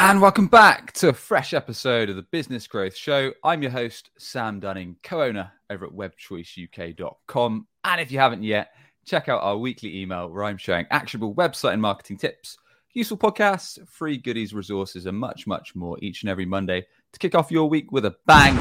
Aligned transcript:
And 0.00 0.22
welcome 0.22 0.46
back 0.46 0.92
to 0.92 1.08
a 1.08 1.12
fresh 1.12 1.52
episode 1.52 2.08
of 2.08 2.14
the 2.14 2.22
Business 2.22 2.68
Growth 2.68 2.94
Show. 2.94 3.32
I'm 3.42 3.62
your 3.62 3.72
host, 3.72 4.10
Sam 4.16 4.60
Dunning, 4.60 4.94
co 5.02 5.22
owner 5.22 5.50
over 5.70 5.86
at 5.86 5.90
webchoiceuk.com. 5.90 7.66
And 7.82 8.00
if 8.00 8.12
you 8.12 8.20
haven't 8.20 8.44
yet, 8.44 8.68
check 9.04 9.28
out 9.28 9.42
our 9.42 9.56
weekly 9.56 10.00
email 10.00 10.28
where 10.28 10.44
I'm 10.44 10.56
sharing 10.56 10.86
actionable 10.92 11.34
website 11.34 11.72
and 11.72 11.82
marketing 11.82 12.16
tips, 12.16 12.58
useful 12.92 13.18
podcasts, 13.18 13.84
free 13.88 14.18
goodies, 14.18 14.54
resources, 14.54 15.06
and 15.06 15.18
much, 15.18 15.48
much 15.48 15.74
more 15.74 15.98
each 16.00 16.22
and 16.22 16.30
every 16.30 16.46
Monday 16.46 16.86
to 17.12 17.18
kick 17.18 17.34
off 17.34 17.50
your 17.50 17.68
week 17.68 17.90
with 17.90 18.04
a 18.04 18.14
bang. 18.24 18.54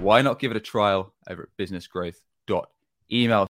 Why 0.00 0.22
not 0.22 0.38
give 0.38 0.52
it 0.52 0.56
a 0.56 0.60
trial 0.60 1.12
over 1.28 1.42
at 1.42 1.48
businessgrowth.email? 1.60 3.48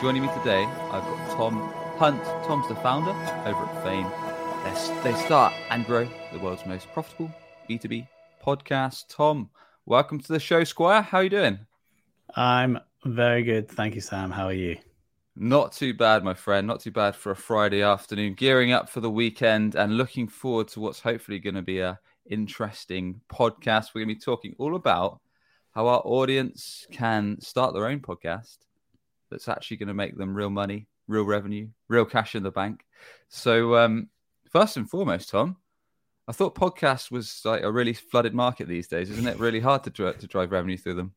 Joining 0.00 0.22
me 0.22 0.28
today, 0.38 0.64
I've 0.64 1.02
got 1.02 1.36
Tom 1.36 1.58
Hunt. 1.98 2.22
Tom's 2.46 2.68
the 2.68 2.76
founder 2.76 3.10
over 3.10 3.64
at 3.64 3.82
Fame. 3.82 4.06
They 5.02 5.12
start 5.24 5.52
and 5.70 5.84
grow 5.84 6.08
the 6.32 6.38
world's 6.38 6.64
most 6.66 6.86
profitable 6.92 7.32
B2B 7.68 8.06
podcast. 8.44 9.06
Tom, 9.08 9.50
welcome 9.86 10.20
to 10.20 10.32
the 10.32 10.38
show, 10.38 10.62
Squire. 10.62 11.02
How 11.02 11.18
are 11.18 11.24
you 11.24 11.30
doing? 11.30 11.58
I'm 12.36 12.78
very 13.04 13.42
good. 13.42 13.68
Thank 13.68 13.96
you, 13.96 14.00
Sam. 14.00 14.30
How 14.30 14.46
are 14.46 14.52
you? 14.52 14.76
Not 15.34 15.72
too 15.72 15.94
bad, 15.94 16.22
my 16.22 16.34
friend. 16.34 16.64
Not 16.64 16.78
too 16.78 16.92
bad 16.92 17.16
for 17.16 17.32
a 17.32 17.36
Friday 17.36 17.82
afternoon. 17.82 18.34
Gearing 18.34 18.70
up 18.70 18.88
for 18.88 19.00
the 19.00 19.10
weekend 19.10 19.74
and 19.74 19.96
looking 19.96 20.28
forward 20.28 20.68
to 20.68 20.80
what's 20.80 21.00
hopefully 21.00 21.40
going 21.40 21.56
to 21.56 21.62
be 21.62 21.80
a 21.80 21.98
interesting 22.30 23.20
podcast. 23.28 23.94
We're 23.94 24.04
going 24.04 24.14
to 24.14 24.14
be 24.14 24.20
talking 24.20 24.54
all 24.58 24.76
about 24.76 25.18
how 25.72 25.88
our 25.88 26.02
audience 26.04 26.86
can 26.92 27.40
start 27.40 27.74
their 27.74 27.86
own 27.86 27.98
podcast 27.98 28.58
that's 29.30 29.48
actually 29.48 29.78
going 29.78 29.88
to 29.88 29.94
make 29.94 30.16
them 30.16 30.34
real 30.34 30.50
money, 30.50 30.88
real 31.06 31.24
revenue, 31.24 31.68
real 31.88 32.04
cash 32.04 32.34
in 32.34 32.42
the 32.42 32.50
bank. 32.50 32.84
So, 33.28 33.76
um, 33.76 34.08
first 34.50 34.76
and 34.76 34.88
foremost, 34.88 35.30
Tom, 35.30 35.56
I 36.26 36.32
thought 36.32 36.54
podcast 36.54 37.10
was 37.10 37.40
like 37.44 37.62
a 37.62 37.72
really 37.72 37.94
flooded 37.94 38.34
market 38.34 38.68
these 38.68 38.88
days, 38.88 39.10
isn't 39.10 39.26
it? 39.26 39.38
Really 39.38 39.60
hard 39.60 39.84
to 39.84 39.90
to 39.90 40.26
drive 40.26 40.52
revenue 40.52 40.76
through 40.76 40.94
them. 40.94 41.14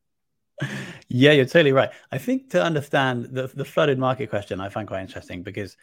Yeah, 1.09 1.31
you're 1.33 1.45
totally 1.45 1.73
right. 1.73 1.89
I 2.11 2.17
think 2.17 2.51
to 2.51 2.63
understand 2.63 3.25
the, 3.25 3.47
the 3.47 3.65
flooded 3.65 3.99
market 3.99 4.29
question, 4.29 4.61
I 4.61 4.69
find 4.69 4.87
quite 4.87 5.01
interesting 5.01 5.43
because 5.43 5.75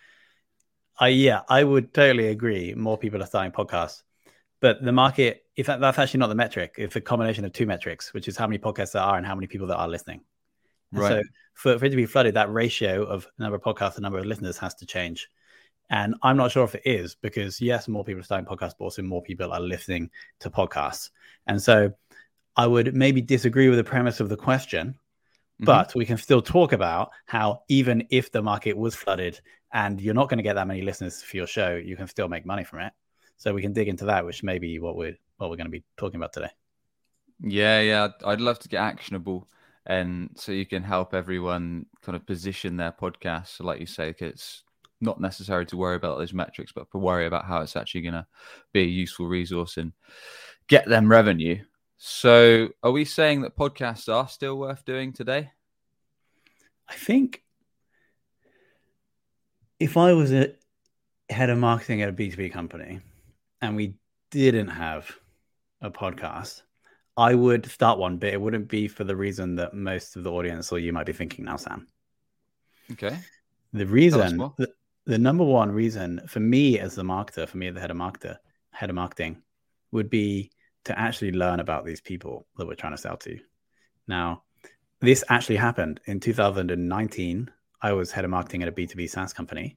I 0.98 1.08
yeah, 1.08 1.42
I 1.48 1.62
would 1.62 1.92
totally 1.92 2.28
agree. 2.28 2.74
More 2.74 2.96
people 2.96 3.22
are 3.22 3.26
starting 3.26 3.52
podcasts, 3.52 4.02
but 4.60 4.82
the 4.82 4.92
market, 4.92 5.44
if 5.56 5.66
that, 5.66 5.80
that's 5.80 5.98
actually 5.98 6.20
not 6.20 6.28
the 6.28 6.34
metric, 6.34 6.76
it's 6.78 6.96
a 6.96 7.00
combination 7.00 7.44
of 7.44 7.52
two 7.52 7.66
metrics, 7.66 8.14
which 8.14 8.28
is 8.28 8.36
how 8.36 8.46
many 8.46 8.58
podcasts 8.58 8.92
there 8.92 9.02
are 9.02 9.16
and 9.16 9.26
how 9.26 9.34
many 9.34 9.46
people 9.46 9.66
that 9.68 9.76
are 9.76 9.88
listening. 9.88 10.22
And 10.92 11.00
right. 11.00 11.08
So 11.08 11.22
for, 11.54 11.78
for 11.78 11.84
it 11.86 11.90
to 11.90 11.96
be 11.96 12.06
flooded, 12.06 12.34
that 12.34 12.52
ratio 12.52 13.04
of 13.04 13.26
number 13.38 13.56
of 13.56 13.62
podcasts 13.62 13.96
and 13.96 14.02
number 14.02 14.18
of 14.18 14.26
listeners 14.26 14.58
has 14.58 14.74
to 14.76 14.86
change. 14.86 15.28
And 15.90 16.14
I'm 16.22 16.36
not 16.36 16.52
sure 16.52 16.64
if 16.64 16.74
it 16.74 16.82
is 16.84 17.14
because 17.14 17.60
yes, 17.60 17.88
more 17.88 18.04
people 18.04 18.20
are 18.20 18.24
starting 18.24 18.46
podcasts, 18.46 18.74
but 18.78 18.84
also 18.84 19.02
more 19.02 19.22
people 19.22 19.52
are 19.52 19.60
listening 19.60 20.10
to 20.40 20.50
podcasts. 20.50 21.10
And 21.46 21.60
so 21.62 21.92
I 22.56 22.66
would 22.66 22.94
maybe 22.94 23.22
disagree 23.22 23.68
with 23.68 23.78
the 23.78 23.84
premise 23.84 24.20
of 24.20 24.28
the 24.28 24.36
question, 24.36 24.88
mm-hmm. 24.88 25.64
but 25.64 25.94
we 25.94 26.04
can 26.04 26.18
still 26.18 26.42
talk 26.42 26.72
about 26.72 27.10
how 27.26 27.62
even 27.68 28.06
if 28.10 28.30
the 28.30 28.42
market 28.42 28.76
was 28.76 28.94
flooded 28.94 29.40
and 29.72 30.00
you're 30.00 30.14
not 30.14 30.28
going 30.28 30.38
to 30.38 30.42
get 30.42 30.54
that 30.54 30.66
many 30.66 30.82
listeners 30.82 31.22
for 31.22 31.36
your 31.36 31.46
show, 31.46 31.76
you 31.76 31.96
can 31.96 32.06
still 32.06 32.28
make 32.28 32.44
money 32.44 32.64
from 32.64 32.80
it. 32.80 32.92
So 33.36 33.54
we 33.54 33.62
can 33.62 33.72
dig 33.72 33.88
into 33.88 34.06
that, 34.06 34.26
which 34.26 34.42
may 34.42 34.58
be 34.58 34.78
what 34.78 34.96
we're 34.96 35.16
what 35.36 35.48
we're 35.48 35.56
going 35.56 35.66
to 35.66 35.70
be 35.70 35.84
talking 35.96 36.16
about 36.16 36.32
today. 36.32 36.50
Yeah, 37.40 37.80
yeah, 37.80 38.08
I'd 38.24 38.40
love 38.40 38.58
to 38.60 38.68
get 38.68 38.78
actionable 38.78 39.48
and 39.88 40.30
so 40.36 40.52
you 40.52 40.66
can 40.66 40.82
help 40.82 41.14
everyone 41.14 41.86
kind 42.02 42.14
of 42.14 42.26
position 42.26 42.76
their 42.76 42.92
podcast. 42.92 43.56
So, 43.56 43.64
like 43.64 43.80
you 43.80 43.86
say, 43.86 44.14
it's 44.18 44.62
not 45.00 45.20
necessary 45.20 45.64
to 45.66 45.76
worry 45.78 45.96
about 45.96 46.18
those 46.18 46.34
metrics, 46.34 46.72
but 46.72 46.90
to 46.92 46.98
worry 46.98 47.26
about 47.26 47.46
how 47.46 47.62
it's 47.62 47.74
actually 47.74 48.02
going 48.02 48.14
to 48.14 48.26
be 48.72 48.80
a 48.80 48.84
useful 48.84 49.26
resource 49.26 49.78
and 49.78 49.92
get 50.68 50.86
them 50.86 51.10
revenue. 51.10 51.58
So, 51.96 52.68
are 52.82 52.92
we 52.92 53.06
saying 53.06 53.40
that 53.42 53.56
podcasts 53.56 54.12
are 54.12 54.28
still 54.28 54.58
worth 54.58 54.84
doing 54.84 55.14
today? 55.14 55.50
I 56.86 56.94
think 56.94 57.42
if 59.80 59.96
I 59.96 60.12
was 60.12 60.32
a 60.32 60.52
head 61.30 61.48
of 61.48 61.58
marketing 61.58 62.02
at 62.02 62.10
a 62.10 62.12
B2B 62.12 62.52
company 62.52 63.00
and 63.62 63.74
we 63.74 63.94
didn't 64.30 64.68
have 64.68 65.10
a 65.80 65.90
podcast, 65.90 66.62
I 67.18 67.34
would 67.34 67.66
start 67.66 67.98
one, 67.98 68.18
but 68.18 68.32
it 68.32 68.40
wouldn't 68.40 68.68
be 68.68 68.86
for 68.86 69.02
the 69.02 69.16
reason 69.16 69.56
that 69.56 69.74
most 69.74 70.14
of 70.14 70.22
the 70.22 70.30
audience 70.30 70.70
or 70.70 70.78
you 70.78 70.92
might 70.92 71.04
be 71.04 71.12
thinking 71.12 71.44
now, 71.44 71.56
Sam. 71.56 71.88
Okay. 72.92 73.18
The 73.72 73.86
reason, 73.86 74.38
the, 74.56 74.72
the, 75.04 75.18
number 75.18 75.42
one 75.42 75.72
reason 75.72 76.20
for 76.28 76.38
me 76.38 76.78
as 76.78 76.94
the 76.94 77.02
marketer, 77.02 77.48
for 77.48 77.58
me 77.58 77.66
as 77.66 77.74
the 77.74 77.80
head 77.80 77.90
of 77.90 77.96
marketer, 77.96 78.36
head 78.70 78.88
of 78.88 78.94
marketing, 78.94 79.42
would 79.90 80.08
be 80.08 80.52
to 80.84 80.96
actually 80.96 81.32
learn 81.32 81.58
about 81.58 81.84
these 81.84 82.00
people 82.00 82.46
that 82.56 82.68
we're 82.68 82.74
trying 82.74 82.92
to 82.92 82.98
sell 82.98 83.16
to. 83.16 83.36
Now, 84.06 84.44
this 85.00 85.24
actually 85.28 85.56
happened 85.56 86.00
in 86.06 86.20
2019. 86.20 87.50
I 87.82 87.92
was 87.92 88.12
head 88.12 88.24
of 88.24 88.30
marketing 88.30 88.62
at 88.62 88.68
a 88.68 88.72
B2B 88.72 89.10
SaaS 89.10 89.32
company, 89.32 89.76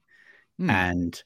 hmm. 0.58 0.70
and 0.70 1.22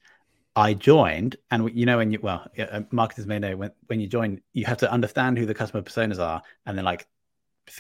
I 0.57 0.73
joined, 0.73 1.37
and 1.51 1.71
you 1.79 1.85
know, 1.85 1.99
when 1.99 2.11
you 2.11 2.19
well, 2.23 2.47
uh, 2.59 2.81
marketers 2.91 3.27
may 3.27 3.39
know 3.39 3.57
when 3.57 3.71
when 3.89 4.01
you 4.01 4.09
join, 4.09 4.41
you 4.55 4.65
have 4.65 4.79
to 4.79 4.91
understand 4.91 5.37
who 5.37 5.45
the 5.45 5.55
customer 5.55 5.83
personas 5.83 6.19
are, 6.19 6.43
and 6.65 6.77
then 6.77 6.85
like 6.85 7.07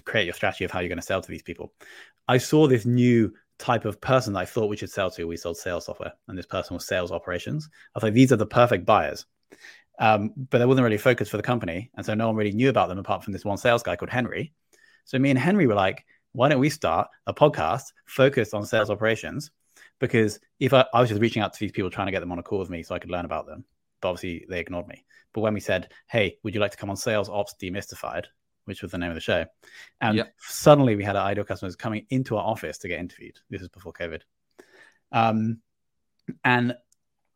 create 0.04 0.26
your 0.26 0.34
strategy 0.34 0.64
of 0.64 0.70
how 0.70 0.80
you're 0.80 0.90
going 0.90 0.98
to 0.98 1.02
sell 1.02 1.22
to 1.22 1.30
these 1.30 1.42
people. 1.42 1.72
I 2.28 2.36
saw 2.36 2.66
this 2.66 2.84
new 2.84 3.32
type 3.58 3.86
of 3.86 3.98
person 4.02 4.34
that 4.34 4.40
I 4.40 4.44
thought 4.44 4.68
we 4.68 4.76
should 4.76 4.90
sell 4.90 5.10
to. 5.12 5.24
We 5.24 5.38
sold 5.38 5.56
sales 5.56 5.86
software, 5.86 6.12
and 6.28 6.36
this 6.36 6.44
person 6.44 6.74
was 6.74 6.86
sales 6.86 7.10
operations. 7.10 7.70
I 7.94 8.00
thought 8.00 8.12
these 8.12 8.30
are 8.30 8.36
the 8.36 8.44
perfect 8.46 8.84
buyers, 8.84 9.24
um, 9.98 10.32
but 10.36 10.58
they 10.58 10.66
wasn't 10.66 10.84
really 10.84 10.98
focused 10.98 11.30
for 11.30 11.38
the 11.38 11.42
company, 11.42 11.90
and 11.96 12.04
so 12.04 12.12
no 12.12 12.26
one 12.26 12.36
really 12.36 12.52
knew 12.52 12.68
about 12.68 12.90
them 12.90 12.98
apart 12.98 13.24
from 13.24 13.32
this 13.32 13.44
one 13.44 13.56
sales 13.56 13.82
guy 13.82 13.96
called 13.96 14.10
Henry. 14.10 14.52
So 15.06 15.18
me 15.18 15.30
and 15.30 15.38
Henry 15.38 15.66
were 15.66 15.74
like, 15.74 16.04
why 16.32 16.50
don't 16.50 16.60
we 16.60 16.68
start 16.68 17.08
a 17.26 17.32
podcast 17.32 17.84
focused 18.04 18.52
on 18.52 18.66
sales 18.66 18.90
operations? 18.90 19.50
Because 19.98 20.38
if 20.60 20.72
I, 20.72 20.84
I 20.92 21.00
was 21.00 21.08
just 21.08 21.20
reaching 21.20 21.42
out 21.42 21.52
to 21.52 21.60
these 21.60 21.72
people 21.72 21.90
trying 21.90 22.06
to 22.06 22.12
get 22.12 22.20
them 22.20 22.32
on 22.32 22.38
a 22.38 22.42
call 22.42 22.58
with 22.58 22.70
me 22.70 22.82
so 22.82 22.94
I 22.94 22.98
could 22.98 23.10
learn 23.10 23.24
about 23.24 23.46
them, 23.46 23.64
but 24.00 24.10
obviously 24.10 24.46
they 24.48 24.60
ignored 24.60 24.88
me. 24.88 25.04
But 25.32 25.40
when 25.40 25.54
we 25.54 25.60
said, 25.60 25.92
"Hey, 26.06 26.38
would 26.42 26.54
you 26.54 26.60
like 26.60 26.70
to 26.72 26.76
come 26.76 26.90
on 26.90 26.96
Sales 26.96 27.28
Ops 27.28 27.54
Demystified?" 27.60 28.26
which 28.64 28.82
was 28.82 28.90
the 28.90 28.98
name 28.98 29.10
of 29.10 29.14
the 29.14 29.20
show, 29.20 29.44
and 30.00 30.16
yep. 30.16 30.34
suddenly 30.38 30.96
we 30.96 31.04
had 31.04 31.14
our 31.14 31.24
ideal 31.24 31.44
customers 31.44 31.76
coming 31.76 32.04
into 32.10 32.36
our 32.36 32.44
office 32.44 32.78
to 32.78 32.88
get 32.88 32.98
interviewed. 32.98 33.38
This 33.48 33.62
is 33.62 33.68
before 33.68 33.92
COVID, 33.92 34.22
um, 35.12 35.60
and 36.44 36.74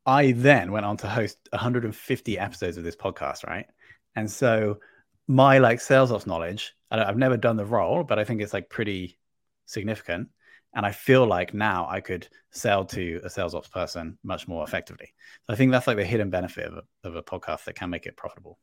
I 0.05 0.33
then 0.33 0.73
went 0.73 0.87
on 0.87 0.97
to 0.99 1.09
host 1.09 1.39
150 1.51 2.39
episodes 2.39 2.77
of 2.77 2.83
this 2.83 2.97
podcast, 2.97 3.47
right? 3.47 3.67
And 4.17 4.29
so 4.29 4.81
my 5.29 5.59
like 5.59 5.81
sales 5.81 6.11
ops 6.11 6.27
knowledge, 6.27 6.75
I've 6.91 7.17
never 7.17 7.37
done 7.37 7.57
the 7.57 7.65
role, 7.65 8.03
but 8.03 8.19
I 8.19 8.25
think 8.25 8.41
it's 8.41 8.53
like 8.53 8.69
pretty 8.69 9.19
significant 9.67 10.31
and 10.75 10.87
I 10.87 10.93
feel 10.93 11.27
like 11.27 11.53
now 11.53 11.87
I 11.89 12.01
could 12.01 12.29
sell 12.51 12.85
to 12.87 13.21
a 13.25 13.31
sales 13.31 13.55
ops 13.55 13.69
person 13.69 14.19
much 14.23 14.47
more 14.47 14.65
effectively. 14.65 15.13
So 15.47 15.53
I 15.53 15.57
think 15.57 15.73
that's 15.73 15.87
like 15.87 15.97
the 15.97 16.05
hidden 16.05 16.31
benefit 16.31 16.67
of 16.67 16.75
a, 16.75 17.09
of 17.09 17.17
a 17.17 17.23
podcast 17.23 17.65
that 17.65 17.75
can 17.75 17.91
make 17.91 18.07
it 18.07 18.17
profitable. 18.17 18.59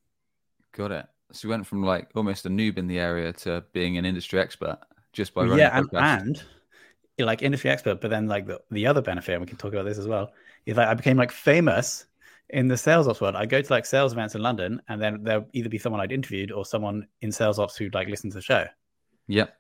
Got 0.73 0.91
it. 0.91 1.05
So 1.31 1.47
you 1.47 1.49
went 1.49 1.67
from 1.67 1.83
like 1.83 2.09
almost 2.15 2.45
a 2.45 2.49
noob 2.49 2.77
in 2.77 2.87
the 2.87 2.99
area 2.99 3.33
to 3.33 3.63
being 3.73 3.97
an 3.97 4.05
industry 4.05 4.39
expert 4.39 4.79
just 5.11 5.33
by 5.33 5.41
running 5.41 5.59
yeah, 5.59 5.77
and, 5.77 5.89
and 5.93 6.43
like 7.19 7.41
industry 7.41 7.69
expert. 7.69 7.99
But 7.99 8.11
then 8.11 8.27
like 8.27 8.47
the, 8.47 8.61
the 8.71 8.87
other 8.87 9.01
benefit, 9.01 9.33
and 9.33 9.41
we 9.41 9.47
can 9.47 9.57
talk 9.57 9.73
about 9.73 9.85
this 9.85 9.97
as 9.97 10.07
well, 10.07 10.31
is 10.65 10.77
like 10.77 10.87
I 10.87 10.93
became 10.93 11.17
like 11.17 11.31
famous 11.31 12.05
in 12.49 12.69
the 12.69 12.77
sales 12.77 13.07
ops 13.07 13.19
world. 13.19 13.35
I 13.35 13.45
go 13.45 13.61
to 13.61 13.73
like 13.73 13.85
sales 13.85 14.13
events 14.13 14.35
in 14.35 14.41
London, 14.41 14.81
and 14.87 15.01
then 15.01 15.23
there'll 15.23 15.47
either 15.51 15.69
be 15.69 15.77
someone 15.77 15.99
I'd 15.99 16.11
interviewed 16.13 16.51
or 16.51 16.65
someone 16.65 17.07
in 17.21 17.31
sales 17.31 17.59
ops 17.59 17.75
who'd 17.75 17.93
like 17.93 18.07
listen 18.07 18.29
to 18.29 18.35
the 18.35 18.41
show. 18.41 18.65
Yep. 19.27 19.56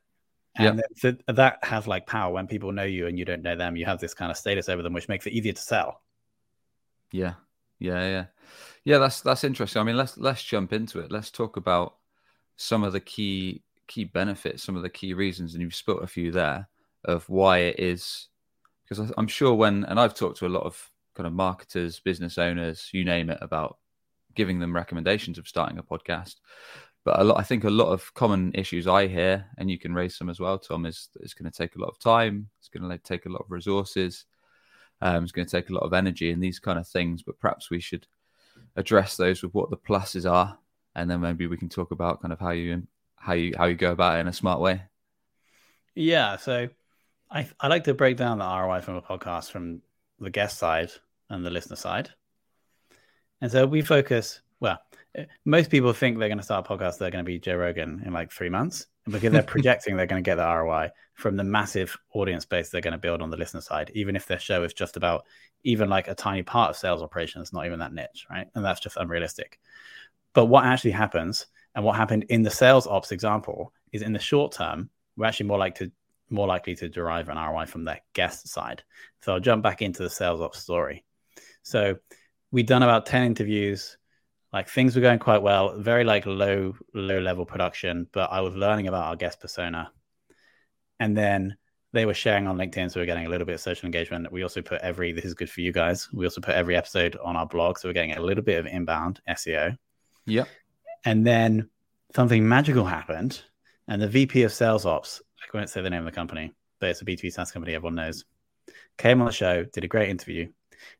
And 0.57 0.83
so 0.95 1.15
that 1.27 1.59
has 1.63 1.87
like 1.87 2.07
power 2.07 2.33
when 2.33 2.47
people 2.47 2.71
know 2.71 2.83
you 2.83 3.07
and 3.07 3.17
you 3.17 3.25
don't 3.25 3.43
know 3.43 3.55
them. 3.55 3.75
You 3.75 3.85
have 3.85 3.99
this 3.99 4.13
kind 4.13 4.31
of 4.31 4.37
status 4.37 4.69
over 4.69 4.81
them, 4.81 4.93
which 4.93 5.07
makes 5.07 5.27
it 5.27 5.33
easier 5.33 5.53
to 5.53 5.61
sell. 5.61 6.01
Yeah, 7.11 7.33
yeah, 7.79 8.07
yeah, 8.07 8.25
yeah. 8.83 8.97
That's 8.97 9.21
that's 9.21 9.43
interesting. 9.43 9.81
I 9.81 9.85
mean, 9.85 9.97
let's 9.97 10.17
let's 10.17 10.43
jump 10.43 10.73
into 10.73 10.99
it. 10.99 11.11
Let's 11.11 11.31
talk 11.31 11.57
about 11.57 11.95
some 12.55 12.83
of 12.83 12.93
the 12.93 12.99
key 12.99 13.63
key 13.87 14.03
benefits, 14.03 14.63
some 14.63 14.75
of 14.75 14.83
the 14.83 14.89
key 14.89 15.13
reasons, 15.13 15.53
and 15.53 15.61
you've 15.61 15.75
split 15.75 16.03
a 16.03 16.07
few 16.07 16.31
there 16.31 16.67
of 17.05 17.27
why 17.29 17.59
it 17.59 17.79
is. 17.79 18.27
Because 18.83 19.11
I'm 19.17 19.27
sure 19.27 19.53
when, 19.53 19.83
and 19.85 19.99
I've 19.99 20.13
talked 20.13 20.37
to 20.39 20.47
a 20.47 20.49
lot 20.49 20.63
of 20.63 20.89
kind 21.13 21.27
of 21.27 21.33
marketers, 21.33 21.99
business 21.99 22.37
owners, 22.37 22.89
you 22.93 23.03
name 23.03 23.29
it, 23.29 23.39
about 23.41 23.77
giving 24.33 24.59
them 24.59 24.73
recommendations 24.73 25.37
of 25.37 25.47
starting 25.47 25.77
a 25.77 25.83
podcast. 25.83 26.35
But 27.07 27.21
a 27.21 27.23
lot, 27.23 27.39
I 27.39 27.43
think 27.43 27.63
a 27.63 27.69
lot 27.69 27.87
of 27.87 28.13
common 28.15 28.51
issues 28.53 28.85
I 28.85 29.07
hear, 29.07 29.45
and 29.57 29.71
you 29.71 29.79
can 29.79 29.93
raise 29.93 30.17
some 30.17 30.29
as 30.29 30.41
well, 30.41 30.59
Tom, 30.59 30.85
is 30.85 31.07
it's 31.21 31.33
going 31.33 31.49
to 31.49 31.57
take 31.57 31.77
a 31.77 31.79
lot 31.79 31.87
of 31.87 31.97
time. 31.99 32.49
It's 32.59 32.67
going 32.67 32.89
to 32.89 32.97
take 32.97 33.25
a 33.25 33.29
lot 33.29 33.43
of 33.45 33.49
resources. 33.49 34.25
Um, 34.99 35.23
it's 35.23 35.31
going 35.31 35.47
to 35.47 35.49
take 35.49 35.69
a 35.69 35.73
lot 35.73 35.83
of 35.83 35.93
energy 35.93 36.31
and 36.31 36.43
these 36.43 36.59
kind 36.59 36.77
of 36.77 36.85
things. 36.85 37.23
But 37.23 37.39
perhaps 37.39 37.69
we 37.69 37.79
should 37.79 38.05
address 38.75 39.15
those 39.15 39.41
with 39.41 39.53
what 39.53 39.69
the 39.69 39.77
pluses 39.77 40.29
are, 40.29 40.59
and 40.95 41.09
then 41.09 41.21
maybe 41.21 41.47
we 41.47 41.55
can 41.55 41.69
talk 41.69 41.91
about 41.91 42.21
kind 42.21 42.33
of 42.33 42.41
how 42.41 42.49
you 42.49 42.85
how 43.15 43.31
you 43.31 43.53
how 43.57 43.67
you 43.67 43.75
go 43.75 43.93
about 43.93 44.17
it 44.17 44.19
in 44.19 44.27
a 44.27 44.33
smart 44.33 44.59
way. 44.59 44.81
Yeah, 45.95 46.35
so 46.35 46.67
I 47.31 47.47
I 47.57 47.69
like 47.69 47.85
to 47.85 47.93
break 47.93 48.17
down 48.17 48.39
the 48.39 48.45
ROI 48.45 48.81
from 48.81 48.97
a 48.97 49.01
podcast 49.01 49.49
from 49.49 49.81
the 50.19 50.29
guest 50.29 50.57
side 50.57 50.91
and 51.29 51.45
the 51.45 51.51
listener 51.51 51.77
side. 51.77 52.09
And 53.39 53.49
so 53.49 53.65
we 53.65 53.81
focus, 53.81 54.41
well, 54.59 54.81
most 55.45 55.69
people 55.69 55.93
think 55.93 56.17
they're 56.17 56.29
going 56.29 56.37
to 56.37 56.43
start 56.43 56.65
a 56.65 56.69
podcast, 56.69 56.97
they're 56.97 57.11
going 57.11 57.23
to 57.23 57.27
be 57.27 57.39
Joe 57.39 57.55
Rogan 57.55 58.03
in 58.05 58.13
like 58.13 58.31
three 58.31 58.49
months 58.49 58.87
because 59.09 59.31
they're 59.31 59.43
projecting 59.55 59.95
they're 59.95 60.05
going 60.05 60.23
to 60.23 60.27
get 60.27 60.35
the 60.35 60.45
ROI 60.45 60.89
from 61.13 61.35
the 61.35 61.43
massive 61.43 61.97
audience 62.13 62.45
base 62.45 62.69
they're 62.69 62.81
going 62.81 62.91
to 62.91 62.97
build 62.97 63.21
on 63.21 63.29
the 63.29 63.37
listener 63.37 63.61
side, 63.61 63.91
even 63.95 64.15
if 64.15 64.27
their 64.27 64.39
show 64.39 64.63
is 64.63 64.73
just 64.73 64.97
about 64.97 65.25
even 65.63 65.89
like 65.89 66.07
a 66.07 66.15
tiny 66.15 66.43
part 66.43 66.69
of 66.69 66.77
sales 66.77 67.01
operations, 67.01 67.51
not 67.51 67.65
even 67.65 67.79
that 67.79 67.93
niche, 67.93 68.27
right? 68.29 68.47
And 68.53 68.63
that's 68.63 68.79
just 68.79 68.97
unrealistic. 68.97 69.59
But 70.33 70.45
what 70.45 70.65
actually 70.65 70.91
happens 70.91 71.47
and 71.73 71.83
what 71.83 71.95
happened 71.95 72.25
in 72.29 72.43
the 72.43 72.51
sales 72.51 72.85
ops 72.85 73.11
example 73.11 73.73
is 73.91 74.01
in 74.01 74.13
the 74.13 74.19
short 74.19 74.51
term, 74.51 74.89
we're 75.15 75.25
actually 75.25 75.47
more 75.47 75.57
like 75.57 75.75
to 75.75 75.91
more 76.29 76.47
likely 76.47 76.75
to 76.75 76.89
derive 76.89 77.29
an 77.29 77.37
ROI 77.37 77.65
from 77.65 77.85
their 77.85 78.01
guest 78.13 78.47
side. 78.47 78.83
So 79.21 79.33
I'll 79.33 79.39
jump 79.39 79.63
back 79.63 79.81
into 79.81 80.03
the 80.03 80.09
sales 80.09 80.41
ops 80.41 80.59
story. 80.59 81.05
So 81.63 81.95
we've 82.51 82.65
done 82.65 82.83
about 82.83 83.05
10 83.05 83.23
interviews 83.23 83.96
like 84.53 84.69
things 84.69 84.95
were 84.95 85.01
going 85.01 85.19
quite 85.19 85.41
well 85.41 85.77
very 85.77 86.03
like 86.03 86.25
low 86.25 86.75
low 86.93 87.19
level 87.19 87.45
production 87.45 88.07
but 88.11 88.31
i 88.31 88.41
was 88.41 88.55
learning 88.55 88.87
about 88.87 89.03
our 89.03 89.15
guest 89.15 89.39
persona. 89.39 89.91
And 90.99 91.15
then 91.15 91.57
they 91.93 92.05
were 92.05 92.13
sharing 92.13 92.47
on 92.47 92.57
linkedin 92.57 92.91
so 92.91 92.99
we're 92.99 93.05
getting 93.05 93.27
a 93.27 93.29
little 93.29 93.45
bit 93.45 93.55
of 93.55 93.61
social 93.61 93.85
engagement. 93.85 94.31
We 94.31 94.43
also 94.43 94.61
put 94.61 94.81
every 94.81 95.11
this 95.11 95.25
is 95.25 95.33
good 95.33 95.49
for 95.49 95.61
you 95.61 95.71
guys 95.71 96.09
we 96.11 96.25
also 96.25 96.41
put 96.41 96.55
every 96.55 96.75
episode 96.75 97.17
on 97.23 97.35
our 97.35 97.45
blog 97.45 97.77
so 97.77 97.87
we're 97.87 97.93
getting 97.93 98.15
a 98.15 98.21
little 98.21 98.43
bit 98.43 98.59
of 98.59 98.65
inbound 98.65 99.21
seo 99.29 99.77
yeah 100.25 100.45
and 101.05 101.25
then 101.25 101.69
something 102.15 102.47
magical 102.47 102.85
happened 102.85 103.41
and 103.87 104.01
the 104.01 104.07
vp 104.07 104.43
of 104.43 104.53
sales 104.53 104.85
ops 104.85 105.21
i 105.41 105.57
won't 105.57 105.69
say 105.69 105.81
the 105.81 105.89
name 105.89 105.99
of 105.99 106.05
the 106.05 106.11
company 106.11 106.51
but 106.79 106.89
it's 106.89 107.01
a 107.01 107.05
b2b 107.05 107.31
saas 107.31 107.51
company 107.51 107.73
everyone 107.73 107.95
knows 107.95 108.25
came 108.97 109.21
on 109.21 109.27
the 109.27 109.33
show 109.33 109.63
did 109.63 109.83
a 109.83 109.87
great 109.87 110.09
interview 110.09 110.47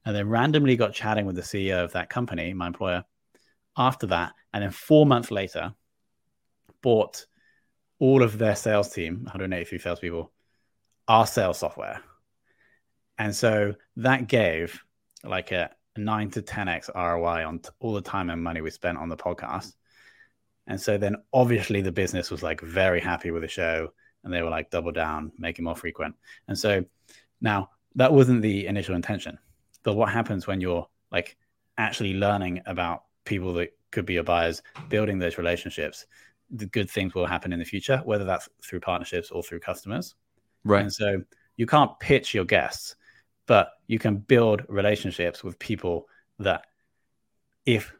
and 0.05 0.15
then 0.15 0.29
randomly 0.29 0.75
got 0.75 0.93
chatting 0.93 1.25
with 1.25 1.35
the 1.35 1.41
ceo 1.41 1.83
of 1.83 1.91
that 1.93 2.09
company 2.09 2.53
my 2.53 2.67
employer 2.67 3.03
after 3.77 4.07
that, 4.07 4.33
and 4.53 4.63
then 4.63 4.71
four 4.71 5.05
months 5.05 5.31
later, 5.31 5.73
bought 6.81 7.25
all 7.99 8.23
of 8.23 8.37
their 8.37 8.55
sales 8.55 8.93
team, 8.93 9.21
183 9.23 9.79
salespeople, 9.79 10.31
our 11.07 11.25
sales 11.25 11.59
software. 11.59 12.01
And 13.17 13.35
so 13.35 13.73
that 13.97 14.27
gave 14.27 14.79
like 15.23 15.51
a 15.51 15.71
nine 15.97 16.29
to 16.31 16.41
10x 16.41 16.89
ROI 16.93 17.45
on 17.47 17.59
t- 17.59 17.69
all 17.79 17.93
the 17.93 18.01
time 18.01 18.29
and 18.29 18.43
money 18.43 18.61
we 18.61 18.69
spent 18.69 18.97
on 18.97 19.09
the 19.09 19.17
podcast. 19.17 19.73
And 20.67 20.79
so 20.79 20.97
then 20.97 21.15
obviously 21.33 21.81
the 21.81 21.91
business 21.91 22.29
was 22.29 22.43
like 22.43 22.61
very 22.61 22.99
happy 22.99 23.31
with 23.31 23.41
the 23.41 23.47
show 23.47 23.93
and 24.23 24.33
they 24.33 24.41
were 24.41 24.49
like 24.49 24.69
double 24.69 24.91
down, 24.91 25.31
make 25.37 25.57
it 25.57 25.63
more 25.63 25.75
frequent. 25.75 26.15
And 26.47 26.57
so 26.57 26.85
now 27.41 27.69
that 27.95 28.13
wasn't 28.13 28.41
the 28.41 28.67
initial 28.67 28.95
intention. 28.95 29.39
But 29.83 29.95
what 29.95 30.09
happens 30.09 30.45
when 30.45 30.61
you're 30.61 30.87
like 31.11 31.37
actually 31.77 32.13
learning 32.13 32.61
about 32.65 33.03
people 33.27 33.53
that 33.53 33.69
could 33.91 34.05
be 34.05 34.13
your 34.13 34.23
buyers, 34.23 34.61
building 34.89 35.19
those 35.19 35.37
relationships, 35.37 36.05
the 36.49 36.65
good 36.65 36.89
things 36.89 37.13
will 37.13 37.25
happen 37.25 37.53
in 37.53 37.59
the 37.59 37.65
future, 37.65 38.01
whether 38.05 38.23
that's 38.23 38.49
through 38.63 38.79
partnerships 38.79 39.31
or 39.31 39.43
through 39.43 39.59
customers. 39.59 40.15
Right. 40.63 40.81
And 40.81 40.93
so 40.93 41.21
you 41.57 41.65
can't 41.65 41.97
pitch 41.99 42.33
your 42.33 42.45
guests, 42.45 42.95
but 43.45 43.71
you 43.87 43.99
can 43.99 44.17
build 44.17 44.63
relationships 44.67 45.43
with 45.43 45.59
people 45.59 46.07
that 46.39 46.65
if 47.65 47.93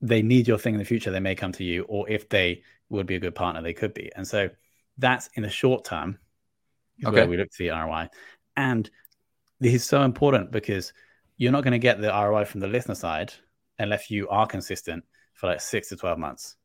they 0.00 0.22
need 0.22 0.48
your 0.48 0.58
thing 0.58 0.74
in 0.74 0.78
the 0.78 0.84
future, 0.84 1.10
they 1.10 1.20
may 1.20 1.34
come 1.34 1.52
to 1.52 1.64
you, 1.64 1.84
or 1.84 2.08
if 2.08 2.28
they 2.28 2.62
would 2.88 3.06
be 3.06 3.16
a 3.16 3.20
good 3.20 3.34
partner, 3.34 3.62
they 3.62 3.72
could 3.72 3.94
be. 3.94 4.10
And 4.16 4.26
so 4.26 4.50
that's 4.98 5.28
in 5.34 5.42
the 5.42 5.50
short 5.50 5.84
term 5.84 6.18
okay. 7.04 7.14
where 7.14 7.28
we 7.28 7.36
look 7.36 7.50
to 7.50 7.58
the 7.58 7.70
ROI. 7.70 8.08
And 8.56 8.90
this 9.60 9.74
is 9.74 9.84
so 9.84 10.02
important 10.02 10.50
because 10.50 10.92
you're 11.36 11.52
not 11.52 11.64
going 11.64 11.72
to 11.72 11.78
get 11.78 12.00
the 12.00 12.08
ROI 12.08 12.44
from 12.44 12.60
the 12.60 12.66
listener 12.66 12.94
side 12.94 13.32
unless 13.82 14.10
you 14.10 14.28
are 14.28 14.46
consistent 14.46 15.04
for 15.34 15.48
like 15.48 15.60
six 15.60 15.88
to 15.88 15.96
12 15.96 16.18
months. 16.18 16.56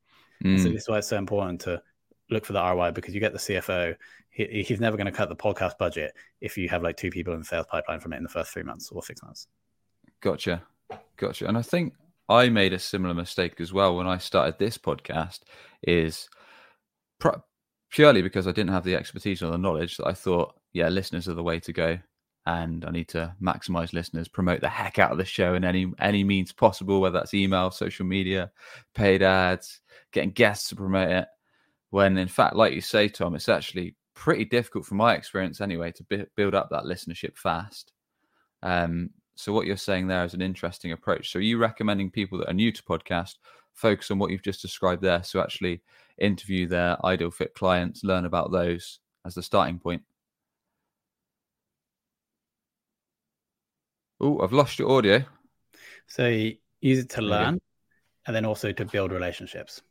Mm. 0.44 0.62
So 0.62 0.70
this 0.70 0.84
is 0.84 0.90
why 0.90 1.00
it's 1.00 1.08
so 1.08 1.18
important 1.18 1.62
to 1.62 1.82
look 2.30 2.46
for 2.46 2.54
the 2.54 2.62
ROI 2.62 2.92
because 2.92 3.14
you 3.14 3.20
get 3.20 3.34
the 3.34 3.40
CFO. 3.40 3.96
He, 4.30 4.64
he's 4.64 4.80
never 4.80 4.98
going 4.98 5.06
to 5.06 5.12
cut 5.12 5.30
the 5.30 5.36
podcast 5.36 5.78
budget 5.78 6.14
if 6.42 6.58
you 6.58 6.70
have 6.70 6.84
like 6.84 6.98
two 6.98 7.10
people 7.10 7.34
in 7.34 7.40
the 7.40 7.46
sales 7.46 7.66
pipeline 7.70 8.00
from 8.00 8.14
it 8.14 8.18
in 8.18 8.24
the 8.24 8.30
first 8.30 8.52
three 8.52 8.64
months 8.64 8.90
or 8.92 9.04
six 9.04 9.22
months. 9.24 9.48
Gotcha. 10.22 10.64
Gotcha. 11.18 11.48
And 11.48 11.58
I 11.58 11.62
think 11.62 11.94
I 12.30 12.50
made 12.50 12.74
a 12.74 12.80
similar 12.80 13.14
mistake 13.14 13.60
as 13.60 13.74
well 13.74 13.96
when 13.96 14.08
I 14.08 14.18
started 14.18 14.60
this 14.60 14.78
podcast 14.78 15.40
is 15.82 16.30
pr- 17.20 17.40
purely 17.92 18.22
because 18.22 18.48
I 18.48 18.52
didn't 18.52 18.74
have 18.74 18.84
the 18.84 18.96
expertise 18.96 19.42
or 19.42 19.52
the 19.52 19.58
knowledge 19.58 19.98
that 19.98 20.08
I 20.08 20.14
thought, 20.14 20.54
yeah, 20.74 20.90
listeners 20.90 21.28
are 21.28 21.34
the 21.34 21.44
way 21.44 21.60
to 21.62 21.74
go 21.74 22.00
and 22.48 22.86
I 22.86 22.92
need 22.92 23.10
to 23.10 23.36
maximize 23.42 23.92
listeners, 23.92 24.30
promote 24.30 24.62
the 24.62 24.70
heck 24.70 25.00
out 25.00 25.12
of 25.12 25.18
the 25.18 25.26
show 25.26 25.54
in 25.56 25.66
any 25.66 25.92
any 26.00 26.24
means 26.24 26.54
possible, 26.54 27.02
whether 27.02 27.20
that's 27.20 27.34
email, 27.34 27.72
social 27.72 28.06
media, 28.06 28.52
paid 28.96 29.22
ads, 29.22 29.82
getting 30.14 30.32
guests 30.32 30.70
to 30.70 30.76
promote 30.78 31.10
it. 31.10 31.28
When 31.90 32.18
in 32.18 32.30
fact, 32.30 32.56
like 32.56 32.74
you 32.74 32.80
say, 32.80 33.10
Tom, 33.10 33.36
it's 33.36 33.50
actually 33.50 33.96
pretty 34.14 34.46
difficult 34.46 34.86
from 34.86 34.96
my 34.98 35.14
experience 35.14 35.60
anyway 35.60 35.92
to 35.92 36.04
b- 36.06 36.26
build 36.38 36.56
up 36.56 36.70
that 36.70 36.86
listenership 36.86 37.36
fast. 37.38 37.92
Um, 38.64 39.10
so 39.36 39.52
what 39.52 39.68
you're 39.68 39.76
saying 39.76 40.08
there 40.08 40.24
is 40.24 40.34
an 40.34 40.42
interesting 40.42 40.94
approach. 40.94 41.32
So 41.32 41.40
are 41.40 41.42
you 41.42 41.58
recommending 41.58 42.10
people 42.10 42.38
that 42.38 42.50
are 42.50 42.54
new 42.54 42.72
to 42.72 42.84
podcast 42.84 43.36
focus 43.74 44.10
on 44.10 44.20
what 44.20 44.32
you've 44.32 44.42
just 44.42 44.62
described 44.62 45.02
there? 45.02 45.22
So 45.22 45.42
actually 45.42 45.82
interview 46.18 46.66
their 46.66 47.06
ideal 47.06 47.30
fit 47.30 47.54
clients, 47.56 48.06
learn 48.06 48.24
about 48.24 48.54
those 48.54 49.00
as 49.26 49.36
the 49.36 49.44
starting 49.44 49.80
point. 49.80 50.02
Oh, 54.20 54.40
I've 54.40 54.54
lost 54.54 54.80
your 54.80 54.92
audio. 54.92 55.24
So 56.08 56.28
you 56.28 56.56
use 56.82 57.00
it 57.00 57.10
to 57.12 57.22
learn 57.22 57.60
and 58.26 58.36
then 58.36 58.46
also 58.46 58.72
to 58.72 58.86
build 58.86 59.12
relationships. 59.12 59.82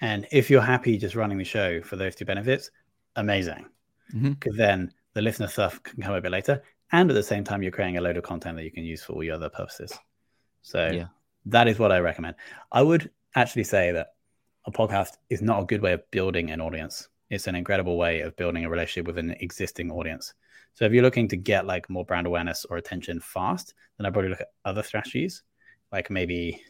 And 0.00 0.26
if 0.30 0.50
you're 0.50 0.60
happy 0.60 0.98
just 0.98 1.14
running 1.14 1.38
the 1.38 1.44
show 1.44 1.80
for 1.80 1.96
those 1.96 2.14
two 2.14 2.24
benefits, 2.24 2.70
amazing. 3.16 3.66
Because 4.08 4.22
mm-hmm. 4.22 4.56
then 4.56 4.92
the 5.14 5.22
listener 5.22 5.48
stuff 5.48 5.82
can 5.82 6.02
come 6.02 6.14
a 6.14 6.20
bit 6.20 6.30
later. 6.30 6.62
And 6.92 7.10
at 7.10 7.14
the 7.14 7.22
same 7.22 7.42
time, 7.42 7.62
you're 7.62 7.72
creating 7.72 7.96
a 7.96 8.00
load 8.00 8.16
of 8.16 8.22
content 8.22 8.56
that 8.56 8.64
you 8.64 8.70
can 8.70 8.84
use 8.84 9.02
for 9.02 9.14
all 9.14 9.24
your 9.24 9.34
other 9.34 9.48
purposes. 9.48 9.92
So 10.62 10.90
yeah. 10.92 11.06
that 11.46 11.68
is 11.68 11.78
what 11.78 11.90
I 11.90 11.98
recommend. 12.00 12.36
I 12.70 12.82
would 12.82 13.10
actually 13.34 13.64
say 13.64 13.92
that 13.92 14.08
a 14.66 14.70
podcast 14.70 15.14
is 15.30 15.42
not 15.42 15.62
a 15.62 15.66
good 15.66 15.82
way 15.82 15.92
of 15.92 16.08
building 16.10 16.50
an 16.50 16.60
audience. 16.60 17.08
It's 17.30 17.46
an 17.46 17.56
incredible 17.56 17.96
way 17.96 18.20
of 18.20 18.36
building 18.36 18.64
a 18.64 18.70
relationship 18.70 19.06
with 19.06 19.18
an 19.18 19.30
existing 19.40 19.90
audience. 19.90 20.34
So 20.76 20.84
if 20.84 20.92
you're 20.92 21.02
looking 21.02 21.26
to 21.28 21.36
get 21.36 21.66
like 21.66 21.88
more 21.88 22.04
brand 22.04 22.26
awareness 22.26 22.66
or 22.66 22.76
attention 22.76 23.18
fast, 23.18 23.72
then 23.96 24.04
I'd 24.04 24.12
probably 24.12 24.28
look 24.28 24.42
at 24.42 24.52
other 24.66 24.82
strategies, 24.82 25.42
like 25.90 26.10
maybe 26.10 26.62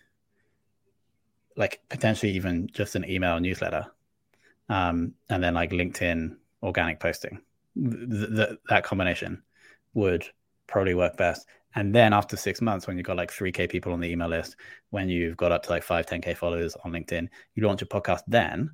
like 1.56 1.80
potentially 1.88 2.30
even 2.30 2.68
just 2.72 2.94
an 2.94 3.04
email 3.10 3.40
newsletter, 3.40 3.84
um, 4.68 5.12
and 5.28 5.42
then 5.42 5.54
like 5.54 5.72
LinkedIn 5.72 6.36
organic 6.62 7.00
posting. 7.00 7.40
Th- 7.74 8.30
th- 8.36 8.58
that 8.68 8.84
combination 8.84 9.42
would 9.94 10.24
probably 10.68 10.94
work 10.94 11.16
best. 11.16 11.44
And 11.74 11.92
then 11.92 12.12
after 12.12 12.36
six 12.36 12.62
months, 12.62 12.86
when 12.86 12.96
you've 12.96 13.06
got 13.06 13.16
like 13.16 13.32
3K 13.32 13.68
people 13.68 13.92
on 13.92 13.98
the 13.98 14.08
email 14.08 14.28
list, 14.28 14.54
when 14.90 15.08
you've 15.08 15.36
got 15.36 15.50
up 15.50 15.64
to 15.64 15.70
like 15.70 15.82
five, 15.82 16.06
10K 16.06 16.36
followers 16.36 16.76
on 16.84 16.92
LinkedIn, 16.92 17.28
you 17.56 17.66
launch 17.66 17.82
a 17.82 17.86
podcast 17.86 18.22
then. 18.28 18.70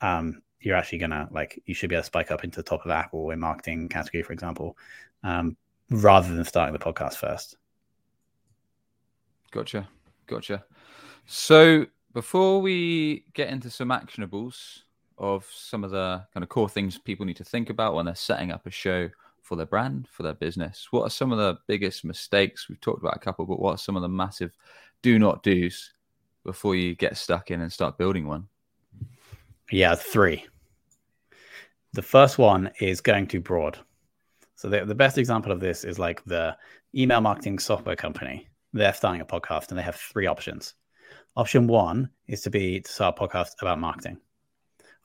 Um, 0.00 0.42
you're 0.62 0.76
actually 0.76 0.98
gonna 0.98 1.28
like 1.30 1.60
you 1.66 1.74
should 1.74 1.90
be 1.90 1.96
able 1.96 2.02
to 2.02 2.06
spike 2.06 2.30
up 2.30 2.44
into 2.44 2.56
the 2.56 2.62
top 2.62 2.84
of 2.84 2.90
Apple 2.90 3.30
in 3.30 3.40
marketing 3.40 3.88
category, 3.88 4.22
for 4.22 4.32
example, 4.32 4.76
um, 5.22 5.56
rather 5.90 6.34
than 6.34 6.44
starting 6.44 6.72
the 6.72 6.78
podcast 6.78 7.14
first. 7.14 7.56
Gotcha, 9.50 9.88
gotcha. 10.26 10.64
So 11.26 11.86
before 12.14 12.60
we 12.60 13.24
get 13.34 13.48
into 13.48 13.70
some 13.70 13.88
actionables 13.88 14.80
of 15.18 15.46
some 15.52 15.84
of 15.84 15.90
the 15.90 16.24
kind 16.32 16.42
of 16.42 16.48
core 16.48 16.68
things 16.68 16.98
people 16.98 17.26
need 17.26 17.36
to 17.36 17.44
think 17.44 17.70
about 17.70 17.94
when 17.94 18.06
they're 18.06 18.14
setting 18.14 18.50
up 18.50 18.66
a 18.66 18.70
show 18.70 19.08
for 19.42 19.56
their 19.56 19.66
brand, 19.66 20.08
for 20.10 20.22
their 20.22 20.34
business, 20.34 20.88
what 20.90 21.02
are 21.02 21.10
some 21.10 21.32
of 21.32 21.38
the 21.38 21.58
biggest 21.66 22.04
mistakes? 22.04 22.68
We've 22.68 22.80
talked 22.80 23.02
about 23.02 23.16
a 23.16 23.20
couple, 23.20 23.44
but 23.46 23.60
what 23.60 23.74
are 23.74 23.78
some 23.78 23.96
of 23.96 24.02
the 24.02 24.08
massive 24.08 24.56
do 25.02 25.18
not 25.18 25.42
do's 25.42 25.92
before 26.44 26.74
you 26.74 26.94
get 26.94 27.16
stuck 27.16 27.50
in 27.50 27.60
and 27.60 27.72
start 27.72 27.98
building 27.98 28.26
one? 28.26 28.48
Yeah, 29.70 29.94
three. 29.94 30.46
The 31.94 32.00
first 32.00 32.38
one 32.38 32.70
is 32.80 33.02
going 33.02 33.26
too 33.26 33.40
broad. 33.40 33.78
So 34.56 34.70
the, 34.70 34.86
the 34.86 34.94
best 34.94 35.18
example 35.18 35.52
of 35.52 35.60
this 35.60 35.84
is 35.84 35.98
like 35.98 36.24
the 36.24 36.56
email 36.94 37.20
marketing 37.20 37.58
software 37.58 37.96
company. 37.96 38.48
They're 38.72 38.94
starting 38.94 39.20
a 39.20 39.26
podcast 39.26 39.68
and 39.68 39.78
they 39.78 39.82
have 39.82 39.96
three 39.96 40.26
options. 40.26 40.72
Option 41.36 41.66
one 41.66 42.08
is 42.26 42.40
to 42.42 42.50
be 42.50 42.80
to 42.80 42.90
start 42.90 43.18
a 43.18 43.22
podcast 43.22 43.60
about 43.60 43.78
marketing. 43.78 44.16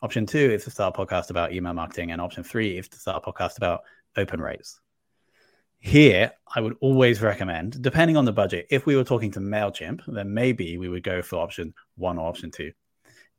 Option 0.01 0.25
two 0.25 0.37
is 0.37 0.63
to 0.63 0.71
start 0.71 0.95
a 0.97 1.05
podcast 1.05 1.29
about 1.29 1.51
email 1.51 1.73
marketing, 1.73 2.11
and 2.11 2.21
option 2.21 2.43
three 2.43 2.77
is 2.77 2.87
to 2.87 2.97
start 2.99 3.21
a 3.25 3.31
podcast 3.31 3.57
about 3.57 3.81
open 4.15 4.39
rates. 4.39 4.79
Here, 5.79 6.31
I 6.55 6.61
would 6.61 6.77
always 6.79 7.21
recommend, 7.21 7.81
depending 7.81 8.15
on 8.15 8.23
the 8.23 8.31
budget, 8.31 8.67
if 8.69 8.85
we 8.85 8.95
were 8.95 9.03
talking 9.03 9.31
to 9.31 9.41
MailChimp, 9.41 10.03
then 10.07 10.33
maybe 10.33 10.77
we 10.77 10.87
would 10.87 11.03
go 11.03 11.21
for 11.21 11.37
option 11.37 11.73
one 11.95 12.17
or 12.17 12.29
option 12.29 12.49
two 12.49 12.71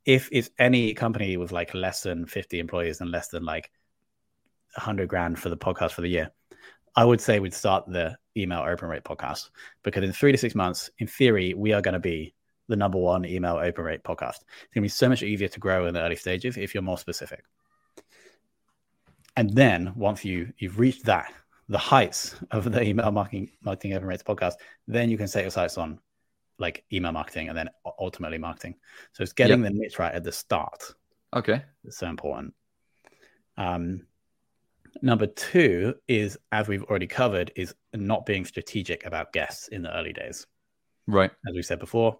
if 0.09 0.27
it's 0.31 0.49
any 0.57 0.95
company 0.95 1.37
with 1.37 1.51
like 1.51 1.75
less 1.75 2.01
than 2.01 2.25
50 2.25 2.57
employees 2.57 2.99
and 2.99 3.11
less 3.11 3.27
than 3.27 3.45
like 3.45 3.69
100 4.73 5.07
grand 5.07 5.37
for 5.37 5.49
the 5.49 5.57
podcast 5.57 5.91
for 5.91 6.01
the 6.01 6.07
year, 6.07 6.31
I 6.95 7.05
would 7.05 7.21
say 7.21 7.39
we'd 7.39 7.53
start 7.53 7.85
the 7.85 8.17
email 8.35 8.61
open 8.61 8.89
rate 8.89 9.03
podcast 9.03 9.51
because 9.83 10.03
in 10.03 10.11
three 10.11 10.31
to 10.31 10.37
six 10.39 10.55
months, 10.55 10.89
in 10.97 11.05
theory, 11.05 11.53
we 11.53 11.73
are 11.73 11.81
going 11.83 11.93
to 11.93 11.99
be 11.99 12.33
the 12.67 12.75
number 12.75 12.97
one 12.97 13.23
email 13.23 13.57
open 13.57 13.83
rate 13.83 14.03
podcast. 14.03 14.37
It's 14.39 14.73
going 14.73 14.81
to 14.81 14.81
be 14.81 14.87
so 14.87 15.09
much 15.09 15.21
easier 15.21 15.47
to 15.47 15.59
grow 15.59 15.85
in 15.85 15.93
the 15.93 16.01
early 16.01 16.15
stages 16.15 16.57
if 16.57 16.73
you're 16.73 16.81
more 16.81 16.97
specific. 16.97 17.43
And 19.37 19.53
then 19.53 19.93
once 19.95 20.25
you 20.25 20.51
you've 20.57 20.79
reached 20.79 21.05
that, 21.05 21.31
the 21.67 21.77
heights 21.77 22.35
of 22.49 22.71
the 22.71 22.81
email 22.81 23.11
marketing 23.11 23.51
marketing 23.61 23.93
open 23.93 24.07
rates 24.07 24.23
podcast, 24.23 24.53
then 24.87 25.11
you 25.11 25.19
can 25.19 25.27
set 25.27 25.43
your 25.43 25.51
sights 25.51 25.77
on 25.77 25.99
like 26.59 26.83
email 26.91 27.11
marketing 27.11 27.49
and 27.49 27.57
then 27.57 27.69
ultimately 27.99 28.37
marketing. 28.37 28.75
So 29.13 29.23
it's 29.23 29.33
getting 29.33 29.63
yep. 29.63 29.71
the 29.71 29.79
niche 29.79 29.99
right 29.99 30.13
at 30.13 30.23
the 30.23 30.31
start. 30.31 30.93
Okay. 31.35 31.63
It's 31.83 31.97
so 31.97 32.07
important. 32.07 32.53
Um, 33.57 34.05
number 35.01 35.27
two 35.27 35.95
is, 36.07 36.37
as 36.51 36.67
we've 36.67 36.83
already 36.83 37.07
covered, 37.07 37.51
is 37.55 37.73
not 37.93 38.25
being 38.25 38.45
strategic 38.45 39.05
about 39.05 39.33
guests 39.33 39.67
in 39.69 39.81
the 39.81 39.95
early 39.95 40.13
days. 40.13 40.45
Right. 41.07 41.31
As 41.47 41.55
we 41.55 41.61
said 41.61 41.79
before, 41.79 42.19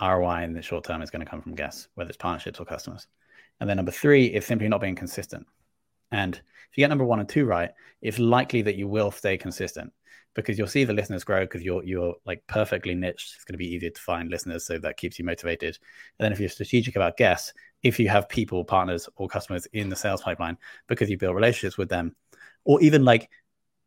ROI 0.00 0.42
in 0.42 0.52
the 0.52 0.62
short 0.62 0.84
term 0.84 1.02
is 1.02 1.10
going 1.10 1.24
to 1.24 1.30
come 1.30 1.40
from 1.40 1.54
guests, 1.54 1.88
whether 1.94 2.08
it's 2.08 2.16
partnerships 2.16 2.60
or 2.60 2.66
customers. 2.66 3.06
And 3.60 3.68
then 3.68 3.76
number 3.76 3.92
three 3.92 4.26
is 4.26 4.44
simply 4.44 4.68
not 4.68 4.80
being 4.80 4.94
consistent. 4.94 5.46
And 6.12 6.34
if 6.34 6.76
you 6.76 6.82
get 6.82 6.88
number 6.88 7.04
one 7.04 7.20
and 7.20 7.28
two 7.28 7.46
right, 7.46 7.70
it's 8.02 8.18
likely 8.18 8.62
that 8.62 8.76
you 8.76 8.86
will 8.86 9.10
stay 9.10 9.36
consistent 9.36 9.92
because 10.36 10.58
you'll 10.58 10.68
see 10.68 10.84
the 10.84 10.92
listeners 10.92 11.24
grow 11.24 11.40
because 11.40 11.62
you're 11.62 11.82
you're 11.82 12.14
like 12.26 12.46
perfectly 12.46 12.94
niched. 12.94 13.34
It's 13.34 13.44
going 13.44 13.54
to 13.54 13.58
be 13.58 13.74
easier 13.74 13.90
to 13.90 14.00
find 14.00 14.30
listeners, 14.30 14.64
so 14.64 14.78
that 14.78 14.98
keeps 14.98 15.18
you 15.18 15.24
motivated. 15.24 15.78
And 16.18 16.24
then 16.24 16.32
if 16.32 16.38
you're 16.38 16.50
strategic 16.50 16.94
about 16.94 17.16
guests, 17.16 17.52
if 17.82 17.98
you 17.98 18.08
have 18.10 18.28
people, 18.28 18.62
partners, 18.64 19.08
or 19.16 19.28
customers 19.28 19.66
in 19.72 19.88
the 19.88 19.96
sales 19.96 20.22
pipeline 20.22 20.58
because 20.86 21.10
you 21.10 21.18
build 21.18 21.34
relationships 21.34 21.78
with 21.78 21.88
them, 21.88 22.14
or 22.64 22.80
even 22.82 23.04
like 23.04 23.30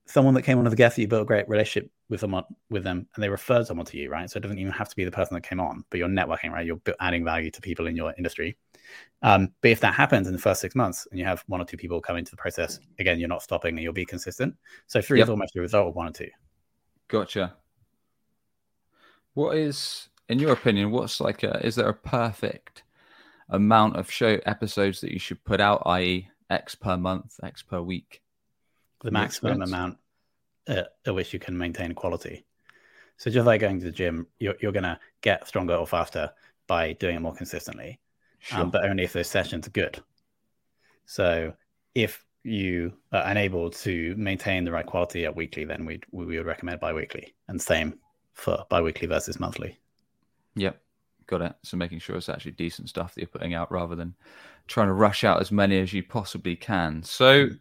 someone 0.07 0.33
that 0.33 0.41
came 0.41 0.57
on 0.57 0.67
as 0.67 0.73
a 0.73 0.75
guest 0.75 0.95
that 0.95 1.03
you 1.03 1.07
built 1.07 1.21
a 1.21 1.25
great 1.25 1.47
relationship 1.47 1.91
with 2.09 2.19
someone 2.19 2.43
with 2.69 2.83
them 2.83 3.07
and 3.13 3.23
they 3.23 3.29
referred 3.29 3.67
someone 3.67 3.85
to 3.85 3.97
you, 3.97 4.09
right? 4.09 4.29
So 4.29 4.37
it 4.37 4.41
doesn't 4.41 4.57
even 4.57 4.73
have 4.73 4.89
to 4.89 4.95
be 4.95 5.05
the 5.05 5.11
person 5.11 5.35
that 5.35 5.41
came 5.41 5.59
on, 5.59 5.83
but 5.89 5.99
you're 5.99 6.09
networking, 6.09 6.51
right? 6.51 6.65
You're 6.65 6.81
adding 6.99 7.23
value 7.23 7.51
to 7.51 7.61
people 7.61 7.85
in 7.87 7.95
your 7.95 8.13
industry. 8.17 8.57
Um, 9.21 9.49
but 9.61 9.71
if 9.71 9.79
that 9.81 9.93
happens 9.93 10.27
in 10.27 10.33
the 10.33 10.39
first 10.39 10.59
six 10.59 10.73
months 10.73 11.07
and 11.11 11.19
you 11.19 11.25
have 11.25 11.43
one 11.47 11.61
or 11.61 11.65
two 11.65 11.77
people 11.77 12.01
come 12.01 12.17
into 12.17 12.31
the 12.31 12.37
process, 12.37 12.79
again, 12.97 13.19
you're 13.19 13.29
not 13.29 13.43
stopping 13.43 13.75
and 13.75 13.83
you'll 13.83 13.93
be 13.93 14.05
consistent. 14.05 14.55
So 14.87 15.01
three 15.01 15.19
yep. 15.19 15.25
is 15.25 15.29
almost 15.29 15.53
the 15.53 15.61
result 15.61 15.87
of 15.87 15.95
one 15.95 16.07
or 16.07 16.11
two. 16.11 16.29
Gotcha. 17.07 17.55
What 19.35 19.55
is, 19.55 20.09
in 20.27 20.39
your 20.39 20.53
opinion, 20.53 20.89
what's 20.89 21.21
like 21.21 21.43
a, 21.43 21.63
is 21.63 21.75
there 21.75 21.89
a 21.89 21.93
perfect 21.93 22.83
amount 23.49 23.97
of 23.97 24.09
show 24.09 24.39
episodes 24.47 24.99
that 25.01 25.11
you 25.11 25.19
should 25.19 25.43
put 25.43 25.61
out, 25.61 25.83
i.e., 25.85 26.27
X 26.49 26.73
per 26.73 26.97
month, 26.97 27.39
X 27.43 27.61
per 27.61 27.79
week? 27.81 28.23
The 29.03 29.11
maximum 29.11 29.61
amount 29.61 29.97
at, 30.69 30.93
at 31.05 31.13
which 31.13 31.33
you 31.33 31.39
can 31.39 31.57
maintain 31.57 31.93
quality. 31.93 32.45
So 33.17 33.29
just 33.29 33.45
like 33.45 33.59
going 33.59 33.79
to 33.79 33.85
the 33.85 33.91
gym, 33.91 34.27
you're, 34.39 34.55
you're 34.61 34.71
going 34.71 34.83
to 34.83 34.97
get 35.19 35.45
stronger 35.45 35.75
or 35.75 35.85
faster 35.85 36.31
by 36.67 36.93
doing 36.93 37.17
it 37.17 37.21
more 37.21 37.33
consistently, 37.33 37.99
um, 37.99 38.37
sure. 38.39 38.59
um, 38.59 38.71
but 38.71 38.85
only 38.85 39.03
if 39.03 39.11
those 39.11 39.27
sessions 39.27 39.67
are 39.67 39.71
good. 39.71 40.01
So 41.05 41.53
if 41.95 42.23
you 42.43 42.93
are 43.11 43.23
unable 43.25 43.69
to 43.69 44.15
maintain 44.15 44.63
the 44.63 44.71
right 44.71 44.85
quality 44.85 45.25
at 45.25 45.35
weekly, 45.35 45.65
then 45.65 45.83
we 45.85 45.99
we 46.11 46.37
would 46.37 46.45
recommend 46.45 46.79
biweekly, 46.79 47.33
and 47.49 47.61
same 47.61 47.99
for 48.33 48.65
biweekly 48.69 49.07
versus 49.07 49.39
monthly. 49.39 49.77
Yep, 50.55 50.81
got 51.27 51.41
it. 51.41 51.55
So 51.63 51.75
making 51.75 51.99
sure 51.99 52.15
it's 52.15 52.29
actually 52.29 52.53
decent 52.53 52.87
stuff 52.87 53.13
that 53.13 53.21
you're 53.21 53.27
putting 53.27 53.55
out, 53.55 53.71
rather 53.71 53.95
than 53.95 54.15
trying 54.67 54.87
to 54.87 54.93
rush 54.93 55.25
out 55.25 55.41
as 55.41 55.51
many 55.51 55.79
as 55.79 55.91
you 55.91 56.03
possibly 56.03 56.55
can. 56.55 57.03
So 57.03 57.47
mm. 57.47 57.59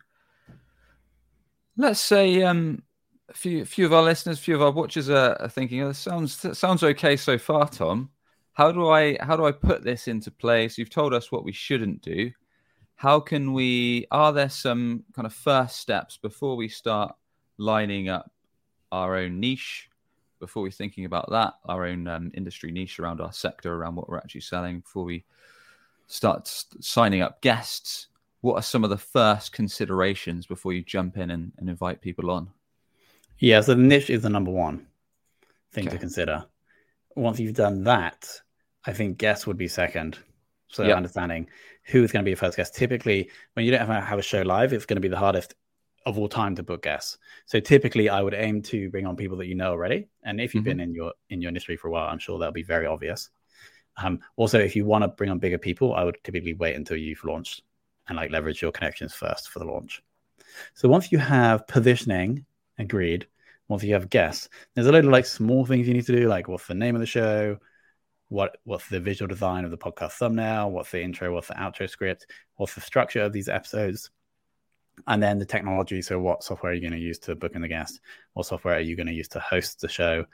let's 1.77 2.01
say 2.01 2.43
um, 2.43 2.83
a 3.29 3.35
few, 3.35 3.65
few 3.65 3.87
of 3.87 3.93
our 3.93 4.03
listeners, 4.03 4.39
a 4.39 4.43
few 4.43 4.55
of 4.55 4.63
our 4.63 4.71
watchers 4.71 5.11
are, 5.11 5.37
are 5.41 5.49
thinking, 5.49 5.83
oh, 5.83 5.93
sounds 5.93 6.59
sounds 6.59 6.83
okay 6.83 7.17
so 7.17 7.39
far, 7.39 7.69
Tom. 7.69 8.11
How 8.55 8.73
do 8.73 8.89
I 8.89 9.17
how 9.21 9.37
do 9.37 9.45
I 9.45 9.53
put 9.53 9.85
this 9.85 10.09
into 10.09 10.31
place? 10.31 10.79
You've 10.79 10.91
told 10.91 11.15
us 11.15 11.31
what 11.31 11.45
we 11.45 11.53
shouldn't 11.53 12.03
do. 12.03 12.31
How 12.97 13.21
can 13.21 13.53
we? 13.53 14.07
Are 14.11 14.33
there 14.33 14.49
some 14.49 15.05
kind 15.15 15.27
of 15.27 15.33
first 15.33 15.77
steps 15.79 16.17
before 16.17 16.57
we 16.57 16.69
start 16.69 17.15
lining 17.59 18.09
up 18.09 18.31
our 18.91 19.17
own 19.17 19.41
niche? 19.41 19.89
Before 20.41 20.63
we're 20.63 20.71
thinking 20.71 21.05
about 21.05 21.31
that, 21.31 21.55
our 21.65 21.85
own 21.85 22.07
um, 22.07 22.31
industry 22.35 22.71
niche 22.71 23.01
around 23.01 23.21
our 23.21 23.33
sector, 23.33 23.75
around 23.75 23.97
what 23.97 24.09
we're 24.09 24.19
actually 24.19 24.43
selling, 24.43 24.81
before 24.81 25.05
we 25.05 25.25
start 26.07 26.47
signing 26.81 27.23
up 27.23 27.43
guests, 27.43 28.07
what 28.41 28.55
are 28.55 28.63
some 28.63 28.85
of 28.85 28.91
the 28.91 28.97
first 28.97 29.53
considerations 29.53 30.47
before 30.47 30.73
you 30.73 30.83
jump 30.83 31.17
in 31.17 31.31
and, 31.31 31.53
and 31.59 31.69
invite 31.69 32.01
people 32.01 32.31
on? 32.31 32.51
Yeah, 33.39 33.61
so 33.61 33.75
the 33.75 33.83
niche 33.83 34.11
is 34.11 34.23
the 34.23 34.31
number 34.31 34.51
one 34.51 34.87
thing 35.73 35.87
okay. 35.87 35.97
to 35.97 36.01
consider. 36.01 36.45
Once 37.15 37.39
you've 37.39 37.55
done 37.55 37.85
that, 37.85 38.29
I 38.85 38.93
think 38.93 39.19
guests 39.19 39.47
would 39.47 39.57
be 39.57 39.69
second. 39.69 40.19
So 40.69 40.85
yep. 40.85 40.97
understanding 40.97 41.49
who's 41.85 42.13
going 42.13 42.23
to 42.23 42.25
be 42.25 42.33
your 42.33 42.37
first 42.37 42.57
guest. 42.57 42.75
Typically, 42.75 43.31
when 43.55 43.65
you 43.65 43.71
don't 43.71 43.87
have, 43.87 44.05
have 44.05 44.19
a 44.19 44.23
show 44.23 44.43
live, 44.43 44.73
it's 44.73 44.85
going 44.85 44.97
to 44.97 45.01
be 45.01 45.09
the 45.09 45.17
hardest 45.17 45.55
of 46.05 46.19
all 46.19 46.29
time 46.29 46.55
to 46.57 46.63
book 46.63 46.83
guests. 46.83 47.19
So 47.47 47.59
typically, 47.59 48.09
I 48.09 48.23
would 48.23 48.35
aim 48.35 48.63
to 48.63 48.91
bring 48.91 49.07
on 49.07 49.17
people 49.17 49.37
that 49.39 49.47
you 49.47 49.55
know 49.55 49.71
already. 49.71 50.09
And 50.23 50.41
if 50.41 50.55
you've 50.55 50.63
mm-hmm. 50.63 50.71
been 50.71 50.81
in 50.81 50.95
your 50.95 51.13
in 51.31 51.41
your 51.41 51.49
industry 51.49 51.77
for 51.77 51.89
a 51.89 51.91
while, 51.91 52.09
I'm 52.09 52.19
sure 52.19 52.39
that'll 52.39 52.53
be 52.53 52.63
very 52.63 52.87
obvious. 52.87 53.31
Um, 53.97 54.21
also, 54.37 54.59
if 54.59 54.77
you 54.77 54.85
want 54.85 55.03
to 55.03 55.09
bring 55.09 55.31
on 55.31 55.39
bigger 55.39 55.59
people, 55.59 55.95
I 55.95 56.05
would 56.05 56.19
typically 56.23 56.55
wait 56.55 56.77
until 56.77 56.97
you've 56.97 57.25
launched 57.25 57.63
and 58.09 58.17
like 58.17 58.31
leverage 58.31 58.63
your 58.63 58.73
connections 58.73 59.15
first 59.15 59.51
for 59.51 59.59
the 59.59 59.65
launch. 59.65 60.03
So 60.75 60.89
once 60.89 61.11
you 61.11 61.19
have 61.19 61.67
positioning 61.67 62.45
Agreed. 62.79 63.27
Once 63.69 63.83
you 63.85 63.93
have 63.93 64.09
guests, 64.09 64.49
there's 64.75 64.87
a 64.87 64.93
lot 64.93 65.05
of 65.05 65.11
like 65.11 65.27
small 65.27 65.67
things 65.67 65.87
you 65.87 65.95
need 65.95 66.07
to 66.07 66.17
do, 66.17 66.29
like 66.29 66.49
what's 66.49 66.67
the 66.67 66.75
name 66.75 66.95
of 66.95 67.01
the 67.01 67.07
show, 67.07 67.59
what 68.29 68.59
what's 68.65 68.89
the 68.89 69.01
visual 69.01 69.29
design 69.29 69.65
of 69.65 69.71
the 69.71 69.77
podcast 69.77 70.13
thumbnail, 70.13 70.71
what's 70.71 70.91
the 70.91 71.03
intro, 71.03 71.33
what's 71.33 71.49
the 71.49 71.55
outro 71.55 71.89
script, 71.89 72.27
what's 72.57 72.75
the 72.75 72.81
structure 72.81 73.21
of 73.21 73.33
these 73.33 73.49
episodes, 73.49 74.11
and 75.07 75.23
then 75.23 75.39
the 75.39 75.45
technology. 75.45 76.03
So, 76.03 76.19
what 76.19 76.43
software 76.43 76.73
are 76.73 76.75
you 76.75 76.81
going 76.81 76.93
to 76.93 76.99
use 76.99 77.19
to 77.21 77.35
book 77.35 77.55
in 77.55 77.63
the 77.63 77.69
guest? 77.69 78.01
What 78.35 78.47
software 78.47 78.77
are 78.77 78.81
you 78.81 78.97
going 78.97 79.07
to 79.07 79.13
use 79.13 79.29
to 79.29 79.41
host 79.41 79.81
the 79.81 79.89
show? 79.89 80.25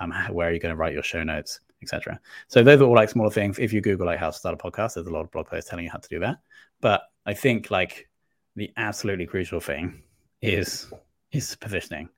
Um, 0.00 0.12
where 0.30 0.48
are 0.48 0.52
you 0.52 0.60
going 0.60 0.74
to 0.74 0.76
write 0.76 0.92
your 0.92 1.02
show 1.02 1.22
notes, 1.22 1.60
etc. 1.82 2.20
So, 2.48 2.62
those 2.62 2.80
are 2.80 2.84
all 2.84 2.94
like 2.94 3.10
smaller 3.10 3.30
things. 3.30 3.58
If 3.58 3.72
you 3.72 3.80
Google 3.80 4.06
like 4.06 4.18
how 4.18 4.30
to 4.30 4.36
start 4.36 4.54
a 4.54 4.58
podcast, 4.58 4.94
there's 4.94 5.06
a 5.06 5.12
lot 5.12 5.22
of 5.22 5.30
blog 5.30 5.46
posts 5.46 5.68
telling 5.68 5.84
you 5.84 5.90
how 5.90 5.98
to 5.98 6.08
do 6.08 6.20
that. 6.20 6.38
But 6.80 7.02
I 7.26 7.34
think 7.34 7.70
like 7.70 8.08
the 8.56 8.72
absolutely 8.76 9.26
crucial 9.26 9.60
thing 9.60 10.02
is 10.40 10.92
is 11.32 11.56
positioning, 11.56 12.08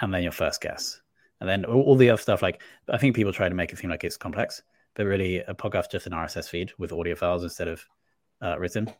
and 0.00 0.12
then 0.12 0.22
your 0.22 0.32
first 0.32 0.60
guess, 0.60 1.00
and 1.40 1.48
then 1.48 1.64
all, 1.64 1.82
all, 1.82 1.96
the 1.96 2.10
other 2.10 2.20
stuff. 2.20 2.42
Like 2.42 2.62
I 2.88 2.98
think 2.98 3.16
people 3.16 3.32
try 3.32 3.48
to 3.48 3.54
make 3.54 3.72
it 3.72 3.78
seem 3.78 3.90
like 3.90 4.04
it's 4.04 4.16
complex, 4.16 4.62
but 4.94 5.06
really 5.06 5.38
a 5.38 5.54
podcast 5.54 5.90
just 5.90 6.06
an 6.06 6.12
RSS 6.12 6.48
feed 6.48 6.72
with 6.78 6.92
audio 6.92 7.14
files 7.14 7.42
instead 7.42 7.68
of 7.68 7.84
uh, 8.42 8.58
written, 8.58 8.90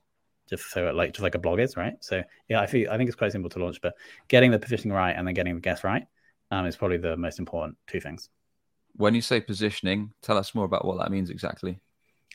just 0.49 0.71
so 0.71 0.89
it, 0.89 0.95
like 0.95 1.13
just 1.13 1.23
like 1.23 1.35
a 1.35 1.39
blog 1.39 1.61
is, 1.61 1.77
right? 1.77 1.95
So 2.01 2.23
yeah, 2.49 2.61
I 2.61 2.67
feel 2.67 2.91
I 2.91 2.97
think 2.97 3.09
it's 3.09 3.17
quite 3.17 3.33
simple 3.33 3.51
to 3.51 3.59
launch, 3.59 3.81
but 3.81 3.95
getting 4.29 4.51
the 4.51 4.59
positioning 4.59 4.97
right 4.97 5.13
and 5.13 5.27
then 5.27 5.35
getting 5.35 5.55
the 5.55 5.61
guess 5.61 5.85
right 5.85 6.07
um, 6.51 6.67
is 6.67 6.77
probably 6.77 6.99
the 6.99 7.17
most 7.17 7.39
important 7.39 7.77
two 7.87 8.01
things. 8.01 8.29
When 8.97 9.15
you 9.15 9.23
say 9.23 9.41
positioning, 9.41 10.13
tell 10.23 10.37
us 10.37 10.55
more 10.55 10.67
about 10.67 10.85
what 10.85 10.99
that 10.99 11.11
means 11.11 11.31
exactly. 11.31 11.81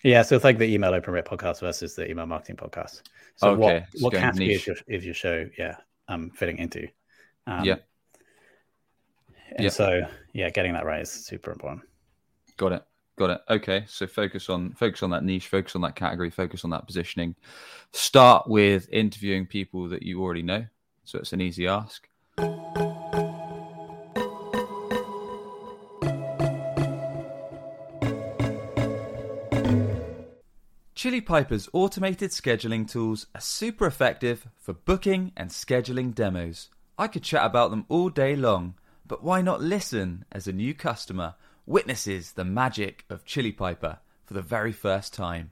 Yeah, 0.04 0.22
so 0.22 0.36
it's 0.36 0.44
like 0.44 0.58
the 0.58 0.72
email 0.72 0.94
open 0.94 1.14
rate 1.14 1.26
podcast 1.26 1.60
versus 1.60 1.96
the 1.96 2.10
email 2.10 2.26
marketing 2.26 2.56
podcast. 2.56 3.02
So 3.36 3.50
okay. 3.50 3.86
what, 3.94 4.14
what 4.14 4.14
category 4.14 4.54
is 4.54 4.68
your, 4.68 4.76
is 4.88 5.06
your 5.06 5.14
show? 5.14 5.48
Yeah, 5.58 5.78
um, 6.08 6.30
fitting 6.32 6.58
into. 6.58 6.88
Um, 7.46 7.64
yeah. 7.64 7.76
And 9.56 9.64
yeah. 9.64 9.70
so, 9.70 10.02
yeah, 10.34 10.50
getting 10.50 10.74
that 10.74 10.86
right 10.86 11.02
is 11.02 11.12
super 11.12 11.52
important. 11.52 11.84
Got 12.58 12.74
it. 12.74 12.84
Got 13.18 13.30
it. 13.32 13.42
Okay, 13.50 13.84
so 13.88 14.06
focus 14.06 14.48
on 14.48 14.74
focus 14.74 15.02
on 15.02 15.10
that 15.10 15.24
niche, 15.24 15.48
focus 15.48 15.76
on 15.76 15.82
that 15.82 15.96
category, 15.96 16.30
focus 16.30 16.64
on 16.64 16.70
that 16.70 16.86
positioning. 16.86 17.36
Start 17.92 18.48
with 18.48 18.88
interviewing 18.92 19.48
people 19.48 19.90
that 19.90 20.04
you 20.04 20.22
already 20.22 20.44
know, 20.44 20.64
so 21.04 21.18
it's 21.18 21.34
an 21.34 21.42
easy 21.42 21.68
ask. 21.68 22.08
Chili 31.08 31.22
Piper's 31.22 31.70
automated 31.72 32.32
scheduling 32.32 32.86
tools 32.86 33.28
are 33.34 33.40
super 33.40 33.88
effective 33.88 34.46
for 34.58 34.74
booking 34.74 35.32
and 35.38 35.50
scheduling 35.50 36.14
demos. 36.14 36.68
I 36.98 37.08
could 37.08 37.24
chat 37.24 37.46
about 37.46 37.72
them 37.72 37.86
all 37.88 38.10
day 38.10 38.36
long, 38.36 38.74
but 39.08 39.24
why 39.24 39.42
not 39.42 39.62
listen 39.62 40.26
as 40.34 40.50
a 40.50 40.52
new 40.52 40.74
customer 40.74 41.36
witnesses 41.66 42.34
the 42.34 42.44
magic 42.44 43.06
of 43.10 43.24
Chili 43.24 43.54
Piper 43.54 44.00
for 44.26 44.34
the 44.34 44.42
very 44.42 44.74
first 44.74 45.14
time? 45.14 45.52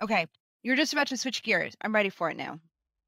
Okay, 0.00 0.24
you're 0.62 0.76
just 0.76 0.92
about 0.92 1.08
to 1.08 1.16
switch 1.16 1.42
gears. 1.42 1.74
I'm 1.80 1.92
ready 1.92 2.08
for 2.08 2.30
it 2.30 2.36
now. 2.36 2.60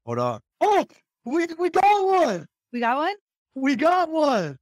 Hold 0.05 0.19
on. 0.19 0.41
Oh, 0.59 0.85
we 1.23 1.47
we 1.57 1.69
got 1.69 2.05
one. 2.05 2.45
We 2.73 2.81
got 2.81 2.97
one. 2.97 3.15
We 3.55 3.77
got 3.77 4.09
one. 4.11 4.57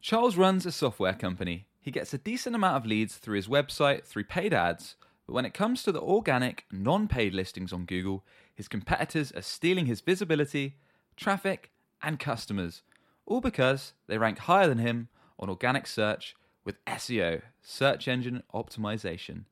Charles 0.00 0.38
runs 0.38 0.64
a 0.64 0.72
software 0.72 1.12
company. 1.12 1.66
He 1.78 1.90
gets 1.90 2.14
a 2.14 2.18
decent 2.18 2.56
amount 2.56 2.76
of 2.76 2.86
leads 2.86 3.16
through 3.16 3.36
his 3.36 3.48
website, 3.48 4.04
through 4.04 4.24
paid 4.24 4.54
ads, 4.54 4.96
but 5.26 5.34
when 5.34 5.44
it 5.44 5.52
comes 5.52 5.82
to 5.82 5.92
the 5.92 6.00
organic, 6.00 6.64
non 6.72 7.06
paid 7.06 7.34
listings 7.34 7.70
on 7.70 7.84
Google, 7.84 8.24
his 8.54 8.66
competitors 8.66 9.30
are 9.32 9.42
stealing 9.42 9.84
his 9.84 10.00
visibility, 10.00 10.76
traffic, 11.16 11.70
and 12.02 12.18
customers, 12.18 12.80
all 13.26 13.42
because 13.42 13.92
they 14.06 14.16
rank 14.16 14.38
higher 14.38 14.66
than 14.66 14.78
him 14.78 15.08
on 15.38 15.50
organic 15.50 15.86
search 15.86 16.34
with 16.64 16.82
SEO, 16.86 17.42
search 17.60 18.08
engine 18.08 18.42
optimization. 18.54 19.44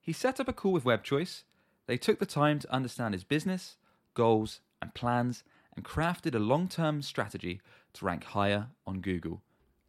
He 0.00 0.14
set 0.14 0.40
up 0.40 0.48
a 0.48 0.54
call 0.54 0.72
with 0.72 0.84
WebChoice. 0.84 1.42
They 1.86 1.98
took 1.98 2.18
the 2.18 2.26
time 2.26 2.58
to 2.60 2.72
understand 2.72 3.12
his 3.12 3.24
business, 3.24 3.76
goals, 4.14 4.60
and 4.80 4.94
plans 4.94 5.44
and 5.76 5.84
crafted 5.84 6.34
a 6.34 6.38
long 6.38 6.68
term 6.68 7.02
strategy 7.02 7.60
to 7.92 8.04
rank 8.06 8.24
higher 8.24 8.68
on 8.86 9.00
Google. 9.00 9.42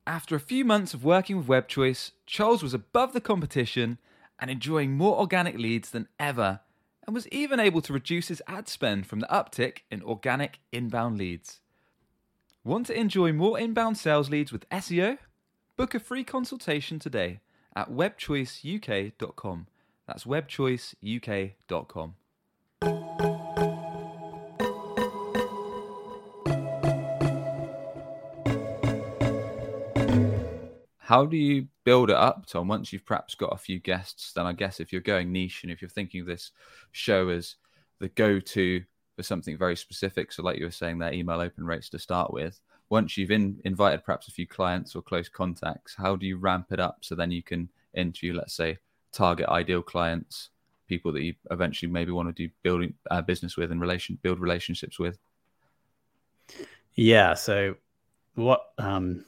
After 0.08 0.36
a 0.36 0.40
few 0.40 0.64
months 0.64 0.94
of 0.94 1.04
working 1.04 1.38
with 1.38 1.48
WebChoice, 1.48 2.12
Charles 2.28 2.62
was 2.62 2.76
above 2.76 3.14
the 3.14 3.22
competition 3.22 3.98
and 4.40 4.52
enjoying 4.52 4.94
more 4.94 5.18
organic 5.18 5.58
leads 5.58 5.90
than 5.90 6.08
ever, 6.20 6.60
and 7.06 7.16
was 7.16 7.28
even 7.30 7.60
able 7.60 7.82
to 7.82 7.94
reduce 7.94 8.28
his 8.28 8.44
ad 8.48 8.68
spend 8.68 9.08
from 9.08 9.20
the 9.20 9.28
uptick 9.28 9.80
in 9.90 10.04
organic 10.04 10.60
inbound 10.72 11.18
leads. 11.18 11.60
Want 12.64 12.86
to 12.88 13.00
enjoy 13.00 13.34
more 13.34 13.58
inbound 13.60 13.98
sales 13.98 14.30
leads 14.30 14.52
with 14.52 14.70
SEO? 14.70 15.18
Book 15.76 15.96
a 15.96 16.00
free 16.00 16.24
consultation 16.24 17.00
today 17.00 17.40
at 17.76 17.92
webchoiceuk.com. 17.92 19.68
That's 20.06 20.24
webchoiceuk.com. 20.24 22.16
How 31.16 31.26
do 31.26 31.38
you 31.38 31.70
build 31.86 32.10
it 32.10 32.16
up, 32.18 32.46
Tom? 32.46 32.68
Once 32.68 32.92
you've 32.92 33.06
perhaps 33.06 33.36
got 33.36 33.54
a 33.54 33.58
few 33.58 33.80
guests, 33.80 34.34
then 34.34 34.46
I 34.46 34.52
guess 34.52 34.82
if 34.82 34.92
you're 34.92 35.00
going 35.00 35.32
niche 35.32 35.64
and 35.64 35.72
if 35.72 35.82
you're 35.82 35.88
thinking 35.88 36.20
of 36.20 36.28
this 36.28 36.52
show 36.92 37.30
as 37.30 37.56
the 38.00 38.10
go 38.10 38.42
to 38.42 38.84
for 39.16 39.24
something 39.24 39.58
very 39.58 39.78
specific, 39.78 40.34
so 40.34 40.44
like 40.44 40.58
you 40.58 40.66
were 40.66 40.72
saying, 40.72 41.00
their 41.00 41.14
email 41.14 41.40
open 41.40 41.66
rates 41.66 41.88
to 41.92 42.00
start 42.00 42.34
with, 42.34 42.60
once 42.90 43.16
you've 43.16 43.32
in, 43.32 43.62
invited 43.64 44.04
perhaps 44.04 44.28
a 44.28 44.32
few 44.32 44.46
clients 44.46 44.94
or 44.94 45.02
close 45.02 45.30
contacts, 45.30 45.96
how 45.96 46.18
do 46.18 46.26
you 46.26 46.36
ramp 46.38 46.74
it 46.74 46.82
up 46.82 46.98
so 47.00 47.16
then 47.16 47.32
you 47.32 47.42
can 47.42 47.70
interview, 47.94 48.34
let's 48.34 48.54
say, 48.54 48.78
target 49.14 49.48
ideal 49.48 49.82
clients, 49.82 50.50
people 50.90 51.14
that 51.14 51.24
you 51.24 51.34
eventually 51.50 51.90
maybe 51.90 52.12
want 52.12 52.28
to 52.28 52.34
do 52.34 52.52
building 52.62 52.94
uh, 53.10 53.22
business 53.22 53.56
with 53.56 53.72
and 53.72 53.80
relation 53.80 54.20
build 54.22 54.42
relationships 54.42 55.00
with? 55.00 55.18
Yeah. 56.94 57.36
So 57.36 57.78
what 58.36 58.74
um 58.78 59.24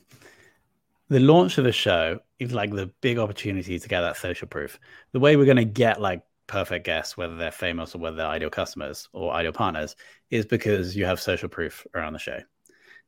the 1.10 1.20
launch 1.20 1.58
of 1.58 1.64
the 1.64 1.72
show 1.72 2.20
is 2.40 2.54
like 2.54 2.72
the 2.72 2.92
big 3.02 3.18
opportunity 3.18 3.80
to 3.80 3.88
get 3.88 4.02
that 4.02 4.18
social 4.18 4.48
proof. 4.48 4.80
The 5.14 5.20
way 5.20 5.36
we're 5.36 5.46
going 5.46 5.58
to 5.58 5.66
get 5.66 6.02
like 6.02 6.22
perfect 6.48 6.86
guests, 6.86 7.16
whether 7.16 7.36
they're 7.36 7.52
famous 7.52 7.96
or 7.96 8.00
whether 8.00 8.18
they're 8.18 8.26
ideal 8.26 8.50
customers 8.50 9.08
or 9.14 9.34
ideal 9.34 9.54
partners, 9.54 9.96
is 10.30 10.46
because 10.46 10.96
you 10.96 11.06
have 11.06 11.20
social 11.20 11.50
proof 11.50 11.86
around 11.96 12.14
the 12.14 12.20
show. 12.20 12.40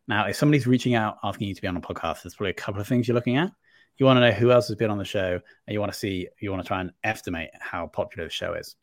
Now, 0.07 0.25
if 0.27 0.35
somebody's 0.35 0.67
reaching 0.67 0.95
out 0.95 1.17
asking 1.23 1.49
you 1.49 1.55
to 1.55 1.61
be 1.61 1.67
on 1.67 1.77
a 1.77 1.81
podcast, 1.81 2.23
there's 2.23 2.35
probably 2.35 2.51
a 2.51 2.53
couple 2.53 2.81
of 2.81 2.87
things 2.87 3.07
you're 3.07 3.15
looking 3.15 3.37
at. 3.37 3.51
You 3.97 4.05
want 4.05 4.17
to 4.17 4.21
know 4.21 4.31
who 4.31 4.51
else 4.51 4.67
has 4.69 4.77
been 4.77 4.89
on 4.89 4.97
the 4.97 5.05
show, 5.05 5.33
and 5.67 5.73
you 5.73 5.79
want 5.79 5.91
to 5.91 5.97
see, 5.97 6.27
you 6.39 6.51
want 6.51 6.63
to 6.63 6.67
try 6.67 6.79
and 6.81 6.91
estimate 7.03 7.49
how 7.59 7.87
popular 7.87 8.27
the 8.27 8.33
show 8.33 8.53
is. 8.53 8.75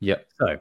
Yep. 0.00 0.26
So, 0.40 0.58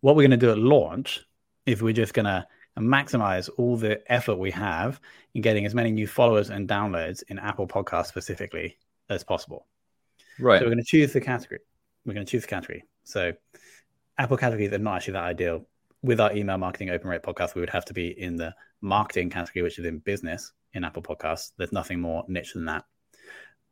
what 0.00 0.16
we're 0.16 0.22
going 0.22 0.30
to 0.30 0.36
do 0.36 0.50
at 0.50 0.58
launch 0.58 1.20
is 1.66 1.82
we're 1.82 1.92
just 1.92 2.14
going 2.14 2.26
to 2.26 2.46
and 2.76 2.86
maximize 2.86 3.48
all 3.56 3.76
the 3.76 4.00
effort 4.12 4.36
we 4.36 4.50
have 4.50 5.00
in 5.34 5.42
getting 5.42 5.66
as 5.66 5.74
many 5.74 5.90
new 5.90 6.06
followers 6.06 6.50
and 6.50 6.68
downloads 6.68 7.22
in 7.28 7.38
Apple 7.38 7.66
Podcasts 7.66 8.06
specifically 8.06 8.76
as 9.08 9.24
possible. 9.24 9.66
Right. 10.38 10.58
So 10.58 10.64
we're 10.64 10.72
going 10.72 10.84
to 10.84 10.84
choose 10.84 11.12
the 11.12 11.20
category. 11.20 11.60
We're 12.04 12.14
going 12.14 12.26
to 12.26 12.30
choose 12.30 12.42
the 12.42 12.48
category. 12.48 12.84
So 13.04 13.32
Apple 14.18 14.36
categories 14.36 14.72
are 14.72 14.78
not 14.78 14.96
actually 14.96 15.14
that 15.14 15.24
ideal. 15.24 15.66
With 16.02 16.20
our 16.20 16.32
email 16.34 16.56
marketing 16.56 16.90
open 16.90 17.10
rate 17.10 17.22
podcast, 17.22 17.54
we 17.54 17.60
would 17.60 17.70
have 17.70 17.84
to 17.86 17.94
be 17.94 18.08
in 18.08 18.36
the 18.36 18.54
marketing 18.80 19.28
category, 19.28 19.62
which 19.62 19.78
is 19.78 19.84
in 19.84 19.98
business 19.98 20.52
in 20.72 20.84
Apple 20.84 21.02
Podcasts. 21.02 21.52
There's 21.58 21.72
nothing 21.72 22.00
more 22.00 22.24
niche 22.26 22.54
than 22.54 22.64
that. 22.66 22.84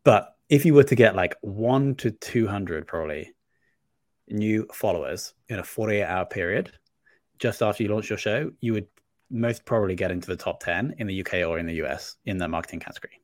But 0.04 0.36
if 0.48 0.64
you 0.64 0.74
were 0.74 0.84
to 0.84 0.94
get 0.94 1.16
like 1.16 1.36
one 1.40 1.94
to 1.96 2.10
200 2.10 2.86
probably 2.86 3.32
new 4.28 4.66
followers 4.72 5.34
in 5.48 5.58
a 5.58 5.64
48 5.64 6.04
hour 6.04 6.26
period, 6.26 6.72
just 7.38 7.62
after 7.62 7.82
you 7.82 7.88
launch 7.88 8.08
your 8.08 8.18
show, 8.18 8.50
you 8.60 8.72
would 8.72 8.86
most 9.30 9.64
probably 9.64 9.94
get 9.94 10.10
into 10.10 10.26
the 10.26 10.36
top 10.36 10.62
10 10.62 10.94
in 10.98 11.06
the 11.06 11.20
UK 11.20 11.34
or 11.46 11.58
in 11.58 11.66
the 11.66 11.74
US 11.84 12.16
in 12.24 12.38
the 12.38 12.48
marketing 12.48 12.80
category. 12.80 13.20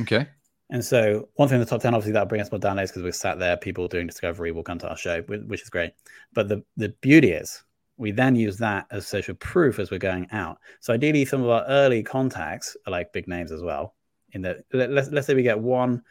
Okay. 0.00 0.28
And 0.70 0.84
so, 0.84 1.28
one 1.34 1.48
thing 1.48 1.56
in 1.56 1.60
the 1.60 1.66
top 1.66 1.82
10, 1.82 1.94
obviously, 1.94 2.12
that'll 2.12 2.26
bring 2.26 2.40
us 2.40 2.50
more 2.50 2.58
downloads 2.58 2.88
because 2.88 3.02
we're 3.02 3.12
sat 3.12 3.38
there, 3.38 3.56
people 3.56 3.86
doing 3.86 4.06
discovery 4.06 4.50
will 4.50 4.62
come 4.62 4.78
to 4.78 4.88
our 4.88 4.96
show, 4.96 5.20
which 5.22 5.62
is 5.62 5.68
great. 5.68 5.92
But 6.32 6.48
the, 6.48 6.64
the 6.76 6.88
beauty 7.00 7.32
is, 7.32 7.62
we 7.96 8.10
then 8.10 8.34
use 8.34 8.56
that 8.58 8.86
as 8.90 9.06
social 9.06 9.34
proof 9.34 9.78
as 9.78 9.90
we're 9.90 9.98
going 9.98 10.26
out. 10.32 10.58
So, 10.80 10.94
ideally, 10.94 11.26
some 11.26 11.42
of 11.42 11.50
our 11.50 11.64
early 11.66 12.02
contacts 12.02 12.76
are 12.86 12.90
like 12.90 13.12
big 13.12 13.28
names 13.28 13.52
as 13.52 13.62
well. 13.62 13.94
In 14.32 14.42
the 14.42 14.64
let's, 14.72 15.10
let's 15.10 15.26
say 15.26 15.34
we 15.34 15.42
get 15.42 15.60
one 15.60 16.02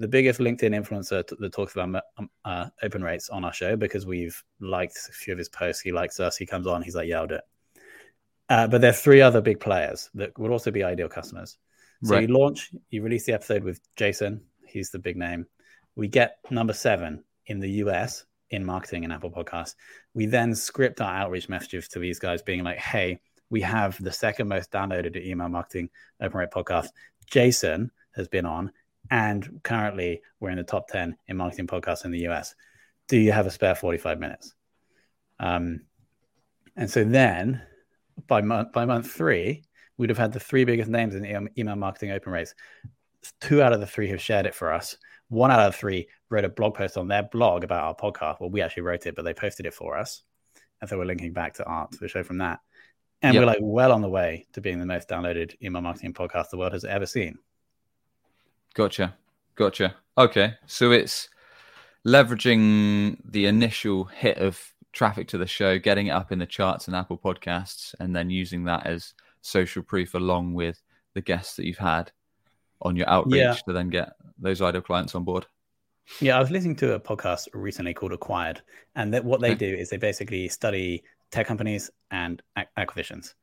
the 0.00 0.08
biggest 0.08 0.40
LinkedIn 0.40 0.74
influencer 0.74 1.26
t- 1.26 1.36
that 1.38 1.52
talks 1.52 1.74
about 1.74 2.02
um, 2.16 2.30
uh, 2.46 2.70
open 2.82 3.04
rates 3.04 3.28
on 3.28 3.44
our 3.44 3.52
show 3.52 3.76
because 3.76 4.06
we've 4.06 4.42
liked 4.58 4.98
a 5.10 5.12
few 5.12 5.32
of 5.32 5.38
his 5.38 5.50
posts. 5.50 5.82
He 5.82 5.92
likes 5.92 6.18
us. 6.18 6.38
He 6.38 6.46
comes 6.46 6.66
on. 6.66 6.80
He's 6.80 6.96
like, 6.96 7.06
yeah, 7.06 7.18
I'll 7.18 7.26
do 7.26 7.34
it. 7.34 7.44
Uh, 8.48 8.66
but 8.66 8.80
there 8.80 8.90
are 8.90 8.94
three 8.94 9.20
other 9.20 9.42
big 9.42 9.60
players 9.60 10.08
that 10.14 10.36
would 10.38 10.50
also 10.50 10.70
be 10.70 10.82
ideal 10.82 11.08
customers. 11.08 11.58
So 12.02 12.14
right. 12.14 12.26
you 12.26 12.34
launch, 12.34 12.72
you 12.88 13.02
release 13.02 13.26
the 13.26 13.34
episode 13.34 13.62
with 13.62 13.78
Jason. 13.94 14.40
He's 14.66 14.90
the 14.90 14.98
big 14.98 15.18
name. 15.18 15.46
We 15.96 16.08
get 16.08 16.38
number 16.50 16.72
seven 16.72 17.22
in 17.46 17.60
the 17.60 17.70
US 17.84 18.24
in 18.48 18.64
marketing 18.64 19.04
and 19.04 19.12
Apple 19.12 19.30
Podcasts. 19.30 19.74
We 20.14 20.24
then 20.24 20.54
script 20.54 21.02
our 21.02 21.14
outreach 21.14 21.50
messages 21.50 21.88
to 21.88 21.98
these 21.98 22.18
guys, 22.18 22.40
being 22.40 22.64
like, 22.64 22.78
hey, 22.78 23.20
we 23.50 23.60
have 23.60 24.02
the 24.02 24.12
second 24.12 24.48
most 24.48 24.72
downloaded 24.72 25.22
email 25.22 25.50
marketing 25.50 25.90
open 26.22 26.38
rate 26.40 26.50
podcast. 26.50 26.88
Jason 27.30 27.90
has 28.12 28.28
been 28.28 28.46
on 28.46 28.72
and 29.10 29.60
currently 29.62 30.22
we're 30.38 30.50
in 30.50 30.58
the 30.58 30.64
top 30.64 30.88
10 30.88 31.16
in 31.26 31.36
marketing 31.36 31.66
podcasts 31.66 32.04
in 32.04 32.10
the 32.10 32.28
US. 32.28 32.54
Do 33.08 33.16
you 33.16 33.32
have 33.32 33.46
a 33.46 33.50
spare 33.50 33.74
45 33.74 34.20
minutes? 34.20 34.54
Um, 35.38 35.80
and 36.76 36.88
so 36.88 37.02
then 37.02 37.62
by 38.26 38.40
month, 38.42 38.72
by 38.72 38.84
month 38.84 39.10
three, 39.10 39.64
we'd 39.96 40.10
have 40.10 40.18
had 40.18 40.32
the 40.32 40.40
three 40.40 40.64
biggest 40.64 40.90
names 40.90 41.14
in 41.14 41.48
email 41.58 41.76
marketing 41.76 42.12
open 42.12 42.32
rates. 42.32 42.54
Two 43.40 43.62
out 43.62 43.72
of 43.72 43.80
the 43.80 43.86
three 43.86 44.08
have 44.08 44.20
shared 44.20 44.46
it 44.46 44.54
for 44.54 44.72
us. 44.72 44.96
One 45.28 45.50
out 45.50 45.60
of 45.60 45.74
three 45.76 46.08
wrote 46.30 46.44
a 46.44 46.48
blog 46.48 46.74
post 46.74 46.96
on 46.96 47.08
their 47.08 47.24
blog 47.24 47.64
about 47.64 47.84
our 47.84 47.94
podcast. 47.94 48.40
Well, 48.40 48.50
we 48.50 48.62
actually 48.62 48.84
wrote 48.84 49.06
it, 49.06 49.14
but 49.14 49.24
they 49.24 49.34
posted 49.34 49.66
it 49.66 49.74
for 49.74 49.96
us. 49.96 50.22
And 50.80 50.88
so 50.88 50.96
we're 50.96 51.04
linking 51.04 51.32
back 51.32 51.54
to 51.54 51.64
art 51.64 51.92
to 51.92 51.98
the 51.98 52.08
show 52.08 52.22
from 52.22 52.38
that. 52.38 52.60
And 53.22 53.34
yep. 53.34 53.42
we're 53.42 53.46
like 53.46 53.58
well 53.60 53.92
on 53.92 54.00
the 54.00 54.08
way 54.08 54.46
to 54.54 54.60
being 54.60 54.78
the 54.78 54.86
most 54.86 55.08
downloaded 55.08 55.54
email 55.62 55.82
marketing 55.82 56.14
podcast 56.14 56.50
the 56.50 56.56
world 56.56 56.72
has 56.72 56.84
ever 56.84 57.06
seen. 57.06 57.38
Gotcha. 58.74 59.16
Gotcha. 59.56 59.96
Okay. 60.16 60.54
So 60.66 60.92
it's 60.92 61.28
leveraging 62.06 63.18
the 63.24 63.46
initial 63.46 64.04
hit 64.04 64.38
of 64.38 64.60
traffic 64.92 65.28
to 65.28 65.38
the 65.38 65.46
show, 65.46 65.78
getting 65.78 66.08
it 66.08 66.10
up 66.10 66.32
in 66.32 66.38
the 66.38 66.46
charts 66.46 66.86
and 66.86 66.96
Apple 66.96 67.18
Podcasts, 67.18 67.94
and 68.00 68.14
then 68.14 68.30
using 68.30 68.64
that 68.64 68.86
as 68.86 69.14
social 69.42 69.82
proof 69.82 70.14
along 70.14 70.54
with 70.54 70.80
the 71.14 71.20
guests 71.20 71.56
that 71.56 71.66
you've 71.66 71.78
had 71.78 72.10
on 72.82 72.96
your 72.96 73.08
outreach 73.08 73.40
yeah. 73.40 73.54
to 73.66 73.72
then 73.72 73.88
get 73.88 74.12
those 74.38 74.62
ideal 74.62 74.80
clients 74.80 75.14
on 75.14 75.24
board. 75.24 75.46
Yeah, 76.20 76.36
I 76.36 76.40
was 76.40 76.50
listening 76.50 76.76
to 76.76 76.94
a 76.94 77.00
podcast 77.00 77.48
recently 77.52 77.94
called 77.94 78.12
Acquired, 78.12 78.62
and 78.96 79.14
that 79.14 79.24
what 79.24 79.40
they 79.40 79.52
okay. 79.52 79.70
do 79.70 79.74
is 79.76 79.90
they 79.90 79.96
basically 79.96 80.48
study 80.48 81.04
tech 81.30 81.46
companies 81.46 81.90
and 82.10 82.42
acquisitions, 82.76 83.34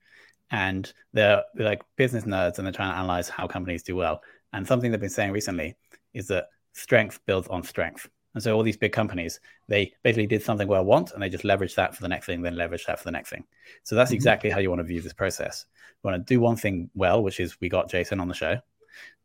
and 0.52 0.92
they're, 1.14 1.44
they're 1.54 1.68
like 1.68 1.84
business 1.96 2.26
nerds, 2.26 2.58
and 2.58 2.66
they're 2.66 2.74
trying 2.74 2.92
to 2.92 2.98
analyze 2.98 3.30
how 3.30 3.48
companies 3.48 3.84
do 3.84 3.96
well. 3.96 4.22
And 4.54 4.66
something 4.66 4.92
they've 4.92 5.00
been 5.00 5.10
saying 5.10 5.32
recently 5.32 5.76
is 6.14 6.28
that 6.28 6.48
strength 6.74 7.20
builds 7.26 7.48
on 7.48 7.64
strength. 7.64 8.10
And 8.34 8.44
so 8.44 8.56
all 8.56 8.64
these 8.64 8.78
big 8.78 8.92
companies, 8.92 9.40
they 9.68 9.94
basically 10.04 10.28
did 10.28 10.44
something 10.44 10.68
well 10.68 10.86
once 10.86 11.12
and 11.12 11.22
they 11.22 11.30
just 11.30 11.44
leverage 11.44 11.76
that 11.76 11.96
for 11.96 12.02
the 12.02 12.08
next 12.08 12.28
thing, 12.28 12.42
then 12.42 12.56
leverage 12.56 12.86
that 12.86 13.00
for 13.00 13.06
the 13.06 13.12
next 13.12 13.30
thing. 13.30 13.44
So 13.84 13.96
that's 13.96 14.10
mm-hmm. 14.10 14.16
exactly 14.16 14.50
how 14.50 14.60
you 14.60 14.70
want 14.70 14.80
to 14.80 14.86
view 14.86 15.02
this 15.02 15.14
process. 15.14 15.66
We 16.04 16.12
want 16.12 16.26
to 16.26 16.34
do 16.34 16.40
one 16.40 16.56
thing 16.56 16.90
well, 16.94 17.24
which 17.24 17.40
is 17.40 17.60
we 17.60 17.70
got 17.70 17.90
Jason 17.90 18.20
on 18.20 18.28
the 18.28 18.34
show. 18.34 18.60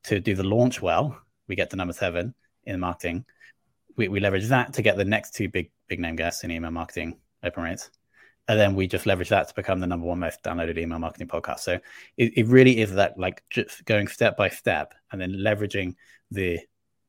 To 0.04 0.18
do 0.18 0.35
the 0.35 0.42
launch 0.42 0.80
well, 0.80 1.16
we 1.46 1.56
get 1.56 1.70
to 1.70 1.76
number 1.76 1.92
seven 1.92 2.35
in 2.64 2.80
marketing. 2.80 3.24
we, 3.96 4.08
we 4.08 4.20
leverage 4.20 4.48
that 4.48 4.72
to 4.74 4.82
get 4.82 4.96
the 4.96 5.04
next 5.04 5.35
two 5.35 5.48
big 5.48 5.70
big 5.88 6.00
name 6.00 6.16
guests 6.16 6.44
in 6.44 6.50
email 6.50 6.70
marketing 6.70 7.18
open 7.42 7.62
rates 7.62 7.90
and 8.48 8.59
then 8.59 8.74
we 8.74 8.87
just 8.87 9.07
leverage 9.07 9.28
that 9.28 9.48
to 9.48 9.55
become 9.55 9.81
the 9.81 9.87
number 9.87 10.07
one 10.07 10.18
most 10.18 10.42
downloaded 10.42 10.78
email 10.78 10.98
marketing 10.98 11.28
podcast. 11.28 11.61
So 11.61 11.78
it, 12.16 12.37
it 12.37 12.46
really 12.46 12.81
is 12.81 12.92
that 12.94 13.18
like 13.18 13.42
just 13.50 13.85
going 13.85 14.09
step 14.09 14.37
by 14.37 14.48
step 14.48 14.94
and 15.11 15.20
then 15.20 15.33
leveraging 15.33 15.94
the 16.31 16.59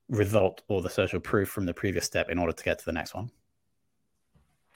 result 0.10 0.62
or 0.68 0.82
the 0.82 0.90
social 0.90 1.20
proof 1.20 1.50
from 1.50 1.66
the 1.66 1.74
previous 1.74 2.06
step 2.06 2.30
in 2.30 2.38
order 2.38 2.54
to 2.54 2.64
get 2.64 2.80
to 2.80 2.86
the 2.86 2.92
next 2.92 3.16
one. 3.16 3.32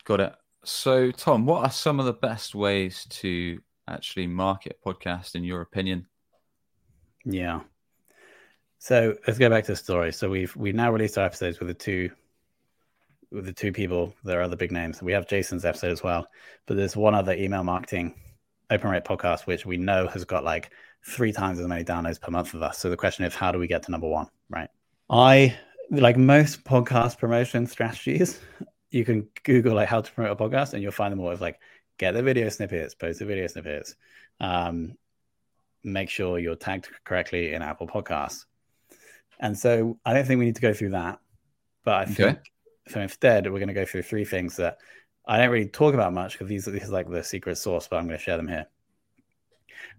Got 0.04 0.20
it. 0.22 0.36
So 0.63 1.12
tom 1.12 1.46
what 1.46 1.63
are 1.63 1.72
some 1.72 2.00
of 2.00 2.06
the 2.06 2.13
best 2.13 2.56
ways 2.56 3.06
to 3.10 3.62
actually 3.88 4.28
market 4.28 4.80
podcast 4.84 5.36
in 5.36 5.43
your 5.43 5.62
opinion? 5.62 6.08
Yeah. 7.24 7.62
So 8.80 9.15
let's 9.28 9.39
go 9.39 9.50
back 9.50 9.65
to 9.65 9.74
the 9.74 9.76
story. 9.76 10.12
So 10.12 10.30
we've 10.30 10.56
we've 10.56 10.76
now 10.76 10.91
released 10.91 11.17
our 11.17 11.26
episodes 11.26 11.60
with 11.60 11.67
the 11.67 11.74
two 11.74 12.10
the 13.32 13.54
two 13.54 13.72
people 13.72 14.13
there 14.24 14.40
are 14.40 14.44
other 14.44 14.56
big 14.56 14.72
names. 14.72 15.02
We 15.02 15.12
have 15.13 15.28
Jason's 15.28 15.66
episode 15.66 15.92
as 15.92 16.04
well, 16.04 16.28
but 16.66 16.78
there's 16.78 16.96
one 16.96 17.16
other 17.16 17.34
email 17.34 17.63
marketing 17.63 18.16
open 18.70 18.90
rate 18.90 19.06
podcast 19.06 19.46
which 19.46 19.66
we 19.66 19.78
know 19.78 20.08
has 20.08 20.26
got 20.26 20.44
like 20.44 20.72
three 21.06 21.32
times 21.32 21.58
as 21.60 21.68
many 21.68 21.84
downloads 21.84 22.20
per 22.20 22.32
month 22.32 22.54
of 22.54 22.62
us. 22.62 22.78
So 22.80 22.90
the 22.90 22.98
question 22.98 23.24
is, 23.24 23.34
how 23.34 23.52
do 23.52 23.60
we 23.60 23.68
get 23.68 23.84
to 23.84 23.92
number 23.92 24.08
one? 24.08 24.28
Right? 24.50 24.70
I 25.10 25.58
like 25.90 26.18
most 26.18 26.63
podcast 26.63 27.18
promotion 27.18 27.68
strategies. 27.68 28.40
You 28.90 29.04
can 29.04 29.28
Google 29.44 29.76
like 29.76 29.90
how 29.90 30.02
to 30.02 30.12
promote 30.12 30.40
a 30.40 30.44
podcast, 30.44 30.74
and 30.74 30.82
you'll 30.82 30.94
find 30.94 31.12
them 31.12 31.20
all. 31.20 31.32
It's 31.32 31.42
like 31.42 31.60
get 31.98 32.13
the 32.13 32.24
video 32.24 32.48
snippets, 32.50 32.96
post 32.96 33.20
the 33.20 33.26
video 33.26 33.48
snippets, 33.48 33.96
um, 34.40 34.96
make 35.84 36.10
sure 36.10 36.40
you're 36.40 36.56
tagged 36.56 36.88
correctly 37.04 37.54
in 37.54 37.62
Apple 37.62 37.88
Podcasts 37.88 38.46
and 39.40 39.58
so 39.58 40.00
I 40.06 40.13
don't 40.13 40.26
think 40.26 40.40
we 40.40 40.46
need 40.46 40.56
to 40.56 40.62
go 40.62 40.74
through 40.74 40.92
that. 40.92 41.20
But 41.84 41.96
I 41.96 42.06
think 42.06 42.20
okay. 42.20 42.40
So 42.89 43.02
instead, 43.02 43.45
we're 43.45 43.60
going 43.60 43.67
to 43.67 43.73
go 43.73 43.86
through 43.86 44.04
three 44.04 44.26
things 44.26 44.58
that 44.58 44.78
I 45.26 45.38
don't 45.38 45.50
really 45.50 45.67
talk 45.67 45.93
about 45.93 46.13
much 46.13 46.34
because 46.34 46.47
these, 46.47 46.65
these 46.65 46.89
are 46.89 46.93
like 46.93 47.10
the 47.10 47.23
secret 47.23 47.58
sauce, 47.58 47.88
but 47.88 47.97
I'm 47.97 48.08
going 48.08 48.17
to 48.17 48.23
share 48.23 48.38
them 48.38 48.47
here. 48.47 48.67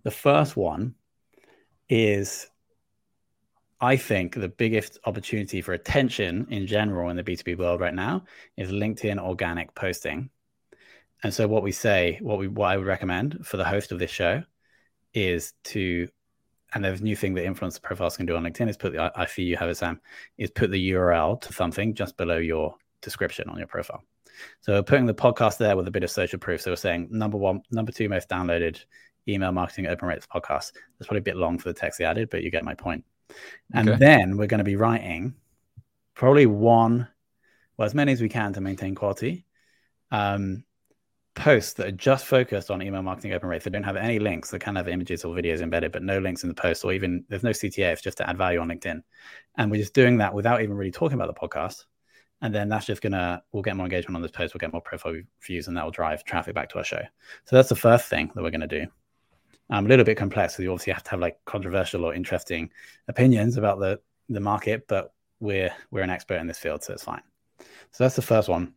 The 0.03 0.11
first 0.11 0.57
one 0.57 0.95
is 1.89 2.49
I 3.81 3.97
think 3.97 4.35
the 4.35 4.49
biggest 4.49 4.99
opportunity 5.05 5.61
for 5.61 5.73
attention 5.73 6.49
in 6.51 6.67
general 6.67 7.11
in 7.11 7.17
the 7.17 7.23
B2B 7.23 7.59
world 7.59 7.81
right 7.81 7.95
now 7.95 8.25
is 8.57 8.71
LinkedIn 8.71 9.19
organic 9.19 9.75
posting. 9.75 10.31
And 11.23 11.33
so 11.33 11.47
what 11.47 11.63
we 11.63 11.73
say, 11.73 12.19
what 12.23 12.39
we 12.39 12.49
what 12.49 12.71
I 12.71 12.77
would 12.77 12.87
recommend 12.87 13.47
for 13.47 13.57
the 13.57 13.65
host 13.65 13.93
of 13.93 13.99
this 13.99 14.11
show 14.11 14.43
is 15.15 15.53
to 15.65 16.09
and 16.75 16.85
there's 16.85 17.01
a 17.01 17.05
new 17.05 17.17
thing 17.17 17.35
that 17.35 17.47
influencer 17.47 17.83
profiles 17.83 18.17
can 18.17 18.27
do 18.27 18.37
on 18.37 18.43
LinkedIn 18.43 18.69
is 18.69 18.77
put 18.77 18.93
the 18.93 19.13
I 19.19 19.27
see 19.27 19.43
you 19.43 19.57
have 19.57 19.69
it, 19.69 19.77
Sam, 19.77 20.01
is 20.37 20.51
put 20.51 20.71
the 20.71 20.91
URL 20.91 21.41
to 21.41 21.53
something 21.53 21.95
just 21.95 22.17
below 22.17 22.37
your 22.37 22.77
description 23.01 23.49
on 23.49 23.59
your 23.59 23.67
profile. 23.67 24.03
So 24.61 24.75
we're 24.75 24.83
putting 24.83 25.07
the 25.07 25.15
podcast 25.15 25.59
there 25.59 25.77
with 25.77 25.89
a 25.89 25.91
bit 25.91 26.05
of 26.05 26.11
social 26.11 26.39
proof. 26.39 26.61
So 26.61 26.71
we're 26.71 26.77
saying 26.77 27.09
number 27.11 27.39
one, 27.39 27.63
number 27.71 27.93
two 27.93 28.09
most 28.09 28.29
downloaded 28.29 28.85
email 29.29 29.53
marketing 29.53 29.87
open 29.87 30.09
rates 30.09 30.27
podcast. 30.27 30.73
That's 30.99 31.07
probably 31.07 31.19
a 31.19 31.23
bit 31.23 31.37
long 31.37 31.59
for 31.59 31.69
the 31.69 31.75
text 31.75 31.99
they 31.99 32.05
added, 32.05 32.31
but 32.31 32.43
you 32.43 32.51
get 32.51 32.65
my 32.65 32.75
point. 32.75 33.05
And 33.75 33.89
okay. 33.89 33.99
then 33.99 34.37
we're 34.37 34.47
going 34.47 34.59
to 34.59 34.65
be 34.65 34.77
writing 34.77 35.35
probably 36.15 36.47
one, 36.47 37.09
well, 37.77 37.87
as 37.87 37.95
many 37.95 38.13
as 38.13 38.21
we 38.21 38.29
can 38.29 38.53
to 38.55 38.61
maintain 38.61 38.95
quality. 38.95 39.45
Um, 40.11 40.65
posts 41.39 41.75
that 41.75 41.87
are 41.87 41.93
just 41.93 42.27
focused 42.27 42.71
on 42.71 42.83
email 42.83 43.03
marketing 43.03 43.33
open 43.33 43.49
rates. 43.49 43.65
They 43.65 43.71
don't 43.71 43.85
have 43.85 43.97
any 43.97 44.19
links. 44.19 44.51
They 44.51 44.59
can 44.59 44.77
have 44.77 44.89
images 44.89 45.25
or 45.25 45.35
videos 45.35 45.61
embedded, 45.61 45.93
but 45.93 46.03
no 46.03 46.19
links 46.19 46.43
in 46.43 46.49
the 46.49 46.55
post 46.55 46.85
or 46.85 46.93
even 46.93 47.25
there's 47.29 47.45
no 47.45 47.51
CTA. 47.51 47.93
It's 47.93 48.03
just 48.03 48.19
to 48.19 48.29
add 48.29 48.37
value 48.37 48.59
on 48.61 48.69
LinkedIn. 48.69 49.03
And 49.57 49.71
we're 49.71 49.81
just 49.81 49.95
doing 49.95 50.19
that 50.19 50.35
without 50.35 50.63
even 50.63 50.77
really 50.77 50.91
talking 50.91 51.15
about 51.15 51.35
the 51.35 51.49
podcast. 51.49 51.85
And 52.43 52.55
then 52.55 52.69
that's 52.69 52.87
just 52.87 53.03
gonna 53.03 53.43
we'll 53.53 53.63
get 53.63 53.77
more 53.77 53.87
engagement 53.87 54.17
on 54.17 54.23
this 54.23 54.31
post, 54.31 54.55
we'll 54.55 54.61
get 54.61 54.73
more 54.73 54.83
profile 54.83 55.17
views, 55.43 55.69
and 55.69 55.77
that 55.77 55.85
will 55.85 55.91
drive 55.91 56.25
traffic 56.25 56.55
back 56.55 56.69
to 56.71 56.79
our 56.79 56.85
show. 56.85 57.03
So 57.45 57.57
that's 57.57 57.69
the 57.69 57.77
first 57.77 58.07
thing 58.09 58.31
that 58.35 58.43
we're 58.43 58.51
gonna 58.51 58.67
do. 58.67 58.87
Um, 59.71 59.87
a 59.87 59.89
little 59.89 60.05
bit 60.05 60.17
complex, 60.17 60.57
so 60.57 60.63
you 60.63 60.71
obviously 60.71 60.93
have 60.93 61.03
to 61.05 61.11
have 61.11 61.21
like 61.21 61.39
controversial 61.45 62.05
or 62.05 62.15
interesting 62.15 62.71
opinions 63.09 63.57
about 63.57 63.81
the 63.81 64.01
the 64.29 64.41
market, 64.41 64.87
but 64.87 65.15
we're 65.41 65.73
we're 65.91 66.03
an 66.03 66.11
expert 66.11 66.37
in 66.37 66.47
this 66.47 66.59
field, 66.59 66.85
so 66.85 66.93
it's 66.93 67.05
fine. 67.05 67.23
So 67.91 68.05
that's 68.05 68.17
the 68.17 68.23
first 68.23 68.49
one. 68.49 68.75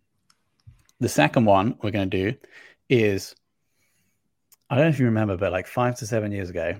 The 1.01 1.09
second 1.09 1.45
one 1.45 1.75
we're 1.81 1.91
going 1.91 2.09
to 2.09 2.31
do 2.31 2.37
is 2.87 3.35
I 4.69 4.75
don't 4.75 4.85
know 4.85 4.89
if 4.89 4.99
you 4.99 5.05
remember, 5.05 5.35
but 5.35 5.51
like 5.51 5.67
five 5.67 5.97
to 5.97 6.05
seven 6.05 6.31
years 6.31 6.49
ago, 6.49 6.75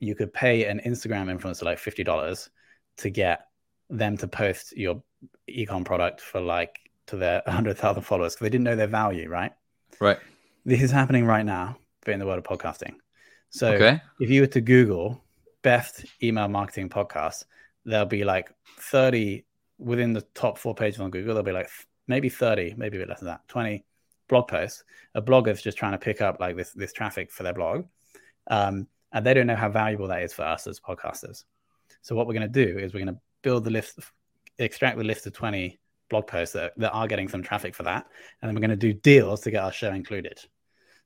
you 0.00 0.14
could 0.14 0.32
pay 0.32 0.64
an 0.64 0.80
Instagram 0.84 1.32
influencer 1.32 1.62
like 1.62 1.78
fifty 1.78 2.02
dollars 2.02 2.50
to 2.96 3.10
get 3.10 3.46
them 3.90 4.16
to 4.16 4.26
post 4.26 4.76
your 4.76 5.02
ecom 5.48 5.84
product 5.84 6.20
for 6.20 6.40
like 6.40 6.90
to 7.06 7.16
their 7.16 7.42
hundred 7.46 7.76
thousand 7.76 8.02
followers 8.02 8.34
because 8.34 8.46
they 8.46 8.50
didn't 8.50 8.64
know 8.64 8.74
their 8.74 8.86
value, 8.86 9.28
right? 9.28 9.52
Right. 10.00 10.18
This 10.64 10.82
is 10.82 10.90
happening 10.90 11.26
right 11.26 11.46
now, 11.46 11.76
but 12.04 12.14
in 12.14 12.20
the 12.20 12.26
world 12.26 12.38
of 12.38 12.44
podcasting. 12.44 12.94
So 13.50 13.74
okay. 13.74 14.00
if 14.18 14.30
you 14.30 14.40
were 14.40 14.48
to 14.48 14.60
Google 14.60 15.22
best 15.62 16.06
email 16.22 16.48
marketing 16.48 16.88
podcast, 16.88 17.44
there'll 17.84 18.06
be 18.06 18.24
like 18.24 18.50
thirty 18.80 19.44
within 19.78 20.14
the 20.14 20.22
top 20.34 20.56
four 20.56 20.74
pages 20.74 21.00
on 21.00 21.10
Google. 21.10 21.34
There'll 21.34 21.44
be 21.44 21.52
like 21.52 21.68
maybe 22.08 22.28
30, 22.28 22.74
maybe 22.76 22.96
a 22.96 23.00
bit 23.00 23.08
less 23.08 23.20
than 23.20 23.28
that, 23.28 23.46
20 23.48 23.84
blog 24.28 24.48
posts. 24.48 24.84
A 25.14 25.22
blogger's 25.22 25.62
just 25.62 25.78
trying 25.78 25.92
to 25.92 25.98
pick 25.98 26.20
up 26.20 26.40
like 26.40 26.56
this 26.56 26.72
this 26.72 26.92
traffic 26.92 27.30
for 27.30 27.42
their 27.42 27.54
blog. 27.54 27.84
Um, 28.48 28.86
and 29.12 29.24
they 29.24 29.34
don't 29.34 29.46
know 29.46 29.56
how 29.56 29.68
valuable 29.68 30.08
that 30.08 30.22
is 30.22 30.32
for 30.32 30.42
us 30.42 30.66
as 30.66 30.80
podcasters. 30.80 31.44
So 32.02 32.14
what 32.14 32.26
we're 32.26 32.34
going 32.34 32.52
to 32.52 32.64
do 32.64 32.78
is 32.78 32.92
we're 32.92 33.04
going 33.04 33.14
to 33.14 33.20
build 33.42 33.64
the 33.64 33.70
list, 33.70 33.98
extract 34.58 34.98
the 34.98 35.04
list 35.04 35.26
of 35.26 35.32
20 35.32 35.78
blog 36.10 36.26
posts 36.26 36.54
that, 36.54 36.72
that 36.76 36.92
are 36.92 37.08
getting 37.08 37.28
some 37.28 37.42
traffic 37.42 37.74
for 37.74 37.84
that. 37.84 38.06
And 38.40 38.48
then 38.48 38.54
we're 38.54 38.66
going 38.66 38.70
to 38.70 38.76
do 38.76 38.92
deals 38.92 39.40
to 39.42 39.50
get 39.50 39.62
our 39.62 39.72
show 39.72 39.92
included. 39.92 40.38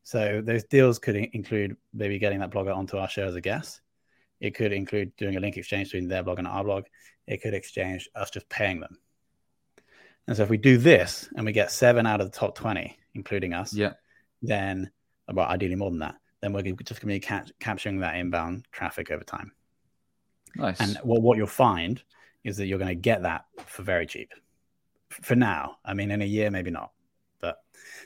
So 0.03 0.43
those 0.45 0.65
deals 0.65 0.99
could 0.99 1.17
include 1.17 1.77
maybe 1.93 2.19
getting 2.19 2.41
that 2.41 2.51
blogger 2.51 2.75
onto 2.75 2.97
our 2.97 3.09
show 3.09 3.27
as 3.27 3.35
a 3.35 3.41
guest. 3.41 3.81
It 4.41 4.55
could 4.55 4.73
include 4.73 5.15
doing 5.17 5.37
a 5.37 5.41
link 5.41 5.57
exchange 5.57 5.93
between 5.93 6.09
their 6.09 6.23
blog 6.23 6.39
and 6.39 6.49
our 6.49 6.65
blog. 6.65 6.85
It 7.27 7.43
could 7.43 7.55
exchange 7.55 8.09
us 8.15 8.31
just 8.31 8.49
paying 8.49 8.81
them. 8.81 8.99
And 10.29 10.37
so 10.37 10.43
if 10.43 10.51
we 10.51 10.57
do 10.57 10.79
this 10.79 11.29
and 11.35 11.45
we 11.45 11.53
get 11.53 11.71
seven 11.73 12.07
out 12.07 12.21
of 12.21 12.31
the 12.31 12.39
top 12.39 12.55
20, 12.55 12.97
including 13.15 13.53
us, 13.53 13.75
yeah, 13.75 13.95
then, 14.43 14.91
well, 15.33 15.47
ideally 15.47 15.75
more 15.75 15.91
than 15.91 16.01
that, 16.01 16.17
then 16.41 16.53
we're 16.53 16.63
just 16.63 17.01
going 17.01 17.01
to 17.01 17.07
be 17.07 17.21
ca- 17.21 17.45
capturing 17.59 18.01
that 18.01 18.17
inbound 18.17 18.67
traffic 18.73 19.11
over 19.11 19.25
time. 19.25 19.53
Nice. 20.57 20.81
And 20.81 20.97
what, 21.03 21.23
what 21.23 21.37
you'll 21.37 21.47
find 21.47 22.03
is 22.45 22.57
that 22.57 22.67
you're 22.67 22.79
going 22.79 22.89
to 22.89 22.95
get 22.95 23.23
that 23.23 23.45
for 23.67 23.83
very 23.83 24.07
cheap 24.07 24.33
for 25.11 25.35
now. 25.35 25.77
I 25.85 25.95
mean, 25.95 26.11
in 26.11 26.23
a 26.23 26.27
year, 26.27 26.51
maybe 26.51 26.71
not. 26.71 26.93
But 27.41 27.57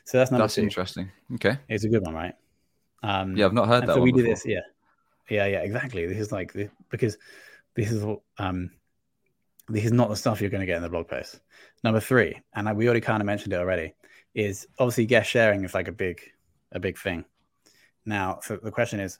so 0.04 0.18
that's 0.18 0.30
not 0.30 0.38
That's 0.38 0.54
two. 0.54 0.62
interesting. 0.62 1.10
Okay. 1.34 1.58
It's 1.68 1.84
a 1.84 1.88
good 1.88 2.02
one, 2.02 2.14
right? 2.14 2.34
Um, 3.02 3.36
yeah, 3.36 3.46
I've 3.46 3.52
not 3.52 3.68
heard 3.68 3.86
that. 3.86 3.94
So 3.94 4.00
we 4.00 4.12
before. 4.12 4.24
do 4.24 4.30
this. 4.30 4.46
Yeah. 4.46 4.60
Yeah. 5.28 5.46
Yeah. 5.46 5.60
Exactly. 5.60 6.06
This 6.06 6.18
is 6.18 6.32
like, 6.32 6.54
because 6.90 7.18
this 7.76 7.90
is, 7.90 8.04
um, 8.38 8.70
this 9.68 9.84
is 9.84 9.92
not 9.92 10.08
the 10.08 10.16
stuff 10.16 10.40
you're 10.40 10.50
going 10.50 10.60
to 10.60 10.66
get 10.66 10.76
in 10.76 10.82
the 10.82 10.88
blog 10.88 11.08
post. 11.08 11.40
Number 11.82 12.00
three, 12.00 12.40
and 12.54 12.76
we 12.76 12.86
already 12.86 13.00
kind 13.00 13.20
of 13.22 13.26
mentioned 13.26 13.52
it 13.52 13.58
already, 13.58 13.94
is 14.34 14.66
obviously 14.78 15.06
guest 15.06 15.30
sharing 15.30 15.64
is 15.64 15.74
like 15.74 15.88
a 15.88 15.92
big, 15.92 16.20
a 16.72 16.80
big 16.80 16.98
thing. 16.98 17.24
Now, 18.04 18.40
so 18.42 18.58
the 18.62 18.70
question 18.70 19.00
is, 19.00 19.18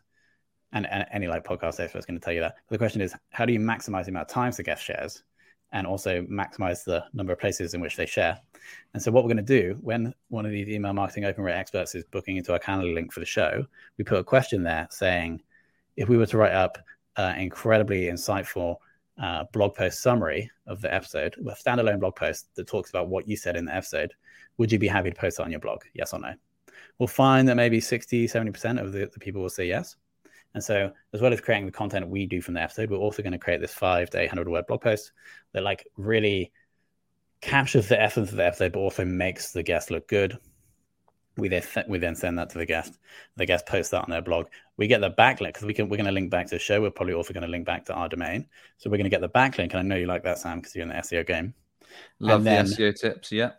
and, 0.73 0.87
and 0.91 1.07
any 1.13 1.29
like 1.29 1.45
podcast 1.45 1.81
expert 1.81 1.99
is 1.99 2.07
going 2.07 2.19
to 2.19 2.25
tell 2.25 2.35
you 2.35 2.41
that. 2.41 2.57
But 2.69 2.75
the 2.75 2.79
question 2.79 3.01
is, 3.01 3.15
how 3.31 3.47
do 3.47 3.53
you 3.53 3.61
maximize 3.61 4.05
the 4.05 4.11
amount 4.11 4.29
of 4.29 4.35
times 4.35 4.57
the 4.57 4.63
guest 4.63 4.85
shares, 4.85 5.23
and 5.73 5.87
also 5.87 6.23
maximize 6.23 6.85
the 6.85 7.05
number 7.15 7.33
of 7.33 7.39
places 7.39 7.75
in 7.75 7.81
which 7.81 7.97
they 7.97 8.07
share? 8.07 8.39
And 8.93 9.03
so, 9.03 9.13
what 9.13 9.25
we're 9.25 9.33
going 9.33 9.45
to 9.45 9.61
do 9.61 9.79
when 9.81 10.13
one 10.29 10.45
of 10.45 10.53
these 10.53 10.69
email 10.69 10.93
marketing 10.93 11.25
open 11.25 11.45
rate 11.45 11.55
experts 11.55 11.95
is 11.95 12.05
booking 12.05 12.37
into 12.37 12.53
our 12.53 12.59
Calendly 12.59 12.93
link 12.93 13.13
for 13.13 13.21
the 13.21 13.27
show, 13.27 13.65
we 13.99 14.05
put 14.05 14.19
a 14.19 14.25
question 14.25 14.63
there 14.63 14.89
saying, 14.91 15.43
if 15.97 16.09
we 16.09 16.17
were 16.17 16.27
to 16.27 16.37
write 16.37 16.53
up 16.53 16.79
uh, 17.17 17.35
incredibly 17.37 18.07
insightful 18.07 18.77
uh, 19.21 19.45
blog 19.53 19.75
post 19.75 20.03
summary 20.03 20.51
of 20.67 20.81
the 20.81 20.93
episode, 20.93 21.35
a 21.39 21.55
standalone 21.55 22.01
blog 22.01 22.17
post 22.17 22.49
that 22.57 22.67
talks 22.67 22.91
about 22.91 23.09
what 23.09 23.29
you 23.29 23.37
said 23.37 23.57
in 23.57 23.65
the 23.65 23.75
episode, 23.75 24.13
would 24.59 24.73
you 24.73 24.79
be 24.79 24.89
happy 24.89 25.11
to 25.11 25.17
post 25.17 25.39
it 25.39 25.43
on 25.43 25.51
your 25.51 25.61
blog? 25.61 25.83
Yes 25.95 26.13
or 26.13 26.21
no? 26.21 26.35
We'll 26.99 27.07
find 27.07 27.49
that 27.49 27.57
maybe 27.57 27.81
60, 27.81 28.27
70% 28.27 28.81
of 28.81 28.93
the, 28.93 29.11
the 29.13 29.21
people 29.21 29.43
will 29.43 29.49
say 29.49 29.67
yes. 29.67 29.97
And 30.55 30.63
so, 30.63 30.93
as 31.13 31.21
well 31.21 31.33
as 31.33 31.41
creating 31.41 31.67
the 31.67 31.73
content 31.73 32.09
we 32.09 32.27
do 32.27 32.41
from 32.41 32.55
the 32.55 32.63
episode, 32.63 32.91
we're 32.91 32.97
also 32.97 33.23
going 33.23 33.33
to 33.33 33.39
create 33.39 33.61
this 33.61 33.75
five 33.75 34.09
to 34.11 34.21
800 34.21 34.49
word 34.49 34.67
blog 34.69 34.83
post 34.83 35.13
that 35.53 35.65
like 35.65 35.87
really 35.97 36.53
captures 37.41 37.89
the 37.89 38.01
essence 38.01 38.31
of 38.31 38.37
the 38.37 38.47
episode, 38.47 38.73
but 38.73 38.79
also 38.79 39.05
makes 39.05 39.53
the 39.53 39.65
guest 39.65 39.91
look 39.91 40.07
good, 40.07 40.39
we 41.37 41.49
then 41.49 41.63
we 41.89 41.99
then 41.99 42.15
send 42.15 42.39
that 42.39 42.51
to 42.51 42.59
the 42.59 42.67
guest. 42.67 42.99
The 43.37 43.47
guest 43.47 43.67
posts 43.67 43.91
that 43.91 44.05
on 44.05 44.11
their 44.11 44.23
blog. 44.23 44.47
We 44.77 44.87
get 44.87 45.01
the 45.01 45.11
backlink 45.11 45.49
because 45.49 45.65
we 45.65 45.75
can 45.75 45.89
we're 45.89 45.97
going 45.97 46.07
to 46.07 46.13
link 46.13 46.31
back 46.31 46.47
to 46.47 46.55
the 46.55 46.59
show. 46.59 46.81
We're 46.81 46.91
probably 46.91 47.15
also 47.15 47.33
going 47.33 47.45
to 47.45 47.51
link 47.51 47.67
back 47.67 47.85
to 47.87 47.95
our 47.95 48.09
domain. 48.09 48.47
So 48.79 48.91
we're 48.91 48.97
going 48.97 49.05
to 49.05 49.11
get 49.11 49.21
the 49.21 49.29
backlink. 49.29 49.71
And 49.71 49.77
I 49.77 49.83
know 49.83 49.97
you 49.97 50.07
like 50.07 50.23
that, 50.25 50.39
Sam, 50.39 50.61
because 50.61 50.75
you're 50.75 50.83
in 50.83 50.89
the 50.89 50.95
SEO 50.97 51.27
game. 51.27 51.55
Love 52.21 52.45
then, 52.45 52.67
the 52.67 52.73
SEO 52.73 53.01
tips. 53.01 53.33
Yeah. 53.33 53.51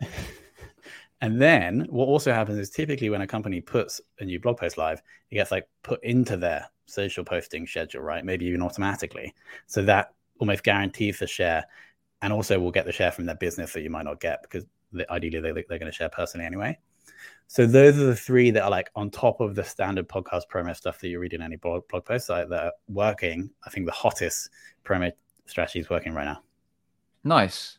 and 1.20 1.40
then 1.40 1.86
what 1.90 2.06
also 2.06 2.32
happens 2.32 2.58
is 2.58 2.70
typically 2.70 3.10
when 3.10 3.22
a 3.22 3.26
company 3.26 3.60
puts 3.60 4.00
a 4.20 4.24
new 4.24 4.40
blog 4.40 4.58
post 4.58 4.78
live, 4.78 5.02
it 5.30 5.34
gets 5.34 5.50
like 5.50 5.68
put 5.82 6.02
into 6.02 6.36
their 6.36 6.66
social 6.86 7.24
posting 7.24 7.66
schedule, 7.66 8.02
right? 8.02 8.24
Maybe 8.24 8.46
even 8.46 8.62
automatically. 8.62 9.34
So 9.66 9.82
that 9.82 10.12
almost 10.38 10.62
guarantees 10.62 11.18
the 11.18 11.26
share 11.26 11.66
and 12.22 12.32
also 12.32 12.58
we'll 12.58 12.70
get 12.70 12.86
the 12.86 12.92
share 12.92 13.12
from 13.12 13.26
their 13.26 13.36
business 13.36 13.72
that 13.72 13.82
you 13.82 13.90
might 13.90 14.04
not 14.04 14.20
get 14.20 14.42
because 14.42 14.64
they, 14.92 15.06
ideally 15.10 15.40
they, 15.40 15.64
they're 15.68 15.78
going 15.78 15.90
to 15.90 15.96
share 15.96 16.08
personally 16.08 16.46
anyway. 16.46 16.78
So 17.48 17.66
those 17.66 17.98
are 17.98 18.06
the 18.06 18.16
three 18.16 18.50
that 18.50 18.64
are 18.64 18.70
like 18.70 18.90
on 18.96 19.10
top 19.10 19.40
of 19.40 19.54
the 19.54 19.62
standard 19.62 20.08
podcast 20.08 20.42
promo 20.52 20.74
stuff 20.74 20.98
that 21.00 21.08
you 21.08 21.20
read 21.20 21.32
in 21.32 21.42
any 21.42 21.56
blog, 21.56 21.86
blog 21.88 22.04
post 22.04 22.26
site 22.26 22.48
that 22.48 22.64
are 22.64 22.72
working. 22.88 23.50
I 23.64 23.70
think 23.70 23.86
the 23.86 23.92
hottest 23.92 24.50
promo 24.84 25.12
strategy 25.46 25.78
is 25.78 25.88
working 25.88 26.12
right 26.12 26.24
now. 26.24 26.40
Nice. 27.24 27.78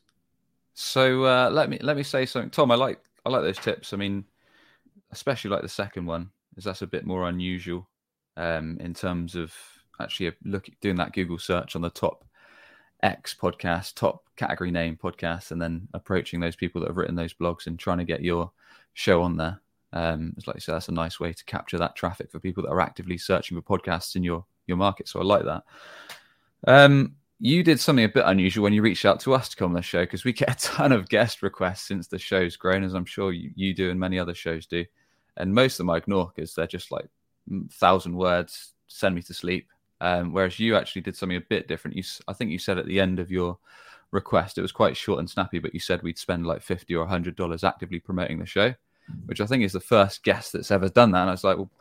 So 0.74 1.26
uh, 1.26 1.50
let 1.52 1.70
me 1.70 1.80
let 1.82 1.98
me 1.98 2.04
say 2.04 2.26
something, 2.26 2.50
Tom. 2.50 2.72
I 2.72 2.76
like 2.76 3.02
I 3.26 3.30
like 3.30 3.42
those 3.42 3.58
tips. 3.58 3.94
I 3.94 3.98
mean, 3.98 4.24
especially 5.12 5.50
like 5.50 5.64
the 5.64 5.70
second 5.70 6.06
one, 6.06 6.30
is 6.56 6.64
that's 6.64 6.82
a 6.82 6.88
bit 6.88 7.06
more 7.06 7.28
unusual 7.28 7.90
um, 8.38 8.78
in 8.80 8.94
terms 8.94 9.36
of 9.36 9.54
actually 10.00 10.32
look 10.46 10.70
doing 10.82 10.96
that 10.98 11.14
Google 11.14 11.40
search 11.40 11.76
on 11.76 11.82
the 11.82 11.90
top 11.90 12.24
X 13.04 13.36
podcast, 13.40 13.96
top 13.96 14.24
category 14.36 14.72
name 14.72 14.98
podcast, 15.02 15.52
and 15.52 15.62
then 15.62 15.88
approaching 15.94 16.40
those 16.40 16.56
people 16.56 16.82
that 16.82 16.88
have 16.88 16.98
written 16.98 17.16
those 17.16 17.34
blogs 17.34 17.68
and 17.68 17.78
trying 17.78 17.98
to 17.98 18.06
get 18.06 18.22
your 18.24 18.52
show 18.98 19.22
on 19.22 19.38
there. 19.38 19.62
Um, 19.94 20.34
it's 20.36 20.48
like 20.48 20.56
you 20.56 20.62
said, 20.62 20.74
that's 20.74 20.90
a 20.90 20.94
nice 20.94 21.20
way 21.20 21.32
to 21.32 21.46
capture 21.46 21.78
that 21.78 21.96
traffic 21.96 22.32
for 22.32 22.40
people 22.40 22.64
that 22.64 22.72
are 22.72 22.82
actively 22.82 23.18
searching 23.18 23.60
for 23.60 23.78
podcasts 23.78 24.16
in 24.16 24.24
your 24.24 24.44
your 24.66 24.78
market. 24.78 25.08
So 25.08 25.20
I 25.20 25.24
like 25.24 25.46
that. 25.46 25.64
Um, 26.68 27.16
you 27.40 27.64
did 27.64 27.80
something 27.80 28.04
a 28.04 28.10
bit 28.10 28.26
unusual 28.26 28.64
when 28.64 28.74
you 28.74 28.82
reached 28.82 29.06
out 29.06 29.20
to 29.22 29.34
us 29.36 29.48
to 29.50 29.56
come 29.56 29.70
on 29.70 29.76
the 29.76 29.82
show 29.82 30.02
because 30.02 30.26
we 30.26 30.34
get 30.34 30.52
a 30.52 30.56
ton 30.68 30.92
of 30.92 31.08
guest 31.10 31.44
requests 31.44 31.88
since 31.88 32.08
the 32.08 32.18
show's 32.18 32.58
grown, 32.58 32.84
as 32.84 32.96
I'm 32.96 33.06
sure 33.06 33.32
you, 33.32 33.52
you 33.56 33.74
do 33.74 33.92
and 33.92 34.00
many 34.00 34.18
other 34.18 34.34
shows 34.34 34.66
do. 34.66 34.84
And 35.38 35.54
most 35.54 35.76
of 35.76 35.78
them 35.78 35.92
I 35.92 35.98
ignore 35.98 36.32
because 36.36 36.56
they're 36.56 36.66
just 36.66 36.92
like 36.92 37.08
thousand 37.72 38.16
words, 38.16 38.74
send 38.88 39.14
me 39.16 39.22
to 39.22 39.34
sleep. 39.34 39.70
Um, 40.02 40.34
whereas 40.34 40.60
you 40.60 40.76
actually 40.76 41.04
did 41.04 41.16
something 41.16 41.38
a 41.38 41.42
bit 41.50 41.68
different. 41.68 41.96
You, 41.96 42.04
I 42.28 42.34
think 42.34 42.52
you 42.52 42.60
said 42.60 42.78
at 42.80 42.88
the 42.88 43.00
end 43.00 43.20
of 43.20 43.32
your 43.32 43.58
request, 44.12 44.58
it 44.58 44.64
was 44.64 44.72
quite 44.72 44.98
short 44.98 45.20
and 45.20 45.30
snappy, 45.30 45.60
but 45.60 45.74
you 45.74 45.80
said 45.80 46.02
we'd 46.02 46.18
spend 46.18 46.46
like 46.46 46.62
fifty 46.62 46.96
or 46.96 47.06
hundred 47.06 47.36
dollars 47.36 47.64
actively 47.64 48.00
promoting 48.00 48.40
the 48.40 48.46
show, 48.46 48.74
which 49.26 49.42
I 49.42 49.46
think 49.46 49.64
is 49.64 49.74
the 49.74 49.80
first 49.80 50.24
guest 50.24 50.54
that's 50.54 50.72
ever 50.72 50.90
done 50.90 51.12
that. 51.12 51.22
And 51.22 51.30
I 51.30 51.34
was 51.34 51.44
like, 51.44 51.58
well, 51.58 51.72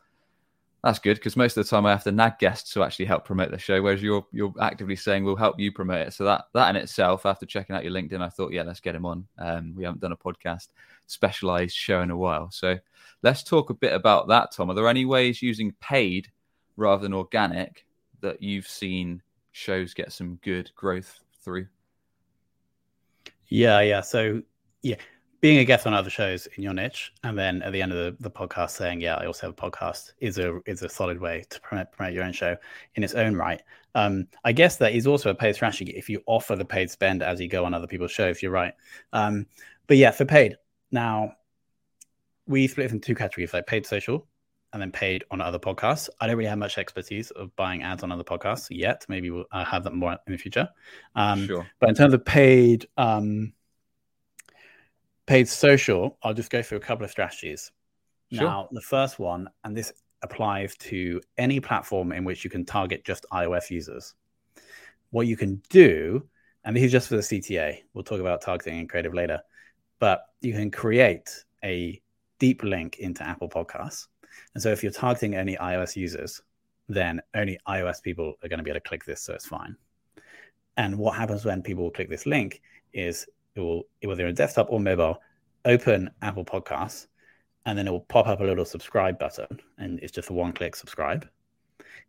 that's 0.87 0.99
good 1.01 1.17
because 1.17 1.37
most 1.37 1.57
of 1.57 1.65
the 1.65 1.69
time 1.69 1.85
I 1.85 1.91
have 1.91 2.05
to 2.05 2.12
nag 2.12 2.39
guests 2.39 2.73
to 2.75 2.85
actually 2.85 3.07
help 3.07 3.25
promote 3.25 3.51
the 3.51 3.59
show, 3.59 3.83
whereas 3.83 4.03
you're 4.03 4.25
you're 4.33 4.55
actively 4.61 4.95
saying 4.95 5.25
we'll 5.25 5.35
help 5.35 5.59
you 5.59 5.73
promote 5.73 6.07
it. 6.07 6.12
So 6.12 6.25
that 6.25 6.45
that 6.55 6.71
in 6.71 6.77
itself, 6.77 7.27
after 7.27 7.45
checking 7.45 7.75
out 7.75 7.83
your 7.83 7.93
LinkedIn, 7.93 8.21
I 8.21 8.29
thought, 8.29 8.53
yeah, 8.53 8.62
let's 8.62 8.81
get 8.81 8.95
him 8.95 9.05
on. 9.05 9.27
Um, 9.39 9.75
we 9.75 9.83
haven't 9.85 10.01
done 10.01 10.12
a 10.12 10.17
podcast 10.17 10.69
specialized 11.07 11.75
show 11.75 12.03
in 12.03 12.11
a 12.11 12.17
while, 12.17 12.51
so 12.53 12.79
let's 13.23 13.43
talk 13.43 13.71
a 13.71 13.75
bit 13.75 13.95
about 13.95 14.29
that. 14.29 14.53
Tom, 14.53 14.71
are 14.71 14.75
there 14.75 14.89
any 14.89 15.05
ways 15.05 15.43
using 15.43 15.73
paid 15.81 16.29
rather 16.77 17.03
than 17.03 17.15
organic 17.15 17.85
that 18.21 18.41
you've 18.41 18.69
seen 18.69 19.23
shows 19.51 19.93
get 19.93 20.12
some 20.12 20.37
good 20.37 20.71
growth 20.77 21.21
through? 21.43 21.67
Yeah, 23.49 23.81
yeah. 23.81 24.03
So 24.03 24.43
yeah, 24.83 24.97
being 25.46 25.59
a 25.59 25.64
guest 25.64 25.87
on 25.87 25.94
other 25.94 26.11
shows 26.11 26.48
in 26.56 26.64
your 26.64 26.74
niche, 26.74 27.12
and 27.22 27.38
then 27.38 27.62
at 27.62 27.72
the 27.72 27.80
end 27.80 27.92
of 27.92 27.98
the, 27.98 28.16
the 28.20 28.28
podcast 28.28 28.70
saying, 28.70 29.00
"Yeah, 29.00 29.14
I 29.14 29.26
also 29.26 29.46
have 29.46 29.54
a 29.56 29.70
podcast," 29.70 30.11
is 30.18 30.38
a 30.38 30.59
is 30.66 30.82
a 30.82 30.88
solid 30.88 31.20
way 31.20 31.44
to 31.50 31.61
promote, 31.61 31.92
promote 31.92 32.12
your 32.12 32.24
own 32.24 32.32
show 32.32 32.56
in 32.96 33.04
its 33.04 33.14
own 33.14 33.37
right. 33.37 33.62
Um, 33.94 34.26
I 34.44 34.50
guess 34.50 34.76
that 34.78 34.92
is 34.92 35.06
also 35.06 35.30
a 35.30 35.37
paid 35.37 35.54
strategy 35.54 35.92
if 35.92 36.09
you 36.09 36.20
offer 36.26 36.56
the 36.56 36.64
paid 36.64 36.90
spend 36.90 37.22
as 37.22 37.40
you 37.40 37.46
go 37.46 37.64
on 37.64 37.74
other 37.74 37.87
people's 37.87 38.11
shows. 38.11 38.35
If 38.35 38.42
you're 38.42 38.50
right. 38.50 38.74
Um, 39.12 39.46
but 39.87 39.98
yeah, 39.98 40.11
for 40.11 40.24
paid 40.24 40.56
now, 40.90 41.37
we 42.48 42.66
split 42.66 42.87
it 42.87 42.92
into 42.94 43.06
two 43.06 43.14
categories: 43.14 43.52
like 43.52 43.68
paid 43.68 43.87
social 43.87 44.26
and 44.72 44.82
then 44.82 44.90
paid 44.90 45.22
on 45.30 45.40
other 45.40 45.61
podcasts. 45.61 46.09
I 46.20 46.26
don't 46.26 46.37
really 46.37 46.50
have 46.50 46.59
much 46.59 46.76
expertise 46.76 47.30
of 47.30 47.54
buying 47.54 47.85
ads 47.85 48.02
on 48.02 48.11
other 48.11 48.24
podcasts 48.24 48.66
yet. 48.68 49.06
Maybe 49.09 49.30
we'll 49.30 49.44
uh, 49.52 49.64
have 49.64 49.85
that 49.85 49.94
more 49.94 50.18
in 50.26 50.32
the 50.32 50.38
future. 50.38 50.68
Um, 51.14 51.46
sure. 51.46 51.70
But 51.78 51.90
in 51.90 51.94
terms 51.94 52.14
of 52.14 52.24
paid, 52.24 52.88
um, 52.96 53.52
paid 55.27 55.49
social, 55.49 56.19
I'll 56.23 56.35
just 56.35 56.51
go 56.51 56.62
through 56.62 56.79
a 56.79 56.81
couple 56.81 57.05
of 57.05 57.11
strategies. 57.11 57.71
Sure. 58.33 58.45
Now, 58.45 58.69
the 58.73 58.81
first 58.81 59.19
one, 59.19 59.49
and 59.65 59.77
this 59.77 59.93
applies 60.23 60.77
to 60.77 61.21
any 61.39 61.61
platform 61.61 62.12
in 62.12 62.25
which 62.25 62.43
you 62.45 62.51
can 62.51 62.65
target 62.65 63.05
just 63.05 63.27
iOS 63.33 63.71
users. 63.71 64.15
What 65.11 65.27
you 65.27 65.37
can 65.37 65.62
do, 65.71 66.27
and 66.65 66.77
this 66.77 66.85
is 66.85 66.93
just 66.93 67.09
for 67.09 67.17
the 67.17 67.23
CTA, 67.23 67.79
we'll 67.95 68.05
talk 68.05 68.21
about 68.21 68.41
targeting 68.41 68.81
and 68.81 68.89
creative 68.89 69.15
later, 69.15 69.41
but 69.99 70.23
you 70.41 70.53
can 70.53 70.71
create 70.71 71.31
a 71.65 72.01
deep 72.39 72.62
link 72.62 72.99
into 72.99 73.27
Apple 73.27 73.49
Podcasts 73.49 74.09
and 74.55 74.62
so 74.62 74.71
if 74.71 74.83
you're 74.83 74.93
targeting 74.93 75.37
only 75.37 75.57
iOS 75.57 75.97
users, 75.97 76.41
then 76.89 77.21
only 77.35 77.59
iOS 77.69 78.03
people 78.03 78.35
are 78.43 78.49
going 78.49 78.59
to 78.59 78.65
be 78.65 78.71
able 78.71 78.81
to 78.81 78.89
click 78.89 79.05
this, 79.05 79.23
so 79.23 79.35
it's 79.35 79.47
fine. 79.47 79.77
And 80.77 80.99
what 80.99 81.17
happens 81.17 81.45
when 81.45 81.62
people 81.62 81.91
click 81.91 82.09
this 82.09 82.27
link 82.27 82.61
is 82.93 83.27
it 83.57 83.61
will, 83.61 83.85
whether 84.05 84.23
you're 84.23 84.29
on 84.29 84.35
desktop 84.35 84.69
or 84.71 84.81
mobile, 84.81 85.21
open 85.64 86.11
Apple 86.23 86.45
Podcasts, 86.45 87.07
and 87.64 87.77
then 87.77 87.88
it 87.88 87.90
will 87.90 88.01
pop 88.01 88.27
up 88.27 88.40
a 88.40 88.45
little 88.45 88.64
subscribe 88.64 89.19
button, 89.19 89.61
and 89.79 89.99
it's 90.01 90.12
just 90.12 90.31
a 90.31 90.33
one-click 90.33 90.77
subscribe. 90.77 91.29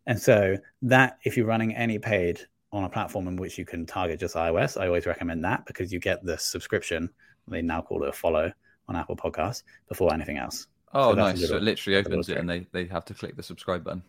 And 0.06 0.18
so 0.18 0.56
that, 0.82 1.18
if 1.24 1.36
you're 1.36 1.46
running 1.46 1.74
any 1.74 1.98
paid 1.98 2.40
on 2.72 2.84
a 2.84 2.88
platform 2.88 3.28
in 3.28 3.36
which 3.36 3.58
you 3.58 3.64
can 3.64 3.86
target 3.86 4.20
just 4.20 4.34
iOS, 4.34 4.80
I 4.80 4.86
always 4.86 5.06
recommend 5.06 5.44
that 5.44 5.66
because 5.66 5.92
you 5.92 5.98
get 5.98 6.24
the 6.24 6.38
subscription. 6.38 7.10
They 7.48 7.62
now 7.62 7.82
call 7.82 8.02
it 8.04 8.08
a 8.08 8.12
follow 8.12 8.52
on 8.88 8.96
Apple 8.96 9.16
Podcasts 9.16 9.62
before 9.88 10.12
anything 10.12 10.38
else. 10.38 10.66
Oh, 10.94 11.12
so 11.12 11.16
nice. 11.16 11.40
Little, 11.40 11.48
so 11.48 11.56
it 11.56 11.62
literally 11.62 11.98
opens 11.98 12.28
it 12.28 12.38
and 12.38 12.48
they, 12.48 12.66
they 12.72 12.86
have 12.86 13.04
to 13.06 13.14
click 13.14 13.36
the 13.36 13.42
subscribe 13.42 13.84
button. 13.84 14.02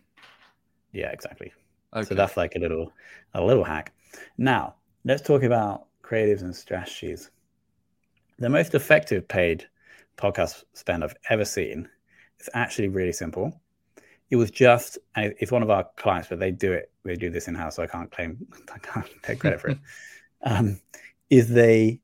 Yeah, 0.92 1.10
exactly. 1.10 1.52
Okay. 1.94 2.08
So 2.08 2.14
that's 2.14 2.36
like 2.36 2.54
a 2.56 2.58
little 2.58 2.92
a 3.34 3.42
little 3.42 3.64
hack. 3.64 3.92
Now, 4.38 4.76
let's 5.04 5.22
talk 5.22 5.42
about 5.42 5.86
creatives 6.10 6.42
and 6.42 6.54
strategies. 6.54 7.30
The 8.38 8.48
most 8.48 8.74
effective 8.74 9.28
paid 9.28 9.66
podcast 10.16 10.64
spend 10.72 11.04
I've 11.04 11.14
ever 11.28 11.44
seen 11.44 11.88
is 12.40 12.48
actually 12.54 12.88
really 12.88 13.12
simple. 13.12 13.60
It 14.30 14.36
was 14.36 14.50
just 14.50 14.98
it's 15.16 15.52
one 15.52 15.62
of 15.62 15.70
our 15.70 15.86
clients, 15.96 16.28
but 16.28 16.38
they 16.38 16.50
do 16.50 16.72
it. 16.72 16.90
They 17.04 17.16
do 17.16 17.30
this 17.30 17.48
in 17.48 17.54
house, 17.54 17.76
so 17.76 17.82
I 17.82 17.86
can't 17.86 18.10
claim 18.10 18.46
I 18.74 18.78
can't 18.78 19.08
take 19.22 19.40
credit 19.40 19.60
for 19.60 19.68
it. 19.68 19.78
Um, 20.42 20.80
is 21.28 21.50
they 21.50 22.00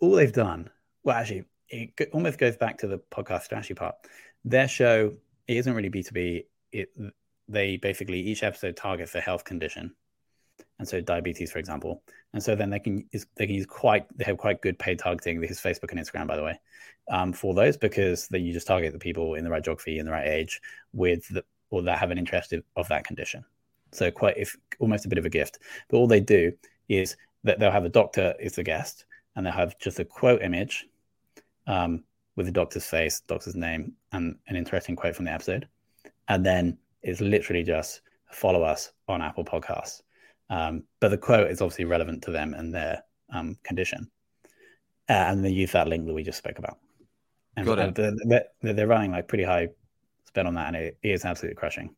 all 0.00 0.12
they've 0.12 0.32
done? 0.32 0.70
Well, 1.02 1.16
actually, 1.16 1.46
it 1.68 2.08
almost 2.12 2.38
goes 2.38 2.56
back 2.56 2.78
to 2.78 2.86
the 2.86 2.98
podcast 3.10 3.42
strategy 3.42 3.74
part. 3.74 3.96
Their 4.44 4.68
show 4.68 5.12
it 5.48 5.56
isn't 5.56 5.74
really 5.74 5.88
B 5.88 6.04
two 6.04 6.12
B. 6.12 6.44
It 6.70 6.90
they 7.48 7.76
basically 7.78 8.20
each 8.20 8.44
episode 8.44 8.76
targets 8.76 9.16
a 9.16 9.20
health 9.20 9.42
condition, 9.42 9.92
and 10.78 10.86
so 10.88 11.00
diabetes, 11.00 11.50
for 11.50 11.58
example. 11.58 12.02
And 12.32 12.42
so 12.42 12.54
then 12.54 12.70
they 12.70 12.78
can 12.78 13.08
they 13.36 13.46
can 13.46 13.54
use 13.54 13.66
quite 13.66 14.06
they 14.16 14.24
have 14.24 14.38
quite 14.38 14.60
good 14.60 14.78
paid 14.78 14.98
targeting. 14.98 15.40
This 15.40 15.50
is 15.50 15.60
Facebook 15.60 15.90
and 15.90 16.00
Instagram, 16.00 16.26
by 16.26 16.36
the 16.36 16.44
way, 16.44 16.60
um, 17.10 17.32
for 17.32 17.54
those 17.54 17.76
because 17.76 18.28
then 18.28 18.44
you 18.44 18.52
just 18.52 18.66
target 18.66 18.92
the 18.92 18.98
people 18.98 19.34
in 19.34 19.44
the 19.44 19.50
right 19.50 19.64
geography 19.64 19.98
in 19.98 20.06
the 20.06 20.12
right 20.12 20.28
age 20.28 20.60
with 20.92 21.26
the 21.28 21.44
or 21.70 21.82
that 21.82 21.98
have 21.98 22.10
an 22.10 22.18
interest 22.18 22.54
of 22.76 22.88
that 22.88 23.04
condition. 23.04 23.44
So 23.92 24.10
quite 24.10 24.36
if 24.36 24.56
almost 24.78 25.06
a 25.06 25.08
bit 25.08 25.18
of 25.18 25.26
a 25.26 25.30
gift. 25.30 25.58
But 25.88 25.96
all 25.98 26.06
they 26.06 26.20
do 26.20 26.52
is 26.88 27.16
that 27.44 27.58
they'll 27.58 27.70
have 27.70 27.84
a 27.84 27.90
doctor 27.90 28.34
is 28.40 28.54
the 28.54 28.62
guest, 28.62 29.04
and 29.36 29.44
they'll 29.44 29.52
have 29.52 29.78
just 29.78 29.98
a 29.98 30.04
quote 30.04 30.42
image 30.42 30.86
um, 31.66 32.04
with 32.36 32.46
the 32.46 32.52
doctor's 32.52 32.84
face, 32.84 33.20
doctor's 33.20 33.56
name, 33.56 33.92
and 34.12 34.36
an 34.48 34.56
interesting 34.56 34.96
quote 34.96 35.16
from 35.16 35.24
the 35.24 35.32
episode. 35.32 35.68
And 36.28 36.44
then 36.44 36.78
it's 37.02 37.20
literally 37.20 37.62
just 37.62 38.02
follow 38.30 38.62
us 38.62 38.92
on 39.08 39.22
Apple 39.22 39.44
Podcasts. 39.44 40.02
Um, 40.50 40.84
but 41.00 41.08
the 41.08 41.18
quote 41.18 41.50
is 41.50 41.60
obviously 41.60 41.84
relevant 41.84 42.22
to 42.24 42.30
them 42.30 42.54
and 42.54 42.74
their 42.74 43.02
um, 43.32 43.56
condition. 43.62 44.10
Uh, 45.08 45.12
and 45.12 45.44
they 45.44 45.50
use 45.50 45.72
that 45.72 45.88
link 45.88 46.06
that 46.06 46.14
we 46.14 46.22
just 46.22 46.38
spoke 46.38 46.58
about. 46.58 46.78
And, 47.56 47.66
Got 47.66 47.78
it. 47.78 47.94
they're, 47.94 48.44
they're, 48.62 48.86
running 48.86 49.10
like 49.10 49.26
pretty 49.26 49.44
high 49.44 49.68
spend 50.26 50.46
on 50.46 50.54
that, 50.54 50.68
and 50.68 50.76
it 50.76 50.98
is 51.02 51.24
absolutely 51.24 51.56
crushing. 51.56 51.94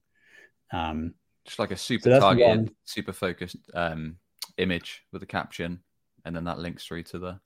Um, 0.73 1.15
just 1.45 1.59
like 1.59 1.71
a 1.71 1.77
super 1.77 2.11
so 2.11 2.21
targeted, 2.21 2.49
one... 2.49 2.71
super 2.85 3.13
focused 3.13 3.57
um, 3.75 4.17
image 4.57 5.03
with 5.13 5.23
a 5.23 5.27
caption, 5.27 5.81
and 6.25 6.35
then 6.35 6.45
that 6.45 6.59
links 6.59 6.87
through 6.87 7.03
to 7.05 7.19
the 7.19 7.41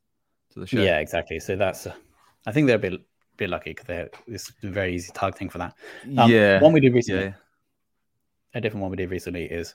to 0.52 0.60
the 0.60 0.66
show. 0.66 0.80
Yeah, 0.80 1.00
exactly. 1.00 1.40
So 1.40 1.56
that's 1.56 1.88
I 2.46 2.52
think 2.52 2.66
they're 2.66 2.76
a 2.76 2.78
bit 2.78 3.00
bit 3.36 3.50
lucky 3.50 3.74
because 3.74 4.08
it's 4.26 4.52
very 4.62 4.94
easy 4.94 5.10
targeting 5.12 5.48
for 5.48 5.58
that. 5.58 5.74
Um, 6.16 6.30
yeah. 6.30 6.60
One 6.60 6.72
we 6.72 6.80
did 6.80 6.94
recently, 6.94 7.24
yeah. 7.24 7.34
a 8.54 8.60
different 8.60 8.82
one 8.82 8.90
we 8.90 8.96
did 8.96 9.10
recently 9.10 9.44
is 9.44 9.74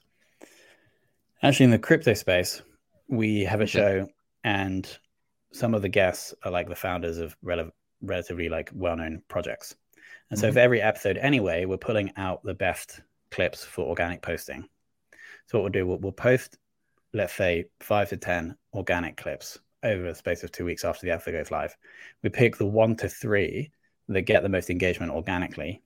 actually 1.44 1.66
in 1.66 1.72
the 1.72 1.80
crypto 1.80 2.14
space. 2.14 2.62
We 3.08 3.44
have 3.44 3.62
a 3.62 3.68
show, 3.68 4.08
and 4.44 4.88
some 5.52 5.74
of 5.74 5.82
the 5.82 5.90
guests 5.90 6.34
are 6.44 6.52
like 6.52 6.70
the 6.70 6.76
founders 6.76 7.18
of 7.18 7.36
rel- 7.42 7.72
relatively 8.02 8.50
like 8.50 8.70
well 8.74 8.96
known 8.96 9.22
projects. 9.28 9.76
And 10.30 10.40
so, 10.40 10.48
mm-hmm. 10.48 10.54
for 10.54 10.60
every 10.60 10.82
episode, 10.82 11.18
anyway, 11.18 11.66
we're 11.66 11.78
pulling 11.78 12.12
out 12.18 12.44
the 12.44 12.54
best 12.54 13.02
clips 13.32 13.64
for 13.64 13.86
organic 13.88 14.22
posting. 14.22 14.68
So, 15.48 15.58
what 15.58 15.64
we'll 15.64 15.72
do, 15.72 15.88
we'll, 15.88 15.98
we'll 15.98 16.12
post, 16.12 16.58
let's 17.14 17.34
say, 17.34 17.66
five 17.80 18.10
to 18.10 18.18
10 18.18 18.56
organic 18.74 19.18
clips 19.18 19.60
over 19.84 20.04
the 20.04 20.16
space 20.16 20.44
of 20.44 20.52
two 20.52 20.66
weeks 20.66 20.84
after 20.84 21.06
the 21.06 21.14
episode 21.14 21.32
goes 21.32 21.52
live. 21.52 21.76
We 22.22 22.30
pick 22.30 22.58
the 22.58 22.66
one 22.66 22.96
to 22.98 23.10
three 23.10 23.72
that 24.10 24.22
get 24.24 24.44
the 24.44 24.50
most 24.50 24.70
engagement 24.70 25.12
organically, 25.12 25.82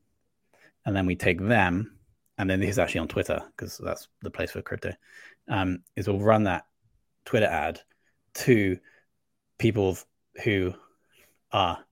and 0.86 0.96
then 0.96 1.06
we 1.06 1.16
take 1.16 1.42
them. 1.42 1.98
And 2.38 2.50
then 2.50 2.60
this 2.60 2.72
is 2.72 2.80
actually 2.80 3.02
on 3.02 3.08
Twitter 3.08 3.42
because 3.56 3.78
that's 3.78 4.08
the 4.24 4.32
place 4.32 4.52
for 4.52 4.62
crypto. 4.64 4.92
Um, 5.48 5.80
is 5.96 6.08
we'll 6.08 6.20
run 6.20 6.44
that 6.44 6.66
Twitter 7.26 7.48
ad 7.48 7.82
to 8.36 8.78
people 9.60 9.98
who 10.44 10.74
are 11.52 11.84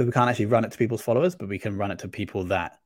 because 0.00 0.06
we 0.06 0.12
can't 0.12 0.30
actually 0.30 0.46
run 0.46 0.64
it 0.64 0.72
to 0.72 0.78
people's 0.78 1.02
followers, 1.02 1.34
but 1.34 1.48
we 1.48 1.58
can 1.58 1.76
run 1.76 1.90
it 1.90 1.98
to 1.98 2.08
people 2.08 2.44
that 2.44 2.78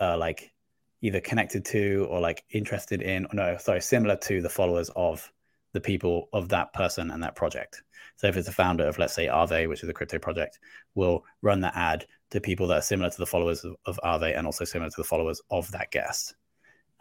are 0.00 0.16
like 0.16 0.52
either 1.00 1.20
connected 1.20 1.64
to 1.64 2.06
or 2.10 2.20
like 2.20 2.42
interested 2.50 3.02
in, 3.02 3.26
or 3.26 3.34
no, 3.34 3.56
sorry, 3.58 3.80
similar 3.80 4.16
to 4.16 4.42
the 4.42 4.48
followers 4.48 4.90
of 4.96 5.30
the 5.72 5.80
people 5.80 6.28
of 6.32 6.48
that 6.48 6.72
person 6.72 7.10
and 7.10 7.22
that 7.22 7.36
project. 7.36 7.82
So 8.16 8.26
if 8.26 8.36
it's 8.36 8.48
a 8.48 8.52
founder 8.52 8.86
of, 8.86 8.98
let's 8.98 9.14
say, 9.14 9.26
Aave, 9.26 9.68
which 9.68 9.82
is 9.82 9.88
a 9.88 9.92
crypto 9.92 10.18
project, 10.18 10.58
we'll 10.94 11.24
run 11.42 11.60
the 11.60 11.76
ad 11.78 12.06
to 12.30 12.40
people 12.40 12.66
that 12.68 12.78
are 12.78 12.82
similar 12.82 13.10
to 13.10 13.18
the 13.18 13.26
followers 13.26 13.64
of, 13.64 14.00
of 14.02 14.22
and 14.22 14.46
also 14.46 14.64
similar 14.64 14.90
to 14.90 14.96
the 14.96 15.04
followers 15.04 15.40
of 15.50 15.70
that 15.72 15.90
guest. 15.90 16.34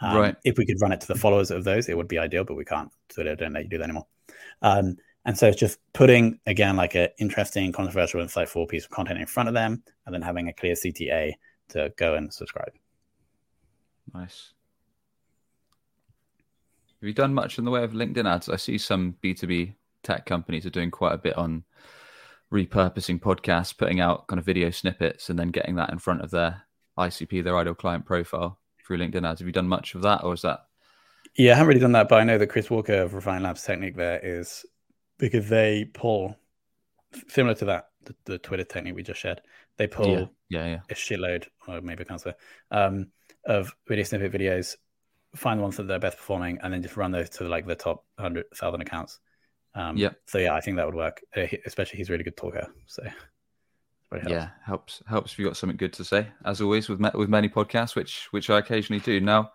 Um, 0.01 0.17
right. 0.17 0.35
If 0.43 0.57
we 0.57 0.65
could 0.65 0.81
run 0.81 0.91
it 0.91 1.01
to 1.01 1.07
the 1.07 1.15
followers 1.15 1.51
of 1.51 1.63
those, 1.63 1.87
it 1.87 1.95
would 1.95 2.07
be 2.07 2.17
ideal, 2.17 2.43
but 2.43 2.55
we 2.55 2.65
can't. 2.65 2.91
So 3.11 3.23
they 3.23 3.35
don't 3.35 3.53
let 3.53 3.63
you 3.63 3.69
do 3.69 3.77
that 3.77 3.85
anymore. 3.85 4.07
Um, 4.61 4.97
and 5.25 5.37
so 5.37 5.47
it's 5.47 5.59
just 5.59 5.79
putting 5.93 6.39
again 6.45 6.75
like 6.75 6.95
an 6.95 7.09
interesting, 7.17 7.71
controversial, 7.71 8.21
insightful 8.21 8.67
piece 8.67 8.85
of 8.85 8.91
content 8.91 9.19
in 9.19 9.25
front 9.25 9.49
of 9.49 9.55
them, 9.55 9.83
and 10.05 10.13
then 10.13 10.21
having 10.21 10.49
a 10.49 10.53
clear 10.53 10.73
CTA 10.73 11.33
to 11.69 11.91
go 11.97 12.15
and 12.15 12.31
subscribe. 12.31 12.73
Nice. 14.13 14.53
Have 17.01 17.07
you 17.07 17.13
done 17.13 17.33
much 17.33 17.57
in 17.57 17.65
the 17.65 17.71
way 17.71 17.83
of 17.83 17.91
LinkedIn 17.91 18.29
ads? 18.29 18.49
I 18.49 18.55
see 18.55 18.77
some 18.77 19.15
B2B 19.23 19.73
tech 20.03 20.25
companies 20.25 20.65
are 20.65 20.71
doing 20.71 20.91
quite 20.91 21.13
a 21.13 21.17
bit 21.17 21.37
on 21.37 21.63
repurposing 22.51 23.19
podcasts, 23.19 23.75
putting 23.75 23.99
out 23.99 24.27
kind 24.27 24.39
of 24.39 24.45
video 24.45 24.69
snippets, 24.69 25.29
and 25.29 25.39
then 25.39 25.49
getting 25.49 25.75
that 25.75 25.89
in 25.89 25.97
front 25.97 26.21
of 26.21 26.31
their 26.31 26.63
ICP, 26.97 27.43
their 27.43 27.57
ideal 27.57 27.73
client 27.73 28.05
profile 28.05 28.59
through 28.85 28.99
LinkedIn 28.99 29.27
ads. 29.27 29.39
Have 29.39 29.47
you 29.47 29.53
done 29.53 29.67
much 29.67 29.95
of 29.95 30.01
that, 30.03 30.23
or 30.23 30.33
is 30.33 30.41
that? 30.43 30.65
Yeah, 31.35 31.51
I 31.51 31.55
haven't 31.55 31.67
really 31.67 31.79
done 31.81 31.93
that, 31.93 32.07
but 32.07 32.19
I 32.19 32.23
know 32.23 32.37
that 32.37 32.47
Chris 32.47 32.69
Walker 32.69 33.01
of 33.01 33.13
Refine 33.13 33.43
Labs 33.43 33.63
Technique 33.63 33.95
there 33.95 34.19
is 34.23 34.65
because 35.17 35.49
they 35.49 35.85
pull 35.85 36.37
similar 37.27 37.55
to 37.55 37.65
that 37.65 37.89
the, 38.03 38.15
the 38.25 38.37
Twitter 38.37 38.63
technique 38.63 38.95
we 38.95 39.03
just 39.03 39.19
shared. 39.19 39.41
They 39.77 39.87
pull 39.87 40.09
yeah, 40.09 40.25
yeah, 40.49 40.65
yeah. 40.65 40.79
a 40.89 40.93
shitload, 40.93 41.45
or 41.67 41.81
maybe 41.81 42.01
I 42.01 42.05
can't 42.05 42.21
say, 42.21 42.33
um, 42.71 43.07
of 43.45 43.75
video 43.87 44.03
snippet 44.03 44.31
videos, 44.31 44.75
find 45.35 45.59
the 45.59 45.63
ones 45.63 45.77
that 45.77 45.87
they're 45.87 45.99
best 45.99 46.17
performing, 46.17 46.59
and 46.61 46.73
then 46.73 46.81
just 46.81 46.97
run 46.97 47.11
those 47.11 47.29
to 47.31 47.47
like 47.47 47.65
the 47.67 47.75
top 47.75 48.05
hundred 48.17 48.45
thousand 48.55 48.81
accounts. 48.81 49.19
Um, 49.73 49.97
yeah. 49.97 50.11
So 50.25 50.37
yeah, 50.37 50.53
I 50.53 50.61
think 50.61 50.77
that 50.77 50.85
would 50.85 50.95
work. 50.95 51.21
Uh, 51.35 51.47
especially 51.65 51.97
he's 51.97 52.09
a 52.09 52.13
really 52.13 52.23
good 52.23 52.37
talker. 52.37 52.67
So 52.85 53.03
helps. 54.11 54.29
yeah, 54.29 54.49
helps 54.65 55.03
helps 55.07 55.33
if 55.33 55.39
you 55.39 55.45
got 55.45 55.57
something 55.57 55.77
good 55.77 55.93
to 55.93 56.05
say. 56.05 56.27
As 56.45 56.61
always 56.61 56.89
with 56.89 56.99
with 57.13 57.29
many 57.29 57.49
podcasts, 57.49 57.95
which 57.95 58.27
which 58.31 58.49
I 58.49 58.59
occasionally 58.59 59.01
do. 59.01 59.19
Now, 59.19 59.51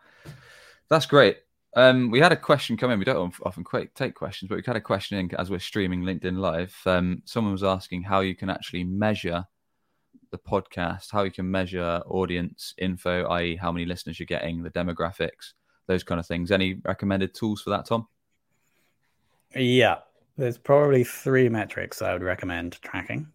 that's 0.89 1.07
great. 1.07 1.39
Um, 1.77 2.11
we 2.11 2.19
had 2.19 2.33
a 2.33 2.37
question 2.37 2.77
come 2.77 2.91
in. 2.91 2.99
We 2.99 3.05
don't 3.05 3.33
often 3.45 3.63
quite 3.63 3.95
take 3.95 4.15
questions, 4.15 4.49
but 4.49 4.57
we 4.57 4.63
had 4.67 4.77
a 4.77 4.81
question 4.81 5.19
in 5.19 5.35
as 5.37 5.51
we're 5.51 5.61
streaming 5.61 6.03
LinkedIn 6.03 6.39
Live. 6.39 6.77
Um, 6.85 7.23
someone 7.25 7.53
was 7.53 7.63
asking 7.63 8.03
how 8.03 8.21
you 8.21 8.35
can 8.35 8.51
actually 8.51 8.83
measure 8.85 9.45
the 10.33 10.39
podcast, 10.39 11.13
how 11.13 11.23
you 11.23 11.31
can 11.31 11.49
measure 11.49 12.03
audience 12.07 12.75
info, 12.79 13.25
i.e., 13.29 13.57
how 13.57 13.71
many 13.71 13.85
listeners 13.85 14.19
you're 14.19 14.27
getting, 14.27 14.63
the 14.63 14.71
demographics, 14.71 15.53
those 15.87 16.03
kind 16.03 16.19
of 16.19 16.27
things. 16.27 16.51
Any 16.51 16.75
recommended 16.85 17.35
tools 17.35 17.63
for 17.63 17.71
that, 17.71 17.87
Tom? 17.87 18.09
Yeah, 19.55 19.99
there's 20.37 20.59
probably 20.59 21.05
three 21.05 21.49
metrics 21.49 22.03
I 22.03 22.13
would 22.13 22.23
recommend 22.23 22.81
tracking. 22.83 23.29